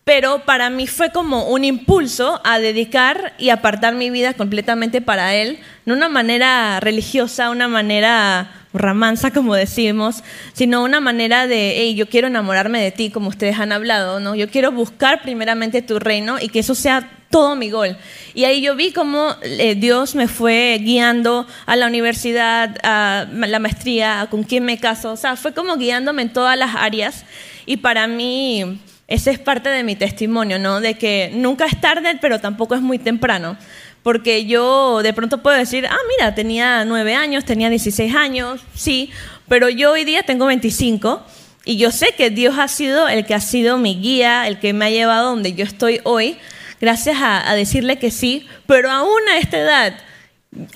pero 0.05 0.45
para 0.45 0.69
mí 0.69 0.87
fue 0.87 1.11
como 1.11 1.49
un 1.49 1.65
impulso 1.65 2.41
a 2.45 2.59
dedicar 2.59 3.35
y 3.39 3.51
apartar 3.51 3.95
mi 3.95 4.11
vida 4.11 4.35
completamente 4.35 5.01
para 5.01 5.35
Él, 5.37 5.61
no 5.87 5.95
una 5.95 6.09
manera 6.09 6.81
religiosa, 6.81 7.51
una 7.51 7.69
manera 7.69 8.51
ramanza, 8.75 9.31
como 9.31 9.55
decimos, 9.55 10.25
sino 10.55 10.83
una 10.83 11.01
manera 11.01 11.47
de, 11.47 11.75
hey, 11.77 11.95
yo 11.95 12.09
quiero 12.09 12.27
enamorarme 12.27 12.83
de 12.83 12.91
ti, 12.91 13.11
como 13.11 13.29
ustedes 13.29 13.59
han 13.61 13.71
hablado, 13.71 14.19
¿no? 14.19 14.35
Yo 14.35 14.49
quiero 14.49 14.73
buscar 14.73 15.23
primeramente 15.23 15.83
tu 15.83 15.99
reino 15.99 16.39
y 16.41 16.49
que 16.49 16.61
eso 16.61 16.75
sea 16.75 17.09
todo 17.31 17.55
mi 17.55 17.71
gol. 17.71 17.97
Y 18.35 18.45
ahí 18.45 18.61
yo 18.61 18.75
vi 18.75 18.93
cómo 18.93 19.37
eh, 19.43 19.75
Dios 19.75 20.15
me 20.15 20.27
fue 20.27 20.79
guiando 20.83 21.47
a 21.67 21.77
la 21.77 21.87
universidad, 21.87 22.77
a 22.83 23.27
la 23.31 23.59
maestría, 23.59 24.23
a 24.23 24.31
con 24.31 24.43
quién 24.43 24.65
me 24.65 24.79
caso, 24.79 25.13
o 25.13 25.17
sea, 25.17 25.37
fue 25.37 25.53
como 25.53 25.77
guiándome 25.77 26.23
en 26.23 26.33
todas 26.33 26.59
las 26.59 26.75
áreas 26.75 27.25
y 27.67 27.77
para 27.77 28.07
mí 28.07 28.81
ese 29.13 29.31
es 29.31 29.39
parte 29.39 29.69
de 29.69 29.85
mi 29.85 29.95
testimonio, 29.95 30.59
¿no? 30.59 30.81
De 30.81 30.95
que 30.95 31.31
nunca 31.35 31.67
es 31.67 31.79
tarde, 31.79 32.17
pero 32.19 32.41
tampoco 32.41 32.75
es 32.75 32.81
muy 32.81 32.99
temprano. 32.99 33.59
Porque 34.03 34.47
yo 34.47 35.03
de 35.03 35.13
pronto 35.13 35.43
puedo 35.43 35.55
decir, 35.55 35.87
ah, 35.87 35.99
mira, 36.17 36.35
tenía 36.35 36.87
nueve 36.87 37.15
años, 37.15 37.45
tenía 37.45 37.69
16 37.69 38.15
años, 38.15 38.63
sí, 38.75 39.11
pero 39.49 39.69
yo 39.69 39.93
hoy 39.93 40.05
día 40.05 40.23
tengo 40.23 40.47
25 40.47 41.23
y 41.67 41.77
yo 41.77 41.91
sé 41.91 42.15
que 42.17 42.31
Dios 42.31 42.59
ha 42.59 42.69
sido 42.69 43.07
el 43.07 43.27
que 43.27 43.35
ha 43.35 43.41
sido 43.41 43.77
mi 43.77 43.97
guía, 44.01 44.49
el 44.49 44.59
que 44.59 44.73
me 44.73 44.87
ha 44.87 44.91
llevado 44.91 45.29
donde 45.29 45.53
yo 45.53 45.65
estoy 45.65 46.01
hoy, 46.05 46.39
gracias 46.81 47.19
a, 47.21 47.53
decirle 47.55 47.99
que 47.99 48.11
sí, 48.11 48.47
pero 48.67 48.91
aún 48.91 49.21
a 49.31 49.37
esta 49.37 49.59
edad 49.59 49.95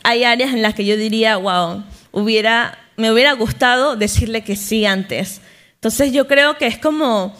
hay 0.02 0.24
áreas 0.24 0.52
en 0.52 0.60
las 0.60 0.74
que 0.74 0.84
yo 0.84 0.98
diría, 0.98 1.38
wow, 1.38 1.82
hubiera, 2.12 2.78
me 2.98 3.10
hubiera 3.10 3.32
gustado 3.32 3.96
decirle 3.96 4.44
que 4.44 4.56
sí 4.56 4.84
antes. 4.84 5.40
Entonces 5.76 6.12
yo 6.12 6.28
creo 6.28 6.58
que 6.58 6.66
es 6.66 6.76
como 6.76 7.34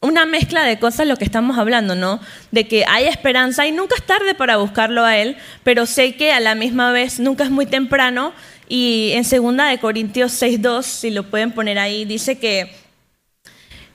una 0.00 0.24
mezcla 0.24 0.64
de 0.64 0.78
cosas 0.78 1.06
lo 1.06 1.16
que 1.16 1.24
estamos 1.24 1.58
hablando, 1.58 1.94
¿no? 1.94 2.20
De 2.50 2.66
que 2.66 2.84
hay 2.88 3.04
esperanza 3.04 3.66
y 3.66 3.72
nunca 3.72 3.96
es 3.96 4.02
tarde 4.02 4.34
para 4.34 4.56
buscarlo 4.56 5.04
a 5.04 5.18
Él, 5.18 5.36
pero 5.62 5.84
sé 5.86 6.16
que 6.16 6.32
a 6.32 6.40
la 6.40 6.54
misma 6.54 6.90
vez 6.92 7.20
nunca 7.20 7.44
es 7.44 7.50
muy 7.50 7.66
temprano. 7.66 8.32
Y 8.68 9.10
en 9.14 9.24
segunda 9.24 9.66
de 9.66 9.78
Corintios 9.78 10.40
6.2, 10.40 10.82
si 10.84 11.10
lo 11.10 11.24
pueden 11.24 11.52
poner 11.52 11.78
ahí, 11.78 12.04
dice 12.04 12.38
que 12.38 12.72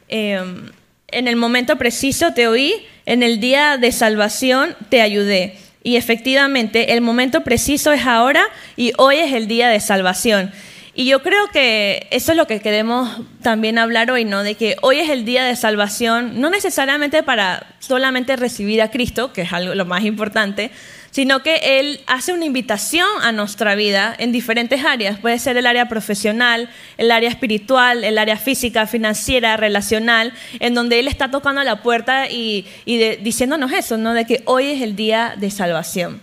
em, 0.08 0.70
en 1.08 1.28
el 1.28 1.38
momento 1.38 1.78
preciso 1.78 2.34
te 2.34 2.48
oí, 2.48 2.86
en 3.06 3.24
el 3.24 3.40
día 3.40 3.78
de 3.78 3.92
salvación 3.92 4.76
te 4.90 5.02
ayudé. 5.02 5.58
Y 5.82 5.96
efectivamente, 5.96 6.94
el 6.94 7.02
momento 7.02 7.44
preciso 7.44 7.92
es 7.92 8.06
ahora 8.06 8.44
y 8.76 8.92
hoy 8.98 9.18
es 9.18 9.34
el 9.34 9.48
día 9.48 9.70
de 9.70 9.80
salvación. 9.80 10.52
Y 10.98 11.08
yo 11.08 11.22
creo 11.22 11.50
que 11.50 12.08
eso 12.10 12.32
es 12.32 12.38
lo 12.38 12.48
que 12.48 12.62
queremos 12.62 13.20
también 13.42 13.78
hablar 13.78 14.10
hoy, 14.12 14.24
¿no? 14.24 14.44
De 14.44 14.56
que 14.56 14.78
hoy 14.82 15.00
es 15.00 15.10
el 15.10 15.26
día 15.26 15.44
de 15.44 15.58
salvación, 15.58 16.40
no 16.40 16.50
necesariamente 16.50 17.22
para 17.22 17.68
solamente 17.80 18.38
recibir 18.38 18.82
a 18.82 18.90
Cristo, 18.90 19.34
que 19.34 19.42
es 19.42 19.52
algo 19.52 19.76
lo 19.76 19.84
más 19.84 20.06
importante, 20.06 20.72
sino 21.12 21.44
que 21.44 21.80
Él 21.80 22.00
hace 22.08 22.32
una 22.32 22.46
invitación 22.46 23.08
a 23.24 23.34
nuestra 23.34 23.76
vida 23.76 24.16
en 24.18 24.32
diferentes 24.32 24.86
áreas. 24.86 25.20
Puede 25.20 25.38
ser 25.38 25.58
el 25.58 25.66
área 25.66 25.90
profesional, 25.90 26.70
el 26.98 27.12
área 27.12 27.30
espiritual, 27.30 28.06
el 28.06 28.18
área 28.18 28.38
física, 28.38 28.88
financiera, 28.88 29.58
relacional, 29.58 30.32
en 30.62 30.74
donde 30.74 31.00
Él 31.00 31.10
está 31.10 31.30
tocando 31.30 31.62
la 31.64 31.82
puerta 31.82 32.30
y, 32.30 32.66
diciéndonos 32.86 33.74
eso, 33.74 33.98
¿no? 33.98 34.14
De 34.14 34.26
que 34.26 34.44
hoy 34.46 34.68
es 34.68 34.82
el 34.82 34.96
día 34.96 35.36
de 35.38 35.52
salvación. 35.52 36.22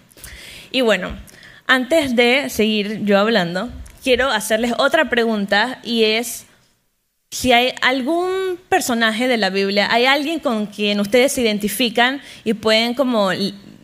Y 0.71 0.81
bueno, 0.81 1.11
antes 1.67 2.17
de 2.17 2.49
seguir 2.49 3.03
yo 3.05 3.19
hablando, 3.19 3.71
quiero 4.03 4.31
hacerles 4.31 4.73
otra 4.79 5.09
pregunta 5.09 5.81
y 5.83 6.05
es, 6.05 6.47
si 7.31 7.53
hay 7.53 7.73
algún 7.81 8.59
personaje 8.69 9.29
de 9.29 9.37
la 9.37 9.51
Biblia, 9.51 9.89
hay 9.91 10.05
alguien 10.05 10.41
con 10.41 10.67
quien 10.67 11.01
ustedes 11.01 11.33
se 11.33 11.43
identifican 11.43 12.21
y 12.45 12.55
pueden 12.55 12.95
como 12.95 13.31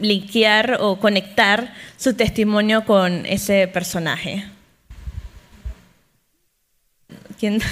linkear 0.00 0.78
o 0.80 0.98
conectar 0.98 1.74
su 1.96 2.14
testimonio 2.14 2.84
con 2.84 3.24
ese 3.26 3.68
personaje. 3.68 4.44
¿Quién? 7.38 7.60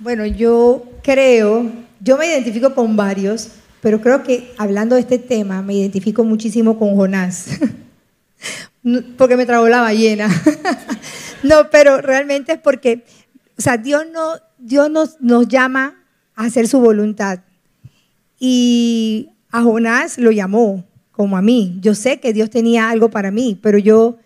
Bueno, 0.00 0.26
yo 0.26 0.84
creo, 1.02 1.70
yo 2.00 2.18
me 2.18 2.26
identifico 2.26 2.74
con 2.74 2.94
varios, 2.94 3.52
pero 3.80 4.02
creo 4.02 4.22
que 4.22 4.52
hablando 4.58 4.96
de 4.96 5.00
este 5.00 5.18
tema 5.18 5.62
me 5.62 5.72
identifico 5.72 6.24
muchísimo 6.24 6.78
con 6.78 6.94
Jonás, 6.94 7.46
porque 9.16 9.36
me 9.36 9.46
tragó 9.46 9.68
la 9.68 9.80
ballena. 9.80 10.28
no, 11.42 11.70
pero 11.70 12.00
realmente 12.00 12.52
es 12.52 12.58
porque, 12.58 13.04
o 13.58 13.62
sea, 13.62 13.76
Dios, 13.76 14.04
no, 14.12 14.34
Dios 14.58 14.90
nos, 14.90 15.20
nos 15.20 15.48
llama 15.48 16.02
a 16.34 16.44
hacer 16.44 16.68
su 16.68 16.80
voluntad. 16.80 17.40
Y 18.38 19.30
a 19.50 19.62
Jonás 19.62 20.18
lo 20.18 20.30
llamó, 20.30 20.84
como 21.12 21.36
a 21.36 21.42
mí. 21.42 21.78
Yo 21.80 21.94
sé 21.94 22.20
que 22.20 22.32
Dios 22.32 22.50
tenía 22.50 22.90
algo 22.90 23.10
para 23.10 23.30
mí, 23.30 23.58
pero 23.62 23.78
yo 23.78 24.18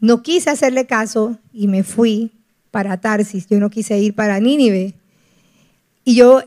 no 0.00 0.22
quise 0.22 0.50
hacerle 0.50 0.86
caso 0.86 1.38
y 1.52 1.68
me 1.68 1.82
fui 1.82 2.32
para 2.70 3.00
Tarsis. 3.00 3.46
Yo 3.48 3.58
no 3.58 3.70
quise 3.70 3.98
ir 3.98 4.14
para 4.14 4.38
Nínive. 4.38 4.94
Y 6.04 6.14
yo 6.14 6.42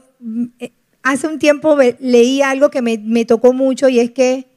eh, 0.59 0.71
hace 1.03 1.27
un 1.27 1.39
tiempo 1.39 1.77
leí 1.99 2.41
algo 2.41 2.69
que 2.69 2.81
me, 2.81 3.25
tocó 3.25 3.53
mucho 3.53 3.89
y 3.89 3.99
es 3.99 4.11
que 4.11 4.47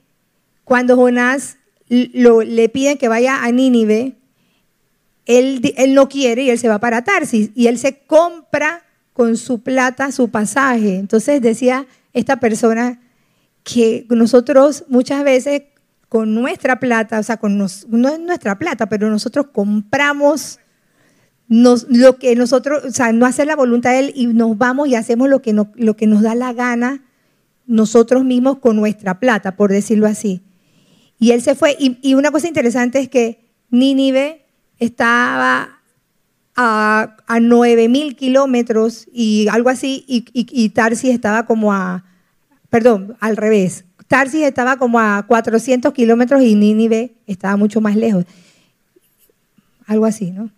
cuando 0.64 0.97
Jonás 0.97 1.59
le 1.89 2.68
piden 2.68 2.99
que 2.99 3.09
vaya 3.09 3.45
a 3.45 3.51
Nínive, 3.53 4.16
él, 5.26 5.74
él 5.76 5.95
no 5.95 6.09
quiere 6.09 6.43
y 6.43 6.51
él 6.51 6.59
se 6.59 6.68
va 6.68 6.78
para 6.78 7.05
Tarsis 7.05 7.51
y 7.55 7.66
él 7.66 7.78
se 7.78 7.99
compra 8.07 8.85
con 9.12 9.37
su 9.37 9.62
plata 9.62 10.12
su 10.12 10.30
pasaje. 10.30 10.97
Entonces 10.97 11.41
decía 11.41 11.87
esta 12.12 12.41
persona 12.41 13.01
que 13.62 14.07
nosotros 14.11 14.85
muchas 14.89 15.24
veces 15.24 15.62
con 16.09 16.35
nuestra 16.35 16.78
plata, 16.78 17.18
o 17.18 17.22
sea, 17.22 17.39
con 17.39 17.59
no 17.59 17.66
es 18.09 18.20
nuestra 18.20 18.59
plata, 18.59 18.89
pero 18.89 19.11
nosotros 19.11 19.47
compramos 19.53 20.61
lo 21.49 22.18
que 22.18 22.37
nosotros, 22.37 22.85
o 22.85 22.91
sea, 22.91 23.12
no 23.12 23.26
hacer 23.26 23.47
la 23.47 23.57
voluntad 23.57 23.91
de 23.91 23.99
Él 23.99 24.12
y 24.14 24.26
nos 24.26 24.57
vamos 24.57 24.89
y 24.89 24.95
hacemos 24.95 25.28
lo 25.28 25.43
que, 25.43 25.53
lo 25.53 25.97
que 25.97 26.07
nos 26.07 26.22
da 26.22 26.35
la 26.35 26.53
gana 26.53 27.03
nosotros 27.66 28.24
mismos 28.24 28.59
con 28.59 28.76
nuestra 28.76 29.18
plata, 29.20 29.57
por 29.57 29.70
decirlo 29.70 30.07
así. 30.07 30.43
Y 31.19 31.31
Él 31.33 31.43
se 31.43 31.55
fue. 31.55 31.77
Y, 31.79 32.15
una 32.15 32.31
cosa 32.31 32.49
interesante 32.49 32.99
es 32.99 33.09
que 33.09 33.41
Nínive 33.71 34.45
estaba 34.79 35.81
a, 36.57 37.17
a 37.27 37.41
9 37.41 37.89
mil 37.89 38.17
kilómetros 38.17 39.07
y 39.12 39.49
algo 39.49 39.71
así, 39.71 40.05
y, 40.07 40.25
y, 40.33 40.69
Tarsis 40.71 41.11
estaba 41.11 41.47
como 41.47 41.73
a, 41.73 42.05
perdón, 42.71 43.17
al 43.21 43.37
revés. 43.37 43.85
Tarsis 44.09 44.43
estaba 44.43 44.77
como 44.77 45.01
a 45.01 45.25
400 45.27 45.93
kilómetros 45.93 46.43
y 46.43 46.55
Nínive 46.55 47.15
estaba 47.27 47.57
mucho 47.57 47.81
más 47.81 47.97
lejos. 47.97 48.25
Algo 49.87 50.07
así, 50.07 50.31
¿no? 50.31 50.51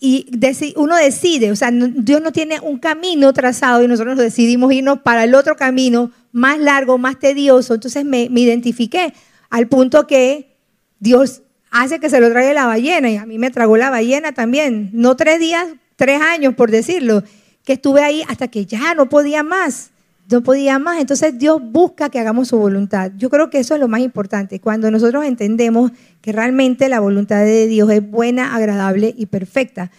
y, 0.00 0.74
uno 0.76 0.96
decide, 0.96 1.50
o 1.50 1.56
sea, 1.56 1.70
Dios 1.70 2.20
no 2.20 2.32
tiene 2.32 2.60
un 2.60 2.78
camino 2.78 3.32
trazado 3.32 3.82
y 3.82 3.88
nosotros 3.88 4.18
decidimos 4.18 4.72
irnos 4.72 5.00
para 5.00 5.24
el 5.24 5.34
otro 5.34 5.56
camino 5.56 6.10
más 6.34 6.58
largo, 6.58 6.98
más 6.98 7.18
tedioso. 7.18 7.74
Entonces 7.74 8.04
me, 8.04 8.24
identifiqué 8.24 9.14
al 9.48 9.68
punto 9.68 10.06
que 10.06 10.58
Dios 10.98 11.42
hace 11.70 12.00
que 12.00 12.10
se 12.10 12.20
lo 12.20 12.30
trague 12.30 12.52
la 12.52 12.66
ballena 12.66 13.10
y 13.10 13.16
a 13.16 13.24
mí 13.24 13.38
me 13.38 13.50
tragó 13.50 13.76
la 13.76 13.88
ballena 13.88 14.32
también. 14.32 14.90
No 14.92 15.16
tres 15.16 15.38
días, 15.40 15.68
tres 15.96 16.20
años 16.20 16.54
por 16.54 16.70
decirlo, 16.70 17.22
que 17.64 17.74
estuve 17.74 18.02
ahí 18.02 18.22
hasta 18.28 18.48
que 18.48 18.66
ya 18.66 18.94
no 18.94 19.08
podía 19.08 19.42
más 19.42 19.92
no 20.30 20.42
podía 20.42 20.78
más. 20.78 21.00
Entonces 21.00 21.38
Dios 21.38 21.60
busca 21.62 22.08
que 22.08 22.18
hagamos 22.18 22.48
su 22.48 22.58
voluntad. 22.58 23.12
Yo 23.16 23.30
creo 23.30 23.50
que 23.50 23.58
eso 23.58 23.74
es 23.74 23.80
lo 23.80 23.88
más 23.88 24.00
importante. 24.00 24.60
Cuando 24.60 24.90
nosotros 24.90 25.24
entendemos 25.24 25.92
que 26.20 26.32
realmente 26.32 26.88
la 26.88 27.00
voluntad 27.00 27.44
de 27.44 27.66
Dios 27.66 27.90
es 27.90 28.08
buena, 28.08 28.54
agradable 28.54 29.14
y 29.16 29.26
perfecta. 29.26 29.90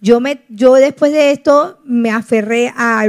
Yo, 0.00 0.20
me, 0.20 0.42
yo 0.48 0.74
después 0.74 1.12
de 1.12 1.30
esto 1.30 1.80
me 1.84 2.10
aferré 2.10 2.72
a 2.76 3.06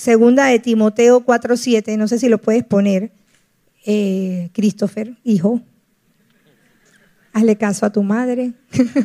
segunda 0.00 0.46
de 0.46 0.58
Timoteo 0.58 1.24
4.7. 1.24 1.98
No 1.98 2.08
sé 2.08 2.18
si 2.18 2.28
lo 2.28 2.38
puedes 2.38 2.64
poner, 2.64 3.12
eh, 3.84 4.48
Christopher, 4.54 5.16
hijo. 5.24 5.60
Hazle 7.32 7.56
caso 7.56 7.84
a 7.84 7.92
tu 7.92 8.02
madre. 8.02 8.54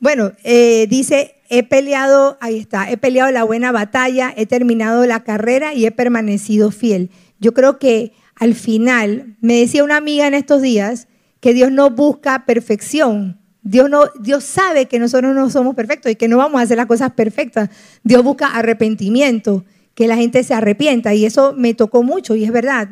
bueno, 0.00 0.32
eh, 0.42 0.86
dice 0.90 1.36
he 1.48 1.62
peleado, 1.62 2.38
ahí 2.40 2.58
está, 2.58 2.90
he 2.90 2.96
peleado 2.96 3.30
la 3.30 3.44
buena 3.44 3.70
batalla, 3.70 4.34
he 4.36 4.46
terminado 4.46 5.06
la 5.06 5.22
carrera 5.22 5.72
y 5.72 5.86
he 5.86 5.92
permanecido 5.92 6.72
fiel. 6.72 7.10
Yo 7.38 7.54
creo 7.54 7.78
que 7.78 8.14
al 8.34 8.54
final, 8.54 9.36
me 9.40 9.60
decía 9.60 9.84
una 9.84 9.96
amiga 9.96 10.26
en 10.26 10.34
estos 10.34 10.60
días, 10.60 11.06
que 11.38 11.54
Dios 11.54 11.70
no 11.70 11.90
busca 11.90 12.44
perfección. 12.46 13.38
Dios, 13.68 13.90
no, 13.90 14.04
Dios 14.20 14.44
sabe 14.44 14.86
que 14.86 15.00
nosotros 15.00 15.34
no 15.34 15.50
somos 15.50 15.74
perfectos 15.74 16.12
y 16.12 16.14
que 16.14 16.28
no 16.28 16.36
vamos 16.36 16.60
a 16.60 16.64
hacer 16.64 16.76
las 16.76 16.86
cosas 16.86 17.12
perfectas. 17.12 17.68
Dios 18.04 18.22
busca 18.22 18.46
arrepentimiento, 18.46 19.64
que 19.94 20.06
la 20.06 20.16
gente 20.16 20.44
se 20.44 20.54
arrepienta 20.54 21.14
y 21.14 21.26
eso 21.26 21.52
me 21.56 21.74
tocó 21.74 22.02
mucho 22.04 22.36
y 22.36 22.44
es 22.44 22.52
verdad. 22.52 22.88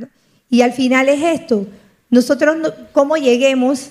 Y 0.51 0.63
al 0.63 0.73
final 0.73 1.09
es 1.09 1.23
esto, 1.23 1.67
nosotros 2.11 2.57
cómo 2.93 3.17
lleguemos 3.17 3.91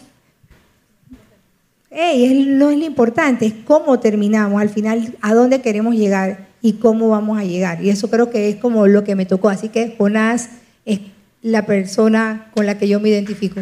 hey, 1.95 2.45
no 2.47 2.69
es 2.69 2.77
lo 2.77 2.85
importante, 2.85 3.45
es 3.45 3.53
cómo 3.65 3.99
terminamos, 3.99 4.61
al 4.61 4.69
final, 4.69 5.15
a 5.21 5.33
dónde 5.33 5.61
queremos 5.61 5.95
llegar 5.95 6.47
y 6.61 6.73
cómo 6.73 7.09
vamos 7.09 7.39
a 7.39 7.43
llegar. 7.43 7.83
Y 7.83 7.89
eso 7.89 8.09
creo 8.09 8.29
que 8.29 8.49
es 8.49 8.55
como 8.55 8.87
lo 8.87 9.03
que 9.03 9.15
me 9.15 9.25
tocó. 9.25 9.49
Así 9.49 9.69
que 9.69 9.95
Jonás 9.97 10.49
es 10.85 10.99
la 11.41 11.65
persona 11.65 12.49
con 12.53 12.65
la 12.65 12.77
que 12.77 12.87
yo 12.87 12.99
me 12.99 13.09
identifico. 13.09 13.61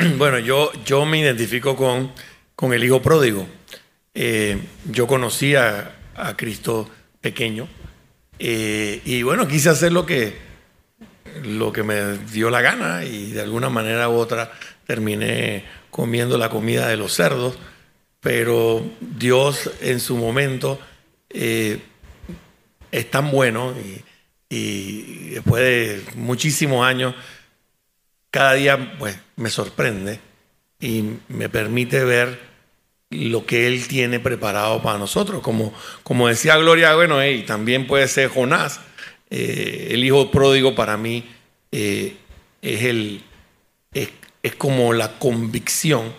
Bueno, 0.18 0.38
yo, 0.38 0.70
yo 0.84 1.04
me 1.04 1.18
identifico 1.18 1.76
con, 1.76 2.12
con 2.54 2.72
el 2.72 2.82
hijo 2.84 3.02
pródigo. 3.02 3.46
Eh, 4.14 4.58
yo 4.90 5.06
conocí 5.06 5.54
a, 5.54 5.96
Cristo 6.36 6.86
pequeño 7.22 7.66
eh, 8.38 9.00
y 9.06 9.22
bueno, 9.22 9.48
quise 9.48 9.70
hacer 9.70 9.90
lo 9.90 10.04
que, 10.04 10.36
lo 11.44 11.72
que 11.72 11.82
me 11.82 12.18
dio 12.30 12.50
la 12.50 12.60
gana 12.60 13.04
y 13.04 13.30
de 13.30 13.40
alguna 13.40 13.70
manera 13.70 14.10
u 14.10 14.16
otra 14.16 14.52
terminé 14.86 15.64
comiendo 15.90 16.36
la 16.36 16.50
comida 16.50 16.88
de 16.88 16.98
los 16.98 17.14
cerdos, 17.14 17.58
pero 18.20 18.84
Dios 19.00 19.70
en 19.80 19.98
su 19.98 20.18
momento 20.18 20.78
eh, 21.30 21.78
es 22.92 23.10
tan 23.10 23.30
bueno 23.30 23.72
y, 24.50 25.30
después 25.30 25.62
de 25.62 26.02
muchísimos 26.16 26.86
años, 26.86 27.14
cada 28.30 28.54
día 28.54 28.96
pues, 28.98 29.18
me 29.36 29.50
sorprende 29.50 30.20
y 30.80 31.04
me 31.28 31.48
permite 31.48 32.04
ver 32.04 32.50
lo 33.10 33.44
que 33.44 33.66
Él 33.66 33.86
tiene 33.88 34.20
preparado 34.20 34.82
para 34.82 34.98
nosotros. 34.98 35.42
Como, 35.42 35.74
como 36.02 36.28
decía 36.28 36.56
Gloria, 36.56 36.94
bueno, 36.94 37.24
y 37.24 37.42
también 37.42 37.86
puede 37.86 38.08
ser 38.08 38.30
Jonás, 38.30 38.80
eh, 39.30 39.88
el 39.90 40.04
hijo 40.04 40.30
pródigo 40.30 40.74
para 40.74 40.96
mí 40.96 41.28
eh, 41.72 42.16
es, 42.62 42.82
el, 42.84 43.22
es, 43.92 44.54
como 44.56 44.92
la 44.92 45.18
convicción 45.18 46.12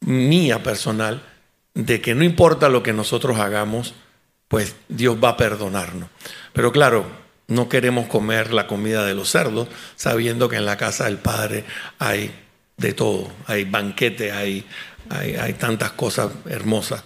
mía 0.00 0.62
personal 0.62 1.22
de 1.74 2.00
que 2.00 2.14
no 2.14 2.24
importa 2.24 2.68
lo 2.68 2.82
que 2.82 2.92
nosotros 2.92 3.38
hagamos, 3.38 3.94
pues 4.48 4.76
Dios 4.88 5.16
va 5.22 5.30
a 5.30 5.36
perdonarnos. 5.36 6.08
Pero 6.52 6.72
claro, 6.72 7.06
no 7.52 7.68
queremos 7.68 8.06
comer 8.06 8.52
la 8.52 8.66
comida 8.66 9.04
de 9.04 9.14
los 9.14 9.30
cerdos, 9.30 9.68
sabiendo 9.96 10.48
que 10.48 10.56
en 10.56 10.64
la 10.64 10.76
casa 10.76 11.04
del 11.04 11.18
Padre 11.18 11.64
hay 11.98 12.30
de 12.76 12.92
todo, 12.94 13.30
hay 13.46 13.64
banquete, 13.64 14.32
hay, 14.32 14.64
hay, 15.10 15.52
tantas 15.54 15.92
cosas 15.92 16.32
hermosas. 16.48 17.04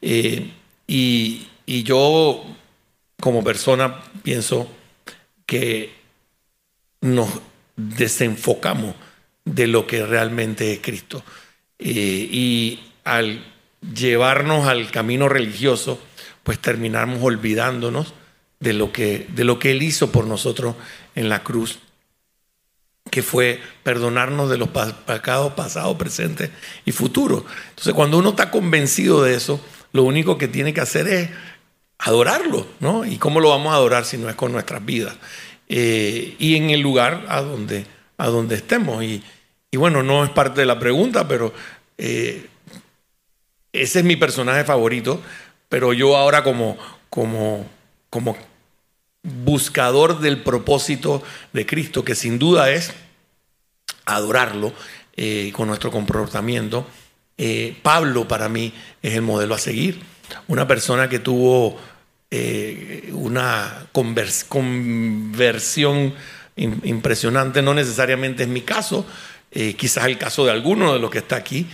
Eh, 0.00 0.50
y, 0.86 1.48
yo, 1.66 2.44
como 3.20 3.42
persona, 3.44 4.00
pienso 4.22 4.70
que 5.44 5.92
nos 7.00 7.28
desenfocamos 7.76 8.94
de 9.44 9.66
lo 9.66 9.86
que 9.86 10.06
realmente 10.06 10.72
es 10.72 10.80
Cristo. 10.80 11.24
Eh, 11.78 12.28
y 12.30 12.80
al 13.04 13.44
llevarnos 13.94 14.66
al 14.66 14.90
camino 14.90 15.28
religioso, 15.28 16.00
pues 16.42 16.58
terminamos 16.60 17.22
olvidándonos 17.22 18.14
de 18.60 18.72
lo, 18.72 18.92
que, 18.92 19.26
de 19.28 19.44
lo 19.44 19.58
que 19.58 19.70
Él 19.70 19.82
hizo 19.82 20.10
por 20.10 20.26
nosotros 20.26 20.74
en 21.14 21.28
la 21.28 21.42
cruz, 21.42 21.78
que 23.10 23.22
fue 23.22 23.60
perdonarnos 23.82 24.50
de 24.50 24.58
los 24.58 24.68
pecados 24.68 25.54
pasados, 25.54 25.96
presentes 25.96 26.50
y 26.84 26.92
futuros. 26.92 27.44
Entonces, 27.70 27.94
cuando 27.94 28.18
uno 28.18 28.30
está 28.30 28.50
convencido 28.50 29.22
de 29.22 29.34
eso, 29.34 29.60
lo 29.92 30.02
único 30.02 30.36
que 30.36 30.48
tiene 30.48 30.74
que 30.74 30.80
hacer 30.80 31.08
es 31.08 31.30
adorarlo, 31.98 32.66
¿no? 32.80 33.04
¿Y 33.04 33.16
cómo 33.16 33.40
lo 33.40 33.48
vamos 33.50 33.72
a 33.72 33.76
adorar 33.76 34.04
si 34.04 34.18
no 34.18 34.28
es 34.28 34.34
con 34.34 34.52
nuestras 34.52 34.84
vidas? 34.84 35.16
Eh, 35.68 36.36
y 36.38 36.56
en 36.56 36.70
el 36.70 36.80
lugar 36.80 37.24
a 37.28 37.40
donde 37.40 37.86
a 38.18 38.26
donde 38.26 38.56
estemos. 38.56 39.02
Y, 39.02 39.22
y 39.70 39.76
bueno, 39.78 40.02
no 40.02 40.24
es 40.24 40.30
parte 40.30 40.60
de 40.60 40.66
la 40.66 40.78
pregunta, 40.78 41.26
pero 41.26 41.54
eh, 41.96 42.46
ese 43.72 44.00
es 44.00 44.04
mi 44.04 44.16
personaje 44.16 44.64
favorito. 44.64 45.22
Pero 45.70 45.92
yo 45.92 46.16
ahora 46.16 46.44
como, 46.44 46.76
como, 47.08 47.64
como 48.10 48.36
buscador 49.22 50.20
del 50.20 50.42
propósito 50.42 51.22
de 51.52 51.66
Cristo, 51.66 52.04
que 52.04 52.14
sin 52.14 52.38
duda 52.38 52.70
es 52.70 52.92
adorarlo 54.06 54.72
eh, 55.16 55.52
con 55.54 55.68
nuestro 55.68 55.90
comportamiento, 55.90 56.86
eh, 57.36 57.76
Pablo 57.82 58.26
para 58.26 58.48
mí 58.48 58.72
es 59.02 59.14
el 59.14 59.22
modelo 59.22 59.54
a 59.54 59.58
seguir. 59.58 60.00
Una 60.46 60.66
persona 60.66 61.08
que 61.08 61.18
tuvo 61.18 61.78
eh, 62.30 63.10
una 63.12 63.86
conversión 63.92 64.54
impresionante, 66.56 67.62
no 67.62 67.72
necesariamente 67.74 68.42
es 68.42 68.48
mi 68.48 68.62
caso, 68.62 69.06
quizás 69.76 70.04
el 70.06 70.18
caso 70.18 70.44
de 70.44 70.50
alguno 70.50 70.92
de 70.92 70.98
los 70.98 71.10
que 71.10 71.18
está 71.18 71.36
aquí. 71.36 71.68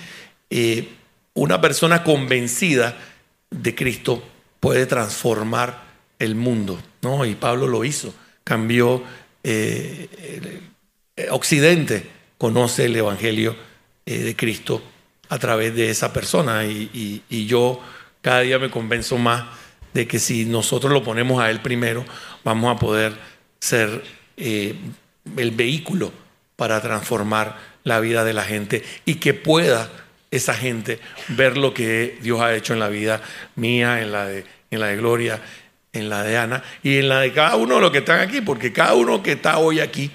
una 1.33 1.61
persona 1.61 2.05
convencida 2.05 2.97
de 3.51 3.75
Cristo 3.75 4.23
puede 4.61 4.85
transformar 4.87 5.84
el 6.25 6.35
mundo, 6.35 6.81
¿no? 7.03 7.25
Y 7.25 7.35
Pablo 7.35 7.67
lo 7.67 7.85
hizo, 7.85 8.15
cambió 8.43 9.03
Occidente, 11.31 12.07
conoce 12.39 12.87
el 12.87 12.97
Evangelio 12.97 13.55
de 14.07 14.35
Cristo 14.37 14.83
a 15.29 15.39
través 15.39 15.75
de 15.75 15.91
esa 15.91 16.13
persona. 16.13 16.65
Y, 16.65 17.47
yo 17.47 17.81
cada 18.23 18.41
día 18.41 18.59
me 18.59 18.71
convenzo 18.71 19.19
más 19.19 19.45
de 19.93 20.07
que 20.07 20.19
si 20.19 20.45
nosotros 20.45 20.93
lo 20.93 21.03
ponemos 21.03 21.41
a 21.41 21.51
Él 21.51 21.61
primero, 21.61 22.05
vamos 22.43 22.75
a 22.75 22.79
poder 22.79 23.15
ser 23.61 24.03
eh, 24.37 24.75
el 25.37 25.51
vehículo 25.53 26.13
para 26.57 26.81
transformar 26.81 27.59
la 27.85 28.01
vida 28.01 28.25
de 28.25 28.33
la 28.33 28.45
gente 28.45 28.83
y 29.05 29.17
que 29.17 29.35
pueda 29.35 29.91
esa 30.31 30.55
gente 30.55 31.01
ver 31.29 31.57
lo 31.57 31.75
que 31.75 32.19
Dios 32.23 32.41
ha 32.41 32.55
hecho 32.55 32.73
en 32.73 32.81
la 32.81 32.89
vida 32.89 33.23
mía, 33.57 34.01
en 34.01 34.11
la 34.11 34.27
de, 34.27 34.45
en 34.71 34.81
la 34.81 34.89
de 34.89 34.97
Gloria, 34.97 35.41
en 35.95 36.11
la 36.11 36.23
de 36.23 36.37
Ana 36.37 36.63
y 36.83 36.99
en 36.99 37.09
la 37.09 37.21
de 37.21 37.33
cada 37.33 37.57
uno 37.57 37.77
de 37.77 37.81
los 37.81 37.91
que 37.91 37.99
están 37.99 38.21
aquí, 38.21 38.43
porque 38.43 38.73
cada 38.73 38.95
uno 38.95 39.23
que 39.23 39.33
está 39.33 39.57
hoy 39.57 39.81
aquí 39.81 40.11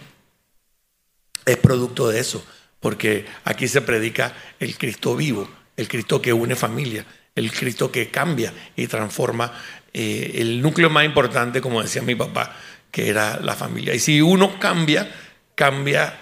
es 1.45 1.57
producto 1.57 2.09
de 2.09 2.19
eso 2.19 2.45
porque 2.79 3.25
aquí 3.43 3.67
se 3.67 3.81
predica 3.81 4.33
el 4.59 4.77
Cristo 4.77 5.15
vivo, 5.15 5.49
el 5.75 5.87
Cristo 5.87 6.21
que 6.21 6.33
une 6.33 6.55
familia, 6.55 7.05
el 7.35 7.51
Cristo 7.51 7.91
que 7.91 8.09
cambia 8.09 8.53
y 8.75 8.87
transforma 8.87 9.51
eh, 9.93 10.31
el 10.35 10.61
núcleo 10.61 10.89
más 10.89 11.05
importante, 11.05 11.61
como 11.61 11.81
decía 11.81 12.01
mi 12.01 12.15
papá, 12.15 12.55
que 12.91 13.09
era 13.09 13.39
la 13.41 13.55
familia. 13.55 13.93
Y 13.93 13.99
si 13.99 14.21
uno 14.21 14.59
cambia, 14.59 15.11
cambia 15.55 16.17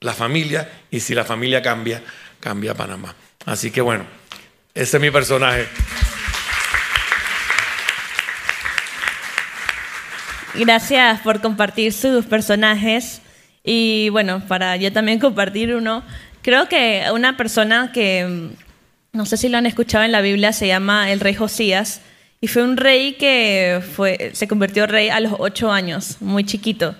la 0.00 0.12
familia, 0.12 0.70
y 0.90 1.00
si 1.00 1.14
la 1.14 1.24
familia 1.24 1.62
cambia, 1.62 2.02
cambia 2.40 2.74
Panamá. 2.74 3.14
Así 3.46 3.70
que 3.70 3.80
bueno, 3.80 4.04
ese 4.74 4.96
es 4.96 5.00
mi 5.00 5.10
personaje. 5.10 5.66
Gracias 10.54 11.20
por 11.20 11.40
compartir 11.40 11.94
sus 11.94 12.26
personajes. 12.26 13.22
Y 13.64 14.10
bueno, 14.10 14.42
para 14.46 14.76
yo 14.76 14.92
también 14.92 15.18
compartir 15.18 15.74
uno, 15.74 16.02
creo 16.42 16.68
que 16.68 17.04
una 17.12 17.36
persona 17.36 17.90
que, 17.92 18.26
mm, 18.26 19.16
no 19.16 19.24
sé 19.24 19.36
si 19.36 19.48
lo 19.48 19.56
han 19.58 19.66
escuchado 19.66 20.04
en 20.04 20.12
la 20.12 20.20
Biblia, 20.20 20.52
se 20.52 20.66
llama 20.66 21.10
el 21.10 21.20
rey 21.20 21.34
Josías, 21.34 22.02
y 22.40 22.48
fue 22.48 22.62
un 22.62 22.76
rey 22.76 23.14
que 23.14 23.80
fue, 23.94 24.32
se 24.34 24.48
convirtió 24.48 24.86
rey 24.86 25.08
a 25.08 25.20
los 25.20 25.34
ocho 25.38 25.70
años, 25.70 26.16
muy 26.20 26.44
chiquito. 26.44 26.94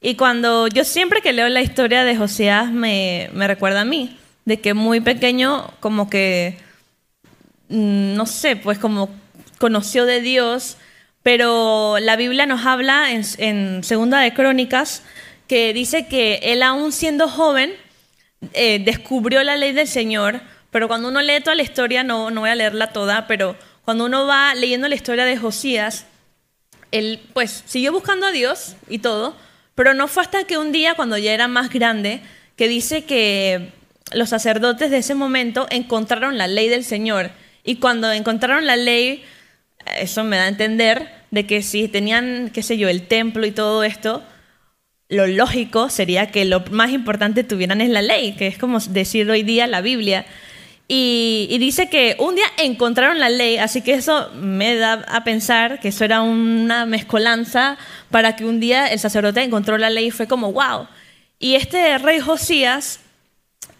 Y 0.00 0.16
cuando 0.16 0.68
yo 0.68 0.84
siempre 0.84 1.20
que 1.20 1.32
leo 1.32 1.48
la 1.48 1.60
historia 1.60 2.04
de 2.04 2.16
Josías 2.16 2.70
me, 2.70 3.30
me 3.34 3.46
recuerda 3.46 3.82
a 3.82 3.84
mí, 3.84 4.18
de 4.44 4.60
que 4.60 4.74
muy 4.74 5.00
pequeño 5.00 5.70
como 5.80 6.08
que, 6.10 6.58
mm, 7.68 8.14
no 8.14 8.26
sé, 8.26 8.56
pues 8.56 8.78
como 8.78 9.10
conoció 9.58 10.06
de 10.06 10.20
Dios, 10.20 10.76
pero 11.26 11.98
la 11.98 12.14
Biblia 12.14 12.46
nos 12.46 12.64
habla 12.66 13.10
en, 13.10 13.82
Segunda 13.82 14.20
de 14.20 14.32
Crónicas 14.32 15.02
que 15.48 15.72
dice 15.72 16.06
que 16.06 16.38
él 16.40 16.62
aún 16.62 16.92
siendo 16.92 17.26
joven 17.26 17.72
eh, 18.52 18.78
descubrió 18.78 19.42
la 19.42 19.56
ley 19.56 19.72
del 19.72 19.88
Señor, 19.88 20.40
pero 20.70 20.86
cuando 20.86 21.08
uno 21.08 21.20
lee 21.22 21.40
toda 21.40 21.56
la 21.56 21.64
historia, 21.64 22.04
no, 22.04 22.30
no 22.30 22.42
voy 22.42 22.50
a 22.50 22.54
leerla 22.54 22.92
toda, 22.92 23.26
pero 23.26 23.56
cuando 23.84 24.04
uno 24.04 24.24
va 24.24 24.54
leyendo 24.54 24.86
la 24.86 24.94
historia 24.94 25.24
de 25.24 25.36
Josías, 25.36 26.06
él 26.92 27.18
pues 27.32 27.64
siguió 27.66 27.90
buscando 27.90 28.26
a 28.26 28.30
Dios 28.30 28.76
y 28.88 29.00
todo, 29.00 29.36
pero 29.74 29.94
no 29.94 30.06
fue 30.06 30.22
hasta 30.22 30.44
que 30.44 30.58
un 30.58 30.70
día, 30.70 30.94
cuando 30.94 31.18
ya 31.18 31.32
era 31.32 31.48
más 31.48 31.70
grande, 31.70 32.20
que 32.54 32.68
dice 32.68 33.04
que 33.04 33.72
los 34.12 34.28
sacerdotes 34.28 34.92
de 34.92 34.98
ese 34.98 35.16
momento 35.16 35.66
encontraron 35.70 36.38
la 36.38 36.46
ley 36.46 36.68
del 36.68 36.84
Señor. 36.84 37.32
Y 37.64 37.80
cuando 37.80 38.12
encontraron 38.12 38.64
la 38.64 38.76
ley, 38.76 39.24
eso 39.98 40.24
me 40.24 40.36
da 40.36 40.44
a 40.44 40.48
entender 40.48 41.08
de 41.30 41.46
que 41.46 41.62
si 41.62 41.88
tenían, 41.88 42.50
qué 42.52 42.62
sé 42.62 42.78
yo, 42.78 42.88
el 42.88 43.06
templo 43.06 43.46
y 43.46 43.50
todo 43.50 43.84
esto, 43.84 44.22
lo 45.08 45.26
lógico 45.26 45.88
sería 45.88 46.30
que 46.30 46.44
lo 46.44 46.64
más 46.70 46.90
importante 46.90 47.44
tuvieran 47.44 47.80
es 47.80 47.90
la 47.90 48.02
ley, 48.02 48.32
que 48.32 48.46
es 48.46 48.58
como 48.58 48.78
decir 48.80 49.30
hoy 49.30 49.42
día 49.42 49.66
la 49.66 49.80
Biblia. 49.80 50.26
Y, 50.88 51.56
dice 51.58 51.88
que 51.88 52.16
un 52.20 52.36
día 52.36 52.46
encontraron 52.58 53.18
la 53.18 53.28
ley, 53.28 53.56
así 53.58 53.82
que 53.82 53.94
eso 53.94 54.30
me 54.34 54.76
da 54.76 55.04
a 55.08 55.24
pensar 55.24 55.80
que 55.80 55.88
eso 55.88 56.04
era 56.04 56.22
una 56.22 56.86
mezcolanza 56.86 57.76
para 58.10 58.36
que 58.36 58.44
un 58.44 58.60
día 58.60 58.86
el 58.86 59.00
sacerdote 59.00 59.42
encontró 59.42 59.78
la 59.78 59.90
ley 59.90 60.06
y 60.06 60.10
fue 60.12 60.28
como, 60.28 60.52
wow. 60.52 60.86
Y 61.40 61.56
este 61.56 61.98
rey 61.98 62.20
Josías 62.20 63.00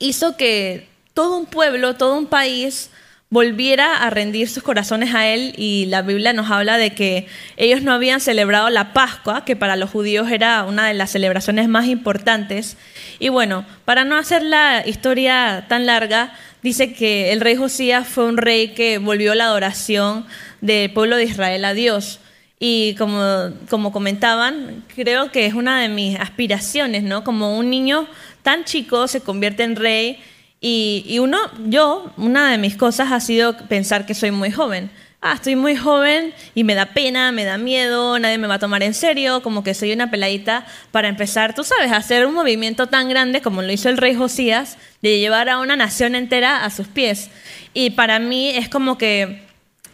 hizo 0.00 0.36
que 0.36 0.88
todo 1.14 1.38
un 1.38 1.46
pueblo, 1.46 1.94
todo 1.94 2.18
un 2.18 2.26
país 2.26 2.90
volviera 3.29 4.05
a 4.05 4.11
rendir 4.11 4.49
sus 4.49 4.62
corazones 4.62 5.14
a 5.14 5.27
Él 5.27 5.53
y 5.57 5.87
la 5.87 6.03
Biblia 6.03 6.33
nos 6.33 6.51
habla 6.51 6.79
de 6.79 6.95
que 6.95 7.27
ellos 7.57 7.83
no 7.83 7.93
habían 7.93 8.20
celebrado 8.20 8.70
la 8.70 8.93
Pascua, 8.93 9.45
que 9.45 9.57
para 9.57 9.77
los 9.77 9.91
judíos 9.91 10.31
era 10.31 10.62
una 10.64 10.87
de 10.87 10.95
las 10.95 11.11
celebraciones 11.11 11.68
más 11.68 11.87
importantes. 11.87 12.77
Y 13.18 13.29
bueno, 13.29 13.66
para 13.85 14.05
no 14.05 14.16
hacer 14.16 14.43
la 14.43 14.85
historia 14.87 15.66
tan 15.68 15.87
larga, 15.87 16.35
dice 16.62 16.93
que 16.93 17.33
el 17.33 17.41
rey 17.41 17.57
Josías 17.57 18.07
fue 18.07 18.27
un 18.27 18.37
rey 18.37 18.68
que 18.68 18.99
volvió 18.99 19.35
la 19.35 19.47
adoración 19.47 20.24
del 20.61 20.93
pueblo 20.93 21.16
de 21.16 21.24
Israel 21.24 21.64
a 21.64 21.74
Dios. 21.74 22.20
Y 22.59 22.95
como, 22.95 23.51
como 23.68 23.93
comentaban, 23.93 24.85
creo 24.95 25.31
que 25.31 25.47
es 25.47 25.53
una 25.53 25.81
de 25.83 25.89
mis 25.89 26.18
aspiraciones, 26.18 27.03
¿no? 27.03 27.22
Como 27.22 27.59
un 27.59 27.68
niño 27.68 28.09
tan 28.43 28.64
chico 28.64 29.09
se 29.09 29.20
convierte 29.20 29.64
en 29.64 29.77
rey 29.77 30.18
y, 30.61 31.18
uno, 31.20 31.38
yo, 31.66 32.11
una 32.16 32.50
de 32.50 32.59
mis 32.59 32.76
cosas 32.76 33.12
ha 33.12 33.20
sido 33.20 33.57
pensar 33.68 34.07
que 34.07 34.14
soy 34.14 34.30
muy 34.30 34.50
joven. 34.50 34.90
Ah, 35.20 35.34
estoy 35.34 35.57
muy 35.57 35.76
joven 35.76 36.34
y 36.54 36.62
me 36.62 36.74
da 36.74 36.86
pena, 36.86 37.32
me 37.32 37.44
da 37.44 37.59
miedo, 37.59 38.18
nadie 38.18 38.38
me 38.38 38.46
va 38.46 38.54
a 38.54 38.59
tomar 38.59 38.82
en 38.82 38.94
serio, 38.94 39.42
como 39.42 39.64
que 39.64 39.74
soy 39.74 39.92
una 39.92 40.11
peladita 40.11 40.66
para 40.92 41.09
empezar, 41.09 41.54
tú 41.54 41.64
sabes, 41.64 41.90
a 41.90 41.96
hacer 41.96 42.26
un 42.26 42.34
movimiento 42.34 42.86
tan 42.86 43.09
grande 43.09 43.40
como 43.40 43.62
lo 43.62 43.72
hizo 43.72 43.88
el 43.88 43.96
rey 43.96 44.14
Josías, 44.14 44.78
de 45.02 45.18
llevar 45.18 45.48
a 45.48 45.59
una 45.59 45.76
nación 45.76 46.14
entera 46.14 46.64
a 46.64 46.70
sus 46.70 46.86
pies. 46.86 47.30
Y 47.74 47.90
para 47.90 48.18
mí 48.18 48.50
es 48.50 48.68
como 48.68 48.98
que 48.98 49.42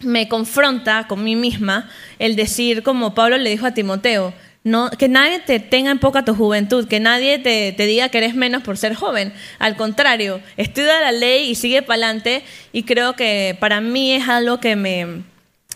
me 0.00 0.28
confronta 0.28 1.06
con 1.06 1.24
mí 1.24 1.36
misma 1.36 1.88
el 2.18 2.36
decir, 2.36 2.82
como 2.82 3.14
Pablo 3.14 3.38
le 3.38 3.50
dijo 3.50 3.66
a 3.66 3.74
Timoteo, 3.74 4.34
no, 4.64 4.90
que 4.90 5.08
nadie 5.08 5.40
te 5.40 5.58
tenga 5.58 5.90
en 5.90 5.98
poca 5.98 6.24
tu 6.24 6.34
juventud, 6.34 6.86
que 6.86 7.00
nadie 7.00 7.38
te, 7.38 7.74
diga 7.84 8.08
que 8.10 8.18
eres 8.18 8.34
menos 8.34 8.62
por 8.62 8.78
ser 8.78 8.94
joven. 8.94 9.32
Al 9.58 9.76
contrario, 9.76 10.40
estudia 10.56 11.00
la 11.00 11.10
ley 11.10 11.50
y 11.50 11.56
sigue 11.56 11.82
para 11.82 12.06
adelante. 12.06 12.44
Y 12.72 12.84
creo 12.84 13.14
que 13.14 13.56
para 13.58 13.80
mí 13.80 14.12
es 14.12 14.28
algo 14.28 14.60
que 14.60 14.76
me, 14.76 15.22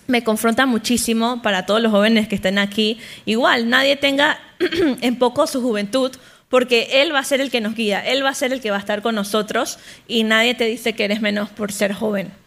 me 0.06 0.22
confronta 0.22 0.66
muchísimo 0.66 1.42
para 1.42 1.66
todos 1.66 1.82
los 1.82 1.90
jóvenes 1.90 2.28
que 2.28 2.36
estén 2.36 2.58
aquí. 2.58 3.00
Igual, 3.24 3.68
nadie 3.68 3.96
tenga 3.96 4.38
en 5.00 5.16
poco 5.16 5.48
su 5.48 5.60
juventud, 5.60 6.12
porque 6.48 7.02
Él 7.02 7.12
va 7.12 7.18
a 7.18 7.24
ser 7.24 7.40
el 7.40 7.50
que 7.50 7.60
nos 7.60 7.74
guía, 7.74 8.06
Él 8.06 8.24
va 8.24 8.30
a 8.30 8.34
ser 8.34 8.52
el 8.52 8.60
que 8.60 8.70
va 8.70 8.76
a 8.76 8.80
estar 8.80 9.02
con 9.02 9.16
nosotros 9.16 9.80
y 10.06 10.22
nadie 10.22 10.54
te 10.54 10.64
dice 10.64 10.92
que 10.92 11.04
eres 11.04 11.20
menos 11.20 11.48
por 11.50 11.72
ser 11.72 11.92
joven. 11.92 12.32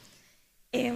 Eh, 0.71 0.93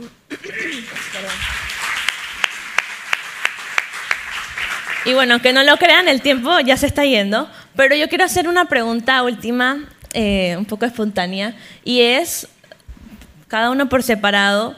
Y 5.05 5.13
bueno, 5.13 5.41
que 5.41 5.51
no 5.51 5.63
lo 5.63 5.75
crean, 5.77 6.07
el 6.07 6.21
tiempo 6.21 6.59
ya 6.61 6.77
se 6.77 6.87
está 6.87 7.03
yendo, 7.03 7.49
pero 7.75 7.93
yo 7.93 8.07
quiero 8.07 8.23
hacer 8.23 8.47
una 8.47 8.65
pregunta 8.65 9.21
última, 9.23 9.89
eh, 10.13 10.55
un 10.57 10.65
poco 10.65 10.85
espontánea, 10.85 11.55
y 11.83 12.01
es, 12.01 12.47
cada 13.49 13.69
uno 13.69 13.89
por 13.89 14.01
separado, 14.01 14.75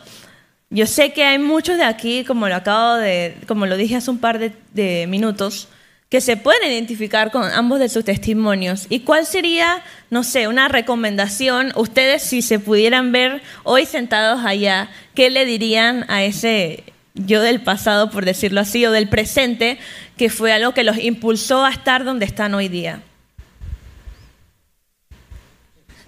yo 0.71 0.87
sé 0.87 1.13
que 1.13 1.23
hay 1.23 1.37
muchos 1.37 1.77
de 1.77 1.83
aquí, 1.83 2.23
como 2.25 2.49
lo 2.49 2.55
acabo 2.55 2.95
de, 2.95 3.37
como 3.47 3.67
lo 3.67 3.77
dije 3.77 3.97
hace 3.97 4.09
un 4.09 4.17
par 4.17 4.39
de, 4.39 4.51
de 4.73 5.05
minutos, 5.07 5.67
que 6.09 6.21
se 6.21 6.37
pueden 6.37 6.71
identificar 6.71 7.29
con 7.29 7.43
ambos 7.43 7.79
de 7.79 7.89
sus 7.89 8.03
testimonios. 8.03 8.87
¿Y 8.89 9.01
cuál 9.01 9.25
sería, 9.25 9.83
no 10.09 10.23
sé, 10.23 10.47
una 10.47 10.67
recomendación? 10.69 11.71
Ustedes, 11.75 12.23
si 12.23 12.41
se 12.41 12.57
pudieran 12.57 13.11
ver 13.11 13.41
hoy 13.63 13.85
sentados 13.85 14.43
allá, 14.43 14.89
¿qué 15.13 15.29
le 15.29 15.45
dirían 15.45 16.05
a 16.07 16.23
ese 16.23 16.83
yo 17.15 17.41
del 17.41 17.63
pasado, 17.63 18.11
por 18.11 18.25
decirlo 18.25 18.59
así, 18.59 18.85
o 18.85 18.91
del 18.91 19.09
presente, 19.09 19.79
que 20.17 20.29
fue 20.29 20.51
algo 20.51 20.73
que 20.73 20.83
los 20.83 20.97
impulsó 20.97 21.63
a 21.65 21.71
estar 21.71 22.03
donde 22.03 22.25
están 22.25 22.53
hoy 22.53 22.67
día. 22.67 23.01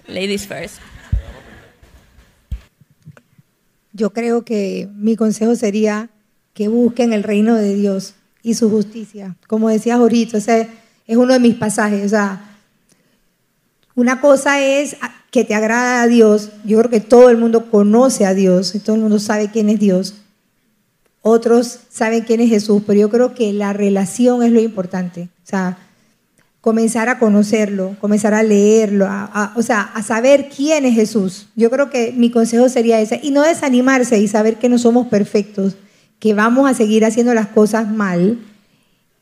Ladies 0.06 0.46
first. 0.46 0.76
Yo 3.92 4.10
creo 4.12 4.44
que 4.44 4.88
mi 4.94 5.16
consejo 5.16 5.56
sería 5.56 6.08
que 6.54 6.68
busquen 6.68 7.12
el 7.12 7.22
reino 7.22 7.56
de 7.56 7.74
Dios 7.74 8.14
y 8.42 8.54
su 8.54 8.70
justicia. 8.70 9.36
Como 9.46 9.68
decías 9.68 9.98
ahorita, 9.98 10.38
ese 10.38 10.68
es 11.06 11.16
uno 11.16 11.32
de 11.32 11.40
mis 11.40 11.54
pasajes. 11.54 12.04
O 12.06 12.08
sea, 12.08 12.56
una 13.94 14.20
cosa 14.20 14.60
es 14.60 14.96
que 15.30 15.44
te 15.44 15.54
agrada 15.54 16.02
a 16.02 16.06
Dios. 16.06 16.50
Yo 16.64 16.78
creo 16.78 16.90
que 16.90 17.00
todo 17.00 17.30
el 17.30 17.38
mundo 17.38 17.70
conoce 17.70 18.24
a 18.24 18.34
Dios 18.34 18.74
y 18.74 18.78
todo 18.78 18.96
el 18.96 19.02
mundo 19.02 19.18
sabe 19.18 19.50
quién 19.50 19.68
es 19.68 19.80
Dios. 19.80 20.14
Otros 21.22 21.80
saben 21.90 22.22
quién 22.22 22.40
es 22.40 22.48
Jesús, 22.48 22.82
pero 22.86 23.00
yo 23.00 23.10
creo 23.10 23.34
que 23.34 23.52
la 23.52 23.72
relación 23.72 24.42
es 24.42 24.52
lo 24.52 24.60
importante. 24.60 25.28
O 25.44 25.46
sea, 25.46 25.78
comenzar 26.60 27.08
a 27.08 27.18
conocerlo, 27.18 27.96
comenzar 28.00 28.34
a 28.34 28.42
leerlo, 28.42 29.08
o 29.56 29.62
sea, 29.62 29.80
a 29.94 30.02
saber 30.02 30.48
quién 30.54 30.84
es 30.84 30.94
Jesús. 30.94 31.48
Yo 31.56 31.70
creo 31.70 31.90
que 31.90 32.12
mi 32.12 32.30
consejo 32.30 32.68
sería 32.68 33.00
ese. 33.00 33.20
Y 33.22 33.30
no 33.30 33.42
desanimarse 33.42 34.18
y 34.18 34.28
saber 34.28 34.56
que 34.56 34.68
no 34.68 34.78
somos 34.78 35.08
perfectos, 35.08 35.76
que 36.18 36.34
vamos 36.34 36.70
a 36.70 36.74
seguir 36.74 37.04
haciendo 37.04 37.34
las 37.34 37.48
cosas 37.48 37.90
mal, 37.90 38.38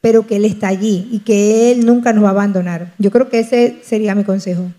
pero 0.01 0.27
que 0.27 0.37
Él 0.37 0.45
está 0.45 0.69
allí 0.69 1.09
y 1.11 1.21
que 1.21 1.73
Él 1.73 1.87
nunca 1.87 2.13
nos 2.13 2.25
va 2.25 2.29
a 2.29 2.33
abandonar. 2.33 2.93
Yo 2.99 3.11
creo 3.11 3.29
que 3.29 3.41
ese 3.41 3.79
sería 3.83 4.15
mi 4.15 4.25
consejo. 4.25 4.71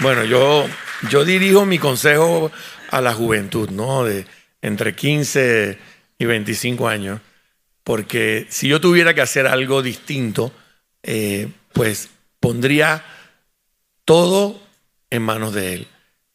Bueno, 0.00 0.24
yo, 0.24 0.66
yo 1.10 1.24
dirijo 1.24 1.66
mi 1.66 1.78
consejo 1.78 2.50
a 2.90 3.00
la 3.00 3.14
juventud, 3.14 3.70
¿no? 3.70 4.04
De 4.04 4.26
entre 4.62 4.94
15 4.94 5.78
y 6.18 6.24
25 6.24 6.88
años, 6.88 7.20
porque 7.82 8.46
si 8.48 8.68
yo 8.68 8.80
tuviera 8.80 9.14
que 9.14 9.20
hacer 9.20 9.46
algo 9.46 9.82
distinto, 9.82 10.52
eh, 11.02 11.48
pues 11.72 12.08
pondría 12.40 13.04
todo 14.04 14.60
en 15.10 15.22
manos 15.22 15.54
de 15.54 15.74
Él, 15.74 15.88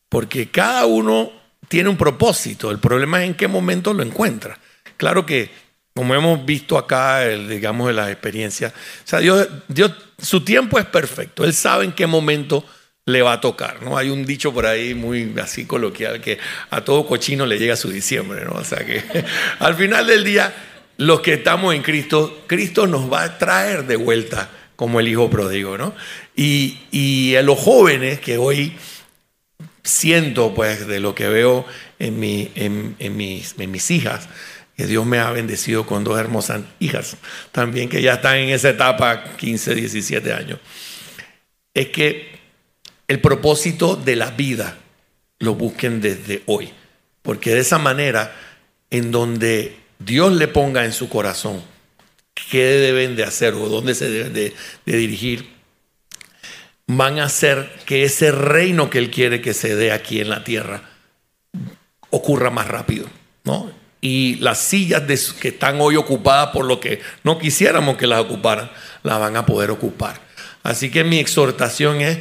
porque 0.10 0.50
cada 0.50 0.86
uno 0.86 1.32
tiene 1.68 1.90
un 1.90 1.98
propósito, 1.98 2.72
el 2.72 2.80
problema 2.80 3.24
es 3.24 3.30
en 3.30 3.36
qué 3.36 3.48
momento 3.48 3.94
lo 3.94 4.04
encuentra. 4.04 4.60
Claro 4.98 5.26
que, 5.26 5.50
como 5.96 6.14
hemos 6.14 6.46
visto 6.46 6.78
acá, 6.78 7.28
digamos, 7.28 7.88
de 7.88 7.94
las 7.94 8.10
experiencias, 8.10 8.74
o 8.74 9.08
sea, 9.08 9.20
Dios, 9.20 9.48
Dios, 9.68 9.92
su 10.18 10.42
tiempo 10.42 10.78
es 10.78 10.86
perfecto, 10.86 11.44
Él 11.44 11.54
sabe 11.54 11.86
en 11.86 11.94
qué 11.94 12.06
momento 12.06 12.64
le 13.12 13.22
va 13.22 13.34
a 13.34 13.42
tocar, 13.42 13.82
¿no? 13.82 13.98
Hay 13.98 14.10
un 14.10 14.26
dicho 14.26 14.54
por 14.54 14.66
ahí 14.66 14.94
muy 14.94 15.34
así 15.42 15.66
coloquial 15.66 16.22
que 16.22 16.38
a 16.70 16.82
todo 16.82 17.06
cochino 17.06 17.46
le 17.46 17.60
llega 17.60 17.76
su 17.76 17.90
diciembre, 17.90 18.46
¿no? 18.46 18.54
O 18.54 18.64
sea 18.64 18.86
que 18.86 19.04
al 19.60 19.76
final 19.76 20.08
del 20.08 20.24
día, 20.24 20.54
los 20.98 21.22
que 21.22 21.34
estamos 21.34 21.76
en 21.76 21.82
Cristo, 21.82 22.44
Cristo 22.48 22.88
nos 22.88 23.12
va 23.12 23.24
a 23.24 23.38
traer 23.38 23.86
de 23.86 23.96
vuelta 23.96 24.50
como 24.76 25.00
el 25.00 25.08
hijo 25.08 25.30
pródigo, 25.30 25.78
¿no? 25.78 25.94
Y, 26.36 26.80
y 26.92 27.36
a 27.36 27.42
los 27.42 27.60
jóvenes 27.60 28.20
que 28.20 28.38
hoy 28.38 28.74
siento, 29.84 30.54
pues, 30.54 30.88
de 30.88 31.00
lo 31.00 31.16
que 31.16 31.28
veo 31.28 31.66
en, 32.00 32.20
mi, 32.20 32.52
en, 32.56 33.18
mis, 33.18 33.56
en 33.58 33.72
mis 33.72 33.92
hijas, 33.92 34.30
que 34.78 34.88
Dios 34.88 35.06
me 35.06 35.20
ha 35.20 35.32
bendecido 35.32 35.86
con 35.86 36.04
dos 36.04 36.20
hermosas 36.20 36.62
hijas, 36.80 37.18
también 37.52 37.90
que 37.90 38.02
ya 38.02 38.14
están 38.14 38.38
en 38.38 38.50
esa 38.50 38.70
etapa, 38.70 39.36
15, 39.36 39.76
17 39.76 40.32
años, 40.32 40.60
es 41.74 41.90
que 41.90 42.39
el 43.10 43.20
propósito 43.20 43.96
de 43.96 44.16
la 44.16 44.30
vida 44.30 44.78
lo 45.40 45.56
busquen 45.56 46.00
desde 46.00 46.44
hoy. 46.46 46.72
Porque 47.24 47.54
de 47.54 47.62
esa 47.62 47.80
manera, 47.80 48.36
en 48.92 49.12
donde 49.12 49.76
Dios 49.98 50.32
le 50.32 50.48
ponga 50.48 50.86
en 50.86 50.94
su 50.94 51.10
corazón 51.10 51.62
qué 52.52 52.64
deben 52.64 53.16
de 53.16 53.24
hacer 53.24 53.56
o 53.56 53.68
dónde 53.68 53.96
se 53.96 54.10
deben 54.10 54.34
de, 54.34 54.54
dirigir, 54.86 55.50
van 56.86 57.20
a 57.20 57.26
hacer 57.26 57.72
que 57.86 58.04
ese 58.04 58.32
reino 58.32 58.92
que 58.92 59.00
Él 59.00 59.10
quiere 59.10 59.42
que 59.42 59.56
se 59.56 59.76
dé 59.76 59.92
aquí 59.92 60.22
en 60.22 60.30
la 60.30 60.44
tierra 60.44 60.84
ocurra 62.12 62.52
más 62.52 62.68
rápido. 62.68 63.08
¿no? 63.44 63.72
Y 64.02 64.36
las 64.36 64.60
sillas 64.60 65.02
que 65.34 65.48
están 65.48 65.82
hoy 65.82 65.96
ocupadas 65.96 66.50
por 66.50 66.66
lo 66.66 66.80
que 66.80 67.02
no 67.24 67.40
quisiéramos 67.40 67.98
que 67.98 68.06
las 68.06 68.20
ocuparan, 68.20 68.70
las 69.02 69.20
van 69.20 69.36
a 69.36 69.48
poder 69.48 69.72
ocupar. 69.72 70.22
Así 70.62 70.92
que 70.92 71.04
mi 71.04 71.18
exhortación 71.18 72.02
es 72.02 72.20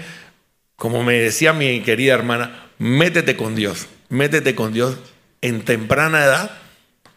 como 0.78 1.02
me 1.02 1.14
decía 1.14 1.52
mi 1.52 1.80
querida 1.80 2.14
hermana, 2.14 2.68
métete 2.78 3.36
con 3.36 3.56
Dios, 3.56 3.88
métete 4.10 4.54
con 4.54 4.72
Dios 4.72 4.96
en 5.42 5.62
temprana 5.62 6.24
edad, 6.24 6.52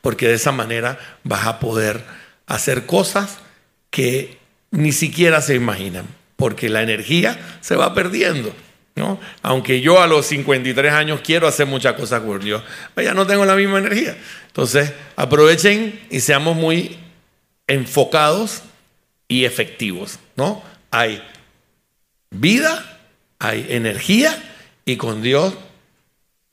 porque 0.01 0.27
de 0.27 0.33
esa 0.33 0.51
manera 0.51 0.97
vas 1.23 1.45
a 1.45 1.59
poder 1.59 2.03
hacer 2.47 2.87
cosas 2.87 3.37
que 3.91 4.39
ni 4.71 4.91
siquiera 4.91 5.41
se 5.41 5.53
imaginan, 5.53 6.07
porque 6.37 6.69
la 6.69 6.81
energía 6.81 7.39
se 7.61 7.75
va 7.75 7.93
perdiendo. 7.93 8.51
¿no? 8.95 9.19
Aunque 9.43 9.79
yo 9.79 10.01
a 10.01 10.07
los 10.07 10.25
53 10.25 10.91
años 10.91 11.21
quiero 11.23 11.47
hacer 11.47 11.67
muchas 11.67 11.93
cosas 11.93 12.21
por 12.21 12.43
Dios, 12.43 12.63
ya 12.97 13.13
no 13.13 13.27
tengo 13.27 13.45
la 13.45 13.55
misma 13.55 13.77
energía. 13.77 14.17
Entonces, 14.47 14.91
aprovechen 15.15 15.99
y 16.09 16.21
seamos 16.21 16.55
muy 16.55 16.97
enfocados 17.67 18.63
y 19.27 19.45
efectivos. 19.45 20.17
¿no? 20.35 20.63
Hay 20.89 21.21
vida 22.31 23.00
hay 23.41 23.65
energía 23.69 24.37
y 24.85 24.97
con 24.97 25.21
Dios 25.23 25.55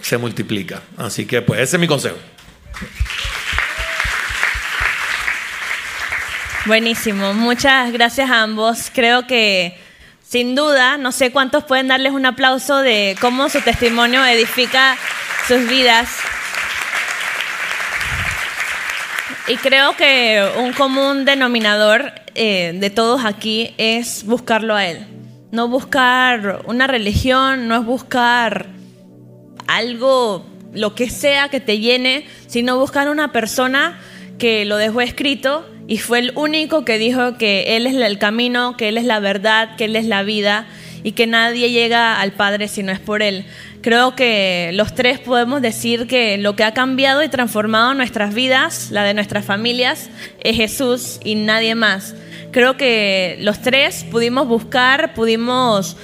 se 0.01 0.17
multiplica. 0.17 0.83
Así 0.97 1.27
que 1.27 1.43
pues 1.43 1.61
ese 1.61 1.77
es 1.77 1.81
mi 1.81 1.87
consejo. 1.87 2.17
Buenísimo, 6.65 7.35
muchas 7.35 7.93
gracias 7.93 8.31
a 8.31 8.43
ambos. 8.43 8.91
Creo 8.93 9.27
que 9.27 9.79
sin 10.23 10.55
duda, 10.55 10.97
no 10.97 11.13
sé 11.13 11.31
cuántos 11.31 11.65
pueden 11.65 11.89
darles 11.89 12.13
un 12.13 12.25
aplauso 12.25 12.79
de 12.79 13.17
cómo 13.21 13.51
su 13.51 13.61
testimonio 13.61 14.25
edifica 14.25 14.97
sus 15.47 15.69
vidas. 15.69 16.09
Y 19.47 19.57
creo 19.57 19.95
que 19.97 20.47
un 20.57 20.73
común 20.73 21.25
denominador 21.25 22.13
eh, 22.35 22.73
de 22.75 22.91
todos 22.91 23.25
aquí 23.25 23.75
es 23.79 24.25
buscarlo 24.25 24.75
a 24.75 24.87
Él. 24.87 25.18
No 25.51 25.69
buscar 25.69 26.63
una 26.67 26.87
religión, 26.87 27.69
no 27.69 27.77
es 27.77 27.85
buscar 27.85 28.67
algo, 29.67 30.45
lo 30.73 30.95
que 30.95 31.09
sea 31.09 31.49
que 31.49 31.61
te 31.61 31.79
llene, 31.79 32.27
sino 32.47 32.79
buscar 32.79 33.09
una 33.09 33.33
persona 33.33 33.99
que 34.39 34.65
lo 34.65 34.77
dejó 34.77 35.01
escrito 35.01 35.69
y 35.87 35.99
fue 35.99 36.19
el 36.19 36.33
único 36.35 36.85
que 36.85 36.99
dijo 36.99 37.39
que 37.39 37.77
Él 37.77 37.87
es 37.87 37.95
el 37.95 38.19
camino, 38.19 38.77
que 38.77 38.89
Él 38.89 38.99
es 38.99 39.05
la 39.05 39.21
verdad, 39.21 39.77
que 39.77 39.87
Él 39.87 39.97
es 39.97 40.05
la 40.05 40.23
vida 40.23 40.67
y 41.03 41.13
que 41.13 41.27
nadie 41.27 41.71
llega 41.71 42.21
al 42.21 42.33
Padre 42.33 42.69
si 42.69 42.83
no 42.83 42.93
es 42.93 43.01
por 43.01 43.23
Él. 43.23 43.47
Creo 43.81 44.15
que 44.15 44.71
los 44.75 44.95
tres 44.95 45.19
podemos 45.19 45.63
decir 45.63 46.07
que 46.07 46.37
lo 46.37 46.57
que 46.57 46.65
ha 46.65 46.75
cambiado 46.75 47.23
y 47.23 47.29
transformado 47.29 47.95
nuestras 47.95 48.35
vidas, 48.35 48.91
la 48.91 49.03
de 49.05 49.15
nuestras 49.15 49.47
familias, 49.47 50.11
es 50.41 50.57
Jesús 50.57 51.21
y 51.25 51.37
nadie 51.37 51.75
más 51.75 52.15
creo 52.51 52.77
que 52.77 53.39
los 53.41 53.61
tres 53.61 54.05
pudimos 54.11 54.47
buscar, 54.47 55.15
pudimos 55.15 55.97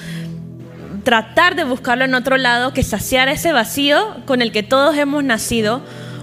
tratar 1.04 1.54
de 1.54 1.64
buscarlo 1.64 2.04
en 2.04 2.14
otro 2.14 2.36
lado, 2.36 2.72
que 2.72 2.82
saciara 2.82 3.32
ese 3.32 3.52
vacío 3.52 4.16
con 4.26 4.42
el 4.42 4.52
que 4.52 4.62
todos 4.62 4.96
hemos 4.96 5.22
nacido, 5.22 5.82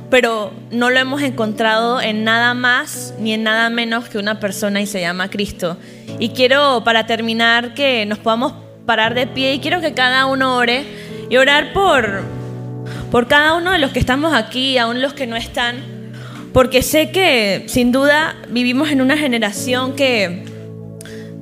pero 0.10 0.52
no 0.72 0.90
lo 0.90 1.00
hemos 1.00 1.22
encontrado 1.22 2.02
en 2.02 2.24
nada 2.24 2.54
más 2.54 3.14
ni 3.20 3.34
en 3.34 3.44
nada 3.44 3.70
menos 3.70 4.10
que 4.10 4.18
una 4.18 4.40
persona 4.40 4.82
y 4.82 4.88
se 4.88 5.00
llama 5.00 5.30
Cristo. 5.30 5.78
Y 6.20 6.30
quiero, 6.30 6.84
para 6.84 7.06
terminar, 7.06 7.74
que 7.74 8.06
nos 8.06 8.18
podamos 8.18 8.54
parar 8.86 9.14
de 9.14 9.28
pie 9.28 9.54
y 9.54 9.60
quiero 9.60 9.80
que 9.80 9.94
cada 9.94 10.26
uno 10.26 10.58
ore 10.58 10.86
y 11.30 11.38
orar 11.38 11.72
por, 11.72 12.24
por 13.10 13.28
cada 13.28 13.56
uno 13.56 13.72
de 13.72 13.80
los 13.80 13.92
que 13.92 14.00
estamos 14.00 14.34
aquí, 14.34 14.78
aún 14.78 15.02
los 15.02 15.14
que 15.14 15.28
no 15.28 15.36
están 15.36 16.01
porque 16.54 16.82
sé 16.82 17.12
que 17.12 17.64
sin 17.68 17.92
duda 17.92 18.36
vivimos 18.50 18.92
en 18.92 19.02
una 19.02 19.18
generación 19.18 19.96
que 19.96 20.44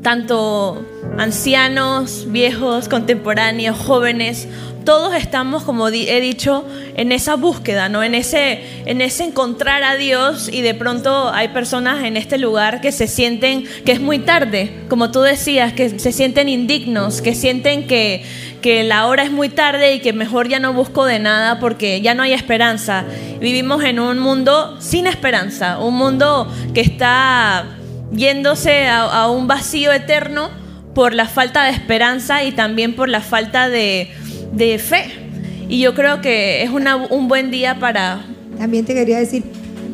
tanto 0.02 0.86
ancianos, 1.18 2.26
viejos, 2.30 2.88
contemporáneos, 2.88 3.78
jóvenes, 3.78 4.48
todos 4.86 5.14
estamos, 5.14 5.64
como 5.64 5.90
he 5.90 6.22
dicho, 6.22 6.66
en 6.96 7.12
esa 7.12 7.36
búsqueda, 7.36 7.90
¿no? 7.90 8.02
En 8.02 8.16
ese, 8.16 8.62
en 8.86 9.02
ese 9.02 9.26
encontrar 9.26 9.84
a 9.84 9.96
Dios 9.96 10.50
y 10.52 10.62
de 10.62 10.74
pronto 10.74 11.30
hay 11.30 11.50
personas 11.50 12.04
en 12.06 12.18
este 12.18 12.38
lugar 12.38 12.82
que 12.82 12.92
se 12.92 13.08
sienten 13.08 13.66
que 13.86 13.92
es 13.92 14.00
muy 14.00 14.20
tarde, 14.20 14.72
como 14.88 15.12
tú 15.12 15.22
decías, 15.22 15.74
que 15.74 16.00
se 16.00 16.12
sienten 16.12 16.50
indignos, 16.50 17.22
que 17.22 17.36
sienten 17.36 17.88
que, 17.88 18.24
que 18.62 18.84
la 18.84 19.08
hora 19.08 19.24
es 19.24 19.32
muy 19.32 19.50
tarde 19.50 19.94
y 19.94 20.00
que 20.00 20.14
mejor 20.14 20.48
ya 20.48 20.60
no 20.60 20.74
busco 20.74 21.06
de 21.06 21.20
nada 21.20 21.60
porque 21.60 22.02
ya 22.02 22.14
no 22.14 22.24
hay 22.24 22.34
esperanza. 22.34 23.06
Vivimos 23.40 23.84
en 23.84 24.00
un 24.00 24.20
mundo 24.20 24.78
sin 24.80 25.08
esperanza, 25.08 25.80
un 25.80 25.96
mundo 25.96 26.52
que 26.74 26.82
está 26.82 27.66
yéndose 28.12 28.88
a, 28.88 29.30
un 29.30 29.48
vacío 29.48 29.92
eterno 29.92 30.50
por 30.94 31.14
la 31.14 31.28
falta 31.28 31.64
de 31.66 31.72
esperanza 31.72 32.44
y 32.44 32.52
también 32.52 32.96
por 32.96 33.10
la 33.10 33.22
falta 33.22 33.70
de, 33.70 34.10
fe. 34.80 35.06
Y 35.70 35.80
yo 35.80 35.94
creo 35.94 36.22
que 36.22 36.64
es 36.64 36.70
un 36.72 37.28
buen 37.28 37.52
día 37.52 37.80
para... 37.80 38.26
También 38.58 38.86
te 38.86 38.94
quería 38.94 39.20
decir, 39.20 39.44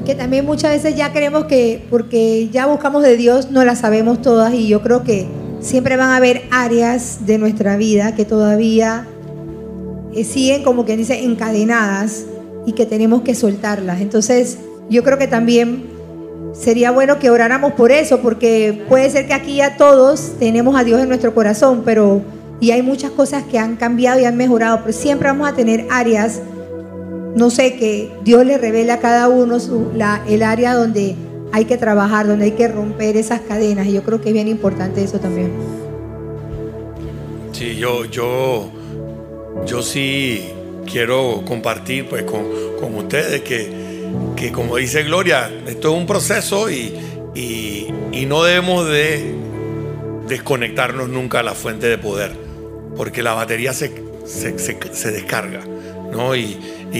que 0.05 0.15
también 0.15 0.45
muchas 0.45 0.71
veces 0.71 0.95
ya 0.95 1.11
creemos 1.11 1.45
que 1.45 1.83
porque 1.89 2.47
ya 2.49 2.65
buscamos 2.67 3.03
de 3.03 3.17
Dios 3.17 3.51
no 3.51 3.65
las 3.65 3.79
sabemos 3.79 4.21
todas 4.21 4.53
y 4.53 4.67
yo 4.67 4.81
creo 4.81 5.03
que 5.03 5.27
siempre 5.65 5.97
van 5.97 6.11
a 6.11 6.17
haber 6.17 6.43
áreas 6.51 7.25
de 7.25 7.37
nuestra 7.37 7.75
vida 7.75 8.15
que 8.15 8.23
todavía 8.23 9.07
eh, 10.13 10.23
siguen 10.23 10.63
como 10.63 10.85
que 10.85 10.95
dice 10.95 11.23
encadenadas 11.23 12.25
y 12.65 12.73
que 12.73 12.85
tenemos 12.85 13.23
que 13.23 13.33
soltarlas. 13.35 13.99
Entonces 13.99 14.59
yo 14.89 15.03
creo 15.03 15.17
que 15.17 15.27
también 15.27 15.85
sería 16.53 16.91
bueno 16.91 17.17
que 17.19 17.31
oráramos 17.31 17.73
por 17.73 17.91
eso, 17.91 18.21
porque 18.21 18.85
puede 18.87 19.09
ser 19.09 19.27
que 19.27 19.33
aquí 19.33 19.55
ya 19.55 19.75
todos 19.75 20.33
tenemos 20.39 20.75
a 20.75 20.83
Dios 20.83 21.01
en 21.01 21.09
nuestro 21.09 21.33
corazón, 21.33 21.81
pero 21.83 22.21
y 22.59 22.71
hay 22.71 22.81
muchas 22.81 23.11
cosas 23.11 23.43
que 23.43 23.59
han 23.59 23.75
cambiado 23.75 24.19
y 24.19 24.25
han 24.25 24.37
mejorado, 24.37 24.79
pero 24.81 24.93
siempre 24.93 25.27
vamos 25.27 25.49
a 25.49 25.53
tener 25.53 25.87
áreas, 25.89 26.41
no 27.35 27.49
sé, 27.49 27.75
que 27.75 28.11
Dios 28.23 28.45
le 28.45 28.57
revela 28.57 28.95
a 28.95 28.99
cada 28.99 29.27
uno 29.27 29.57
la, 29.93 30.21
el 30.29 30.43
área 30.43 30.73
donde 30.75 31.15
hay 31.55 31.65
que 31.65 31.77
trabajar, 31.77 32.27
donde 32.27 32.45
hay 32.45 32.51
que 32.51 32.67
romper 32.67 33.17
esas 33.17 33.41
cadenas, 33.41 33.87
y 33.87 33.93
yo 33.93 34.03
creo 34.03 34.21
que 34.21 34.29
es 34.29 34.33
bien 34.33 34.47
importante 34.47 35.03
eso 35.03 35.19
también. 35.19 35.51
Sí, 37.51 37.75
yo, 37.77 38.05
yo, 38.05 38.69
yo 39.65 39.81
sí 39.81 40.49
quiero 40.85 41.43
compartir 41.47 42.07
pues 42.07 42.23
con, 42.23 42.43
con 42.79 42.95
ustedes 42.95 43.41
que 43.41 43.85
que 44.35 44.51
como 44.51 44.77
dice 44.77 45.03
Gloria, 45.03 45.49
esto 45.67 45.93
es 45.93 45.99
un 45.99 46.05
proceso 46.05 46.69
y, 46.69 47.01
no 48.27 48.43
debemos 48.43 48.87
de 48.87 49.35
desconectarnos 50.27 51.09
nunca 51.09 51.41
a 51.41 51.43
la 51.43 51.53
fuente 51.53 51.87
de 51.87 51.97
poder, 51.97 52.31
porque 52.97 53.21
la 53.21 53.33
batería 53.33 53.71
se, 53.71 53.91
se, 54.25 55.11
descarga. 55.11 55.61
¿no? 56.11 56.35
Y, 56.35 56.57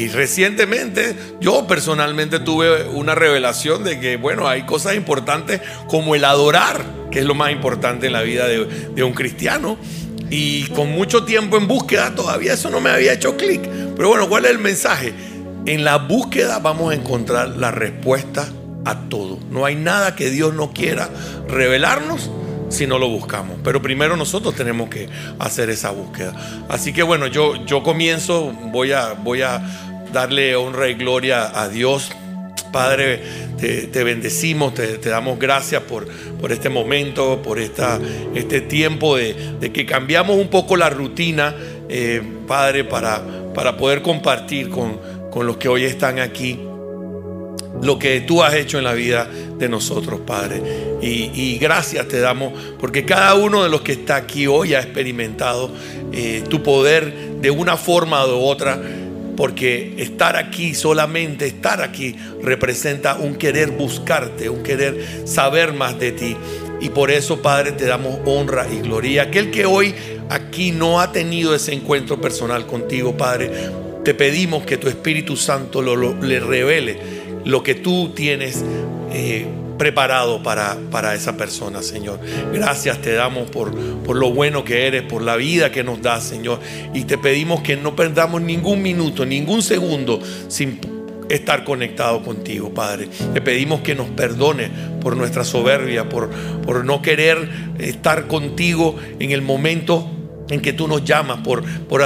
recientemente 0.10 1.16
yo 1.40 1.68
personalmente 1.68 2.40
tuve 2.40 2.84
una 2.84 3.16
revelación 3.16 3.84
de 3.84 4.00
que, 4.00 4.18
bueno, 4.18 4.48
hay 4.48 4.64
cosas 4.64 4.96
importantes 4.96 5.62
como 5.88 6.16
el 6.16 6.26
adorar, 6.26 6.84
que 7.12 7.20
es 7.20 7.26
lo 7.26 7.36
más 7.36 7.52
importante 7.52 8.08
en 8.08 8.14
la 8.14 8.22
vida 8.22 8.48
de, 8.48 8.66
de 8.66 9.04
un 9.04 9.14
cristiano. 9.14 9.78
Y 10.30 10.68
con 10.70 10.92
mucho 10.92 11.24
tiempo 11.24 11.58
en 11.58 11.68
búsqueda 11.68 12.14
todavía 12.16 12.54
eso 12.54 12.70
no 12.70 12.82
me 12.82 12.90
había 12.90 13.14
hecho 13.14 13.38
clic. 13.38 13.62
Pero 13.96 14.10
bueno, 14.10 14.28
¿cuál 14.28 14.46
es 14.46 14.52
el 14.52 14.60
mensaje? 14.60 15.14
En 15.66 15.84
la 15.84 15.98
búsqueda 15.98 16.60
vamos 16.60 16.92
a 16.92 16.96
encontrar 16.96 17.50
la 17.50 17.72
respuesta 17.72 18.48
a 18.86 19.10
todo. 19.10 19.40
No 19.50 19.66
hay 19.66 19.76
nada 19.76 20.16
que 20.16 20.30
Dios 20.30 20.54
no 20.54 20.72
quiera 20.72 21.10
revelarnos 21.48 22.30
si 22.70 22.88
no 22.88 23.00
lo 23.00 23.10
buscamos. 23.10 23.58
Pero 23.64 23.82
primero 23.82 24.16
nosotros 24.18 24.56
tenemos 24.56 24.90
que 24.90 25.10
hacer 25.40 25.70
esa 25.70 25.92
búsqueda. 25.92 26.34
Así 26.70 26.94
que 26.94 27.04
bueno, 27.04 27.28
yo, 27.28 27.66
yo 27.66 27.84
comienzo, 27.84 28.52
voy 28.72 28.92
a, 28.92 29.14
voy 29.14 29.42
a 29.42 29.85
darle 30.16 30.56
honra 30.56 30.90
y 30.90 30.96
gloria 30.96 31.62
a 31.62 31.70
Dios. 31.70 32.12
Padre, 32.72 33.22
te, 33.58 34.04
bendecimos, 34.04 34.74
te, 34.74 34.98
damos 34.98 35.40
gracias 35.40 35.84
por, 35.84 36.08
por 36.42 36.52
este 36.52 36.70
momento, 36.70 37.42
por 37.42 37.60
esta, 37.60 38.00
este 38.34 38.62
tiempo 38.62 39.16
de, 39.16 39.72
que 39.72 39.86
cambiamos 39.86 40.38
un 40.38 40.50
poco 40.50 40.76
la 40.76 40.90
rutina, 40.90 41.56
eh, 41.88 42.22
Padre, 42.48 42.84
para, 42.84 43.22
para 43.54 43.78
poder 43.78 44.02
compartir 44.02 44.70
con 44.70 45.00
con 45.36 45.46
los 45.46 45.58
que 45.58 45.68
hoy 45.68 45.84
están 45.84 46.20
aquí, 46.20 46.58
lo 47.82 48.00
que 48.00 48.22
tú 48.22 48.42
has 48.42 48.54
hecho 48.54 48.78
en 48.78 48.86
la 48.86 48.94
vida 48.94 49.28
de 49.58 49.68
nosotros, 49.68 50.22
Padre. 50.26 50.62
Y, 51.02 51.58
gracias 51.58 52.08
te 52.08 52.22
damos 52.22 52.54
porque 52.80 53.04
cada 53.04 53.36
uno 53.36 53.62
de 53.62 53.70
los 53.70 53.82
que 53.82 53.92
está 53.92 54.16
aquí 54.16 54.48
hoy 54.48 54.76
ha 54.76 54.80
experimentado 54.80 55.70
eh, 56.14 56.42
tu 56.50 56.64
poder 56.64 57.14
de 57.42 57.52
una 57.52 57.76
forma 57.76 58.26
u 58.26 58.40
otra. 58.46 58.80
Porque 59.36 59.96
estar 59.98 60.36
aquí, 60.36 60.74
solamente 60.74 61.46
estar 61.46 61.82
aquí, 61.82 62.16
representa 62.42 63.16
un 63.16 63.36
querer 63.36 63.72
buscarte, 63.72 64.50
un 64.50 64.64
querer 64.64 65.06
saber 65.26 65.74
más 65.74 66.00
de 66.00 66.12
ti. 66.12 66.38
Y 66.82 66.90
por 66.90 67.12
eso, 67.12 67.42
Padre, 67.42 67.72
te 67.72 67.86
damos 67.86 68.20
honra 68.26 68.68
y 68.72 68.80
gloria. 68.80 69.24
Aquel 69.24 69.52
que 69.52 69.66
hoy 69.66 69.94
aquí 70.30 70.72
no 70.72 71.00
ha 71.00 71.12
tenido 71.12 71.56
ese 71.56 71.74
encuentro 71.74 72.20
personal 72.20 72.66
contigo, 72.66 73.18
Padre, 73.18 73.50
te 74.04 74.14
pedimos 74.14 74.66
que 74.66 74.78
tu 74.78 74.88
Espíritu 74.88 75.36
Santo 75.36 75.82
le 75.82 76.40
revele 76.40 77.00
lo 77.46 77.64
que 77.64 77.76
tú 77.76 78.12
tienes 78.16 78.64
eh, 79.12 79.46
preparado 79.78 80.42
para, 80.42 80.78
para, 80.92 81.14
esa 81.16 81.38
persona, 81.38 81.82
Señor. 81.82 82.20
Gracias 82.54 83.02
te 83.02 83.14
damos 83.14 83.50
por, 83.50 83.76
por 84.04 84.16
lo 84.16 84.32
bueno 84.32 84.64
que 84.64 84.88
eres, 84.88 85.04
por 85.04 85.22
la 85.22 85.36
vida 85.36 85.72
que 85.72 85.84
nos 85.84 86.02
das, 86.02 86.24
Señor. 86.24 86.60
Y 86.94 87.04
te 87.04 87.18
pedimos 87.18 87.62
que 87.62 87.76
no 87.76 87.96
perdamos 87.96 88.42
ningún 88.42 88.82
minuto, 88.82 89.26
ningún 89.26 89.62
segundo 89.62 90.20
sin 90.48 90.80
estar 91.30 91.64
conectado 91.64 92.24
contigo, 92.24 92.74
Padre. 92.74 93.10
Te 93.34 93.42
pedimos 93.42 93.82
que 93.82 93.96
nos 93.96 94.10
perdone 94.10 94.70
por 95.02 95.18
nuestra 95.18 95.44
soberbia, 95.44 96.08
por, 96.10 96.30
por 96.30 96.86
no 96.86 97.02
querer 97.02 97.50
estar 97.80 98.28
contigo 98.28 98.96
en 99.20 99.32
el 99.32 99.42
momento 99.42 100.10
en 100.50 100.62
que 100.62 100.74
tú 100.74 100.88
nos 100.88 101.04
llamas, 101.04 101.40
por, 101.40 101.64
por 101.88 102.04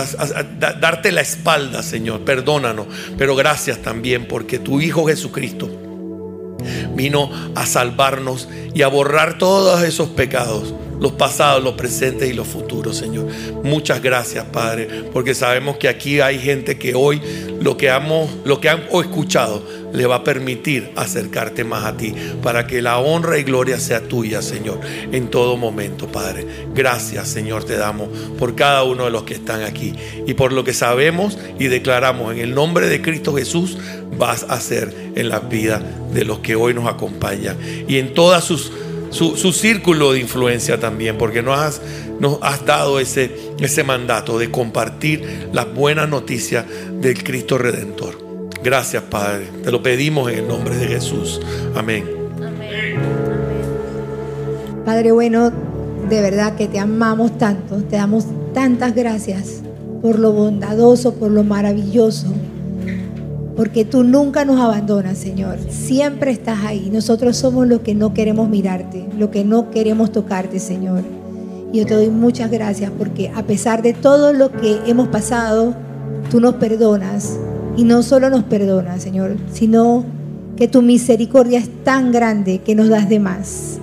darte 0.60 1.12
la 1.12 1.22
espalda, 1.22 1.84
Señor. 1.84 2.22
Perdónanos, 2.22 2.88
pero 3.18 3.36
gracias 3.36 3.80
también 3.80 4.28
porque 4.28 4.60
tu 4.60 4.80
Hijo 4.80 5.06
Jesucristo 5.06 5.89
vino 7.00 7.30
a 7.56 7.66
salvarnos 7.66 8.50
y 8.74 8.82
a 8.82 8.90
borrar 8.90 9.38
todos 9.38 9.84
esos 9.84 10.10
pecados 10.10 10.74
los 11.00 11.14
pasados, 11.14 11.64
los 11.64 11.74
presentes 11.74 12.30
y 12.30 12.34
los 12.34 12.48
futuros, 12.48 12.98
Señor. 12.98 13.28
Muchas 13.64 14.02
gracias, 14.02 14.46
Padre, 14.46 14.88
porque 15.14 15.34
sabemos 15.34 15.78
que 15.78 15.88
aquí 15.88 16.20
hay 16.20 16.40
gente 16.40 16.78
que 16.78 16.96
hoy 16.96 17.22
lo 17.62 17.78
que, 17.78 17.88
hemos, 17.88 18.30
lo 18.46 18.60
que 18.60 18.70
han 18.70 18.84
escuchado 18.92 19.64
le 19.94 20.06
va 20.06 20.18
a 20.18 20.24
permitir 20.24 20.92
acercarte 20.96 21.64
más 21.64 21.86
a 21.86 21.98
ti, 21.98 22.14
para 22.44 22.68
que 22.68 22.82
la 22.82 23.00
honra 23.00 23.38
y 23.38 23.44
gloria 23.44 23.80
sea 23.80 24.02
tuya, 24.02 24.42
Señor, 24.42 24.80
en 25.12 25.30
todo 25.30 25.58
momento, 25.58 26.08
Padre. 26.08 26.46
Gracias, 26.74 27.28
Señor, 27.28 27.64
te 27.64 27.76
damos 27.76 28.10
por 28.38 28.56
cada 28.56 28.84
uno 28.84 29.06
de 29.06 29.12
los 29.12 29.24
que 29.24 29.34
están 29.34 29.64
aquí 29.64 29.94
y 30.26 30.34
por 30.34 30.54
lo 30.54 30.64
que 30.64 30.74
sabemos 30.74 31.38
y 31.58 31.68
declaramos 31.68 32.34
en 32.34 32.40
el 32.40 32.54
nombre 32.54 32.88
de 32.88 33.02
Cristo 33.02 33.34
Jesús 33.36 33.78
vas 34.18 34.44
a 34.44 34.54
hacer 34.54 34.94
en 35.16 35.30
la 35.30 35.40
vida 35.40 35.82
de 36.14 36.26
los 36.26 36.40
que 36.40 36.56
hoy 36.56 36.74
nos 36.74 36.88
acompañan 36.88 37.58
y 37.88 37.98
en 37.98 38.14
todas 38.14 38.44
sus 38.44 38.72
su, 39.10 39.36
círculo 39.54 40.14
de 40.14 40.20
influencia 40.20 40.80
también, 40.80 41.18
porque 41.18 41.42
nos 41.42 41.60
has, 41.60 41.82
nos 42.20 42.40
has 42.42 42.66
dado 42.66 43.00
ese, 43.00 43.32
ese 43.60 43.84
mandato 43.84 44.38
de 44.40 44.52
compartir 44.52 45.50
las 45.54 45.74
buenas 45.74 46.10
noticias 46.10 46.66
del 47.00 47.24
Cristo 47.24 47.58
Redentor. 47.58 48.50
Gracias, 48.64 49.04
Padre. 49.04 49.48
Te 49.64 49.72
lo 49.72 49.82
pedimos 49.82 50.32
en 50.32 50.40
el 50.40 50.48
nombre 50.48 50.76
de 50.76 50.88
Jesús. 50.88 51.40
Amén. 51.76 52.06
Padre 54.86 55.12
bueno, 55.12 55.52
de 56.10 56.22
verdad 56.22 56.56
que 56.56 56.68
te 56.68 56.80
amamos 56.80 57.38
tanto, 57.38 57.78
te 57.84 57.96
damos 57.96 58.26
tantas 58.54 58.96
gracias 58.96 59.62
por 60.02 60.18
lo 60.18 60.32
bondadoso, 60.32 61.14
por 61.14 61.30
lo 61.32 61.44
maravilloso 61.44 62.28
porque 63.60 63.84
tú 63.84 64.06
nunca 64.06 64.46
nos 64.46 64.58
abandonas, 64.58 65.18
Señor. 65.18 65.58
Siempre 65.68 66.32
estás 66.32 66.60
ahí. 66.64 66.90
Nosotros 66.94 67.36
somos 67.36 67.68
los 67.68 67.82
que 67.82 67.94
no 67.94 68.14
queremos 68.14 68.48
mirarte, 68.48 69.06
los 69.18 69.32
que 69.32 69.44
no 69.44 69.70
queremos 69.70 70.14
tocarte, 70.14 70.60
Señor. 70.60 71.02
Y 71.74 71.80
yo 71.80 71.86
te 71.86 71.94
doy 71.94 72.08
muchas 72.08 72.50
gracias 72.50 72.90
porque 72.98 73.30
a 73.36 73.44
pesar 73.44 73.82
de 73.82 73.92
todo 73.92 74.32
lo 74.32 74.50
que 74.50 74.80
hemos 74.86 75.10
pasado, 75.10 75.74
tú 76.32 76.40
nos 76.40 76.56
perdonas. 76.56 77.38
Y 77.76 77.84
no 77.84 78.02
solo 78.02 78.30
nos 78.30 78.44
perdonas, 78.44 79.04
Señor, 79.04 79.36
sino 79.52 80.06
que 80.56 80.70
tu 80.70 80.82
misericordia 80.82 81.60
es 81.60 81.68
tan 81.84 82.14
grande 82.14 82.60
que 82.60 82.76
nos 82.76 82.88
das 82.88 83.10
de 83.10 83.20
más. 83.20 83.78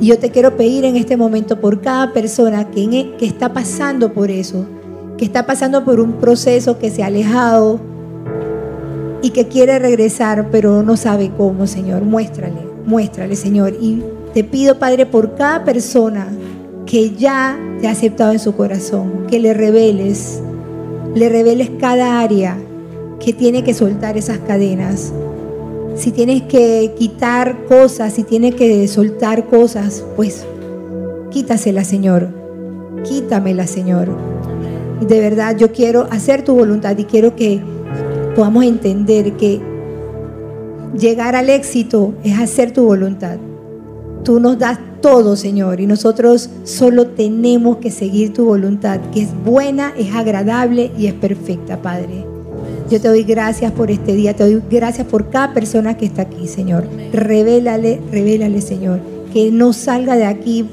Y 0.00 0.06
yo 0.06 0.18
te 0.18 0.30
quiero 0.30 0.56
pedir 0.56 0.86
en 0.86 0.96
este 0.96 1.18
momento 1.18 1.60
por 1.60 1.82
cada 1.82 2.14
persona 2.14 2.70
que, 2.70 2.84
e, 2.84 3.16
que 3.18 3.26
está 3.26 3.52
pasando 3.52 4.14
por 4.14 4.30
eso, 4.30 4.64
que 5.18 5.26
está 5.26 5.44
pasando 5.44 5.84
por 5.84 6.00
un 6.00 6.14
proceso 6.14 6.78
que 6.78 6.88
se 6.88 7.02
ha 7.02 7.08
alejado 7.08 7.87
y 9.22 9.30
que 9.30 9.48
quiere 9.48 9.78
regresar, 9.78 10.48
pero 10.50 10.82
no 10.82 10.96
sabe 10.96 11.30
cómo, 11.36 11.66
Señor. 11.66 12.02
Muéstrale, 12.02 12.60
muéstrale, 12.86 13.36
Señor. 13.36 13.74
Y 13.80 14.02
te 14.34 14.44
pido, 14.44 14.78
Padre, 14.78 15.06
por 15.06 15.34
cada 15.34 15.64
persona 15.64 16.28
que 16.86 17.10
ya 17.10 17.58
te 17.80 17.88
ha 17.88 17.90
aceptado 17.90 18.32
en 18.32 18.38
su 18.38 18.54
corazón, 18.54 19.26
que 19.28 19.40
le 19.40 19.54
reveles, 19.54 20.40
le 21.14 21.28
reveles 21.28 21.70
cada 21.80 22.20
área 22.20 22.56
que 23.20 23.32
tiene 23.32 23.64
que 23.64 23.74
soltar 23.74 24.16
esas 24.16 24.38
cadenas. 24.38 25.12
Si 25.96 26.12
tienes 26.12 26.42
que 26.42 26.94
quitar 26.96 27.64
cosas, 27.66 28.12
si 28.12 28.22
tienes 28.22 28.54
que 28.54 28.86
soltar 28.86 29.46
cosas, 29.46 30.04
pues 30.16 30.46
quítaselas, 31.30 31.88
Señor. 31.88 32.28
Quítamela, 33.04 33.66
Señor. 33.66 34.08
De 35.00 35.20
verdad 35.20 35.56
yo 35.56 35.72
quiero 35.72 36.06
hacer 36.10 36.42
tu 36.42 36.54
voluntad 36.54 36.96
y 36.98 37.04
quiero 37.04 37.36
que 37.36 37.60
podamos 38.34 38.64
entender 38.64 39.32
que 39.32 39.60
llegar 40.98 41.36
al 41.36 41.50
éxito 41.50 42.14
es 42.24 42.38
hacer 42.38 42.72
tu 42.72 42.84
voluntad. 42.84 43.38
Tú 44.24 44.40
nos 44.40 44.58
das 44.58 44.78
todo, 45.00 45.36
Señor, 45.36 45.80
y 45.80 45.86
nosotros 45.86 46.50
solo 46.64 47.08
tenemos 47.08 47.78
que 47.78 47.90
seguir 47.90 48.32
tu 48.32 48.44
voluntad, 48.44 49.00
que 49.12 49.22
es 49.22 49.30
buena, 49.44 49.92
es 49.96 50.14
agradable 50.14 50.90
y 50.98 51.06
es 51.06 51.14
perfecta, 51.14 51.80
Padre. 51.80 52.24
Yo 52.90 53.00
te 53.00 53.08
doy 53.08 53.22
gracias 53.22 53.70
por 53.72 53.90
este 53.90 54.14
día, 54.14 54.34
te 54.34 54.44
doy 54.44 54.62
gracias 54.70 55.06
por 55.06 55.30
cada 55.30 55.52
persona 55.52 55.96
que 55.96 56.06
está 56.06 56.22
aquí, 56.22 56.48
Señor. 56.48 56.84
Revélale, 57.12 58.00
revélale, 58.10 58.60
Señor, 58.60 59.00
que 59.32 59.50
no 59.52 59.72
salga 59.72 60.16
de 60.16 60.24
aquí 60.24 60.66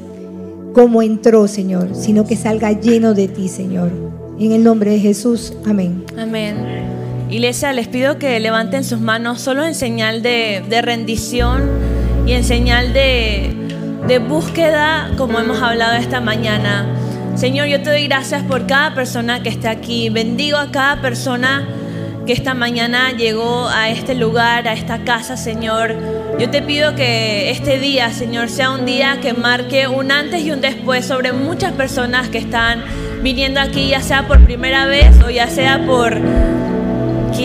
como 0.74 1.02
entró, 1.02 1.48
Señor, 1.48 1.90
sino 1.94 2.26
que 2.26 2.36
salga 2.36 2.72
lleno 2.72 3.14
de 3.14 3.28
ti, 3.28 3.48
Señor. 3.48 3.90
En 4.40 4.52
el 4.52 4.64
nombre 4.64 4.92
de 4.92 5.00
Jesús, 5.00 5.54
amén. 5.66 6.04
Amén. 6.18 6.95
Iglesia, 7.30 7.74
les 7.74 7.88
pido 7.88 8.20
que 8.20 8.40
levanten 8.40 8.84
sus 8.84 9.00
manos 9.00 9.42
solo 9.42 9.66
en 9.66 9.74
señal 9.74 10.22
de, 10.22 10.64
rendición 10.84 11.64
y 12.28 12.34
en 12.34 12.44
señal 12.44 12.94
de, 12.94 13.52
de 14.08 14.20
búsqueda, 14.20 15.10
como 15.18 15.40
hemos 15.40 15.62
hablado 15.62 15.96
esta 15.96 16.22
mañana. 16.22 16.86
Señor, 17.36 17.68
yo 17.68 17.82
te 17.82 17.90
doy 17.90 18.08
gracias 18.08 18.44
por 18.44 18.68
cada 18.68 18.94
persona 18.94 19.42
que 19.42 19.50
está 19.50 19.72
aquí. 19.72 20.10
Bendigo 20.10 20.58
a 20.58 20.72
cada 20.72 21.02
persona 21.02 21.68
que 22.28 22.34
esta 22.34 22.54
mañana 22.54 23.12
llegó 23.12 23.68
a 23.70 23.90
este 23.90 24.14
lugar, 24.14 24.68
a 24.68 24.74
esta 24.74 25.04
casa, 25.04 25.36
Señor. 25.36 25.96
Yo 26.40 26.50
te 26.50 26.62
pido 26.62 26.96
que 26.96 27.50
este 27.50 27.80
día, 27.80 28.12
Señor, 28.12 28.50
sea 28.50 28.72
un 28.72 28.86
día 28.86 29.20
que 29.22 29.34
marque 29.34 29.88
un 29.88 30.12
antes 30.12 30.44
y 30.44 30.52
un 30.52 30.62
después 30.62 31.06
sobre 31.06 31.34
muchas 31.34 31.74
personas 31.74 32.30
que 32.30 32.38
están 32.38 32.84
viniendo 33.22 33.60
aquí, 33.60 33.90
ya 33.90 34.02
sea 34.02 34.28
por 34.28 34.44
primera 34.44 34.86
vez 34.86 35.16
o 35.26 35.30
ya 35.30 35.48
sea 35.48 35.86
por, 35.86 36.20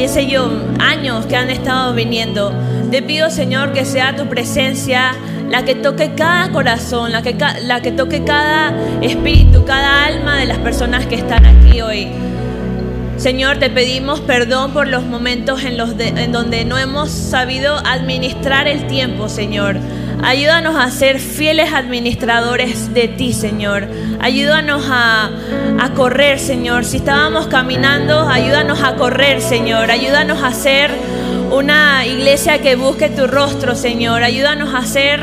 qué 0.01 0.09
sé 0.09 0.27
yo, 0.27 0.49
años 0.79 1.27
que 1.27 1.37
han 1.37 1.51
estado 1.51 1.93
viniendo. 1.93 2.55
Te 2.91 3.03
pido, 3.03 3.29
Señor, 3.29 3.75
que 3.75 3.85
sea 3.85 4.17
tu 4.17 4.29
presencia 4.29 5.13
la 5.51 5.67
que 5.67 5.75
toque 5.75 6.13
cada 6.15 6.51
corazón, 6.53 7.13
la 7.13 7.21
que, 7.21 7.37
la 7.65 7.83
que 7.83 7.93
toque 7.93 8.25
cada 8.25 8.73
espíritu, 9.03 9.63
cada 9.67 10.07
alma 10.07 10.39
de 10.39 10.47
las 10.47 10.57
personas 10.57 11.05
que 11.05 11.17
están 11.17 11.45
aquí 11.45 11.83
hoy. 11.83 12.09
Señor, 13.19 13.59
te 13.59 13.69
pedimos 13.69 14.21
perdón 14.21 14.73
por 14.73 14.89
los 14.89 15.05
momentos 15.05 15.65
en, 15.65 15.77
los 15.77 15.91
en 15.99 16.33
donde 16.33 16.65
no 16.65 16.79
hemos 16.79 17.11
sabido 17.11 17.77
administrar 17.85 18.69
el 18.69 18.87
tiempo, 18.87 19.29
Señor. 19.29 19.77
Ayúdanos 20.23 20.77
a 20.77 20.91
ser 20.91 21.19
fieles 21.19 21.73
administradores 21.73 22.93
de 22.93 23.09
ti, 23.09 23.33
Señor. 23.33 23.89
Ayúdanos 24.21 24.85
a, 24.89 25.31
a, 25.79 25.91
correr, 25.95 26.39
Señor. 26.39 26.85
Si 26.85 26.99
estábamos 26.99 27.47
caminando, 27.47 28.29
ayúdanos 28.29 28.83
a 28.83 28.97
correr, 28.97 29.41
Señor. 29.41 29.91
Ayúdanos 29.91 30.43
a 30.43 30.53
ser 30.53 30.91
una 31.51 32.07
iglesia 32.07 32.61
que 32.61 32.77
busque 32.77 33.09
tu 33.09 33.27
rostro, 33.27 33.75
Señor. 33.75 34.23
Ayúdanos 34.23 34.75
a 34.75 34.83
ser 34.83 35.21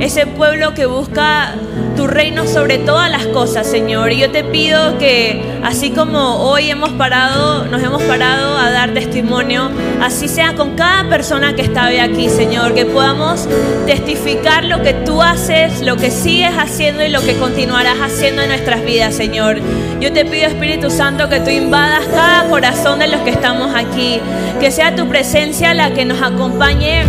ese 0.00 0.26
pueblo 0.26 0.74
que 0.74 0.86
busca 0.86 1.54
tu 1.96 2.06
reino 2.06 2.46
sobre 2.46 2.78
todas 2.78 3.10
las 3.10 3.26
cosas, 3.26 3.66
Señor. 3.66 4.12
Y 4.12 4.18
yo 4.18 4.30
te 4.30 4.44
pido 4.44 4.98
que 4.98 5.42
así 5.62 5.90
como 5.90 6.48
hoy 6.48 6.70
hemos 6.70 6.90
parado, 6.90 7.64
nos 7.66 7.82
hemos 7.82 8.02
parado 8.02 8.58
a 8.58 8.70
dar 8.70 8.92
testimonio, 8.92 9.70
así 10.00 10.28
sea 10.28 10.54
con 10.54 10.74
cada 10.74 11.08
persona 11.08 11.54
que 11.54 11.62
está 11.62 11.86
hoy 11.86 11.98
aquí, 11.98 12.28
Señor, 12.28 12.74
que 12.74 12.84
podamos 12.84 13.48
testificar 13.86 14.64
lo 14.64 14.82
que 14.82 14.92
tú 14.92 15.22
haces, 15.22 15.80
lo 15.80 15.96
que 15.96 16.10
sigues 16.10 16.52
haciendo 16.58 17.04
y 17.04 17.08
lo 17.08 17.20
que 17.20 17.36
continuarás 17.36 17.98
haciendo 18.00 18.42
en 18.42 18.48
nuestras 18.48 18.84
vidas, 18.84 19.14
Señor. 19.14 19.58
Yo 20.00 20.12
te 20.12 20.24
pido, 20.24 20.46
Espíritu 20.46 20.90
Santo, 20.90 21.28
que 21.28 21.40
tú 21.40 21.50
invadas 21.50 22.04
cada 22.14 22.48
corazón 22.48 22.98
de 22.98 23.08
los 23.08 23.20
que 23.22 23.30
estamos 23.30 23.74
aquí, 23.74 24.20
que 24.60 24.70
sea 24.70 24.94
tu 24.96 25.08
presencia 25.08 25.72
la 25.74 25.94
que 25.94 26.04
nos 26.04 26.20
acompañe 26.20 27.04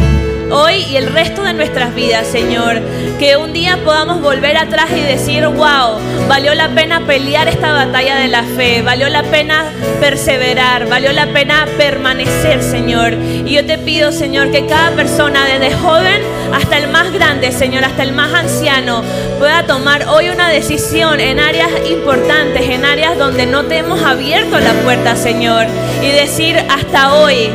hoy 0.52 0.86
y 0.90 0.98
el 0.98 1.08
resto 1.08 1.44
de 1.44 1.54
nuestras 1.54 1.94
vidas, 1.96 2.28
Señor. 2.28 2.82
Que 3.20 3.38
un 3.38 3.54
día 3.54 3.80
podamos 3.84 4.22
volver 4.22 4.58
atrás 4.58 4.88
y 4.96 5.02
decir, 5.02 5.46
wow, 5.48 6.00
valió 6.28 6.54
la 6.54 6.70
pena 6.70 7.06
pelear 7.06 7.48
esta 7.48 7.72
batalla 7.72 8.18
de 8.18 8.28
la 8.28 8.44
fe, 8.44 8.82
valió 8.82 9.10
la 9.10 9.24
pena 9.24 9.66
perseverar, 10.00 10.88
valió 10.88 11.12
la 11.14 11.28
pena 11.28 11.66
permanecer, 11.78 12.62
Señor. 12.62 13.14
Y 13.14 13.54
yo 13.54 13.66
te 13.66 13.78
pido, 13.78 14.12
Señor, 14.12 14.52
que 14.52 14.66
cada 14.66 14.92
persona, 14.92 15.46
desde 15.46 15.76
joven 15.76 16.22
hasta 16.54 16.78
el 16.78 16.90
más 16.90 17.12
grande, 17.12 17.52
Señor, 17.52 17.84
hasta 17.84 18.04
el 18.04 18.12
más 18.12 18.34
anciano, 18.34 19.04
pueda 19.40 19.66
tomar 19.66 20.08
hoy 20.08 20.30
una 20.30 20.50
decisión 20.50 21.20
en 21.20 21.40
áreas 21.40 21.70
importantes, 21.90 22.70
en 22.70 22.86
áreas 22.86 23.18
donde 23.18 23.46
no 23.46 23.66
te 23.66 23.78
hemos 23.78 24.02
abierto 24.02 24.60
la 24.60 24.74
puerta, 24.84 25.16
Señor. 25.16 25.66
Y 26.02 26.12
decir, 26.12 26.58
hasta 26.70 27.16
hoy 27.16 27.50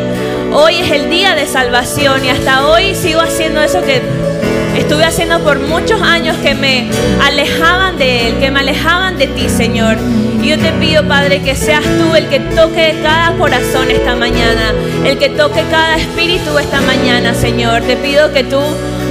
Hoy 0.52 0.80
es 0.80 0.90
el 0.90 1.08
día 1.10 1.36
de 1.36 1.46
salvación 1.46 2.24
y 2.24 2.28
hasta 2.28 2.66
hoy 2.66 2.96
sigo 2.96 3.20
haciendo 3.20 3.62
eso 3.62 3.80
que 3.82 4.02
estuve 4.76 5.04
haciendo 5.04 5.38
por 5.40 5.60
muchos 5.60 6.02
años 6.02 6.36
que 6.38 6.54
me 6.56 6.90
alejaban 7.24 7.96
de 7.98 8.28
Él, 8.28 8.38
que 8.40 8.50
me 8.50 8.58
alejaban 8.58 9.16
de 9.16 9.28
ti, 9.28 9.48
Señor. 9.48 9.96
Y 10.42 10.48
yo 10.48 10.58
te 10.58 10.72
pido, 10.72 11.06
Padre, 11.06 11.40
que 11.42 11.54
seas 11.54 11.84
tú 11.84 12.16
el 12.16 12.28
que 12.28 12.40
toque 12.40 12.96
cada 13.00 13.36
corazón 13.36 13.92
esta 13.92 14.16
mañana, 14.16 14.72
el 15.04 15.18
que 15.18 15.28
toque 15.28 15.62
cada 15.70 15.96
espíritu 15.96 16.58
esta 16.58 16.80
mañana, 16.80 17.32
Señor. 17.32 17.82
Te 17.82 17.96
pido 17.96 18.32
que 18.32 18.42
tú 18.42 18.60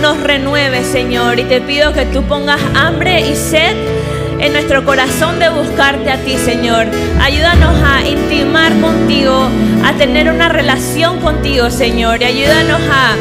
nos 0.02 0.20
renueves, 0.20 0.88
Señor, 0.88 1.40
y 1.40 1.44
te 1.46 1.62
pido 1.62 1.94
que 1.94 2.06
tú 2.06 2.24
pongas 2.24 2.60
hambre 2.76 3.22
y 3.22 3.36
sed 3.36 3.76
en 4.40 4.54
nuestro 4.54 4.86
corazón 4.86 5.40
de 5.40 5.50
buscarte 5.50 6.12
a 6.12 6.18
ti, 6.18 6.38
Señor. 6.38 6.88
Ayúdanos 7.22 7.76
a 7.84 8.08
intimar 8.08 8.80
contigo, 8.80 9.50
a 9.84 9.94
tener 9.94 10.32
una 10.32 10.50
relación 10.50 11.20
contigo, 11.20 11.70
Señor. 11.70 12.22
Y 12.22 12.26
ayúdanos 12.26 12.82
a 12.90 13.16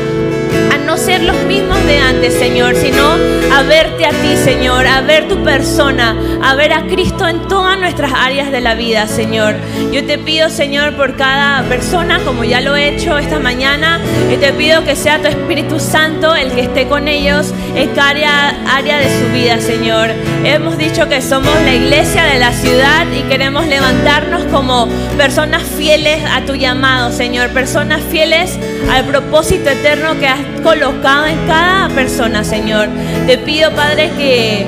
a 0.73 0.79
no 0.79 0.97
ser 0.97 1.23
los 1.23 1.37
mismos 1.45 1.83
de 1.87 1.99
antes, 1.99 2.35
Señor, 2.35 2.75
sino 2.77 3.17
a 3.55 3.63
verte 3.63 4.07
a 4.07 4.11
ti, 4.11 4.37
Señor, 4.37 4.87
a 4.87 5.01
ver 5.01 5.29
tu 5.29 5.43
persona, 5.43 6.17
a 6.43 6.55
ver 6.55 6.73
a 6.73 6.87
Cristo 6.87 7.27
en 7.27 7.47
todas 7.49 7.79
nuestras 7.79 8.13
áreas 8.15 8.51
de 8.51 8.61
la 8.61 8.75
vida, 8.75 9.07
Señor. 9.07 9.57
Yo 9.93 10.05
te 10.05 10.19
pido, 10.19 10.51
Señor, 10.51 10.95
por 10.97 11.17
cada 11.17 11.63
persona, 11.69 12.21
como 12.25 12.45
ya 12.45 12.61
lo 12.61 12.77
he 12.77 12.89
hecho 12.95 13.19
esta 13.19 13.39
mañana, 13.39 14.01
y 14.33 14.37
te 14.37 14.53
pido 14.53 14.85
que 14.85 14.97
sea 14.97 15.21
tu 15.21 15.29
Espíritu 15.29 15.79
Santo 15.81 16.35
el 16.35 16.53
que 16.53 16.63
esté 16.63 16.87
con 16.89 17.09
ellos 17.09 17.53
en 17.75 17.91
cada 17.91 18.51
área 18.75 18.99
de 18.99 19.09
su 19.09 19.33
vida, 19.33 19.61
Señor. 19.61 20.11
Hemos 20.45 20.79
dicho 20.79 21.09
que 21.09 21.23
somos 21.23 21.55
la 21.65 21.75
iglesia 21.75 22.25
de 22.25 22.39
la 22.39 22.53
ciudad 22.53 23.07
y 23.13 23.23
queremos 23.23 23.67
levantarnos 23.67 24.45
como 24.53 24.89
personas 25.17 25.63
fieles 25.63 26.23
a 26.31 26.45
tu 26.45 26.55
llamado, 26.55 27.13
Señor, 27.13 27.51
personas 27.51 28.01
fieles 28.11 28.59
al 28.91 29.05
propósito 29.05 29.71
eterno 29.71 30.19
que 30.19 30.27
has 30.27 30.41
colocado 30.63 31.27
en 31.27 31.47
cada 31.47 31.89
persona, 31.91 32.45
Señor. 32.45 32.89
Te 33.27 33.39
pido, 33.39 33.71
Padre, 33.73 34.11
que 34.17 34.67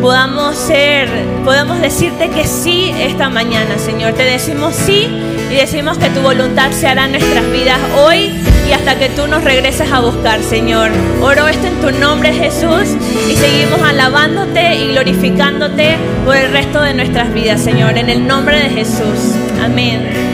podamos 0.00 0.56
ser, 0.56 1.08
podamos 1.44 1.80
decirte 1.80 2.30
que 2.30 2.46
sí 2.46 2.92
esta 2.98 3.28
mañana, 3.28 3.78
Señor. 3.78 4.14
Te 4.14 4.24
decimos 4.24 4.74
sí 4.74 5.08
y 5.50 5.54
decimos 5.54 5.98
que 5.98 6.08
tu 6.10 6.20
voluntad 6.20 6.70
se 6.70 6.86
hará 6.86 7.04
en 7.04 7.12
nuestras 7.12 7.50
vidas 7.50 7.78
hoy 7.96 8.32
y 8.68 8.72
hasta 8.72 8.98
que 8.98 9.08
tú 9.08 9.26
nos 9.26 9.42
regreses 9.44 9.90
a 9.90 10.00
buscar, 10.00 10.40
Señor. 10.42 10.90
Oro 11.20 11.48
esto 11.48 11.66
en 11.66 11.80
tu 11.80 11.98
nombre, 11.98 12.32
Jesús, 12.32 12.96
y 13.28 13.34
seguimos 13.34 13.80
alabándote 13.82 14.76
y 14.76 14.92
glorificándote 14.92 15.96
por 16.24 16.36
el 16.36 16.52
resto 16.52 16.80
de 16.80 16.94
nuestras 16.94 17.32
vidas, 17.34 17.60
Señor, 17.60 17.98
en 17.98 18.08
el 18.08 18.26
nombre 18.26 18.58
de 18.58 18.70
Jesús. 18.70 19.34
Amén. 19.62 20.29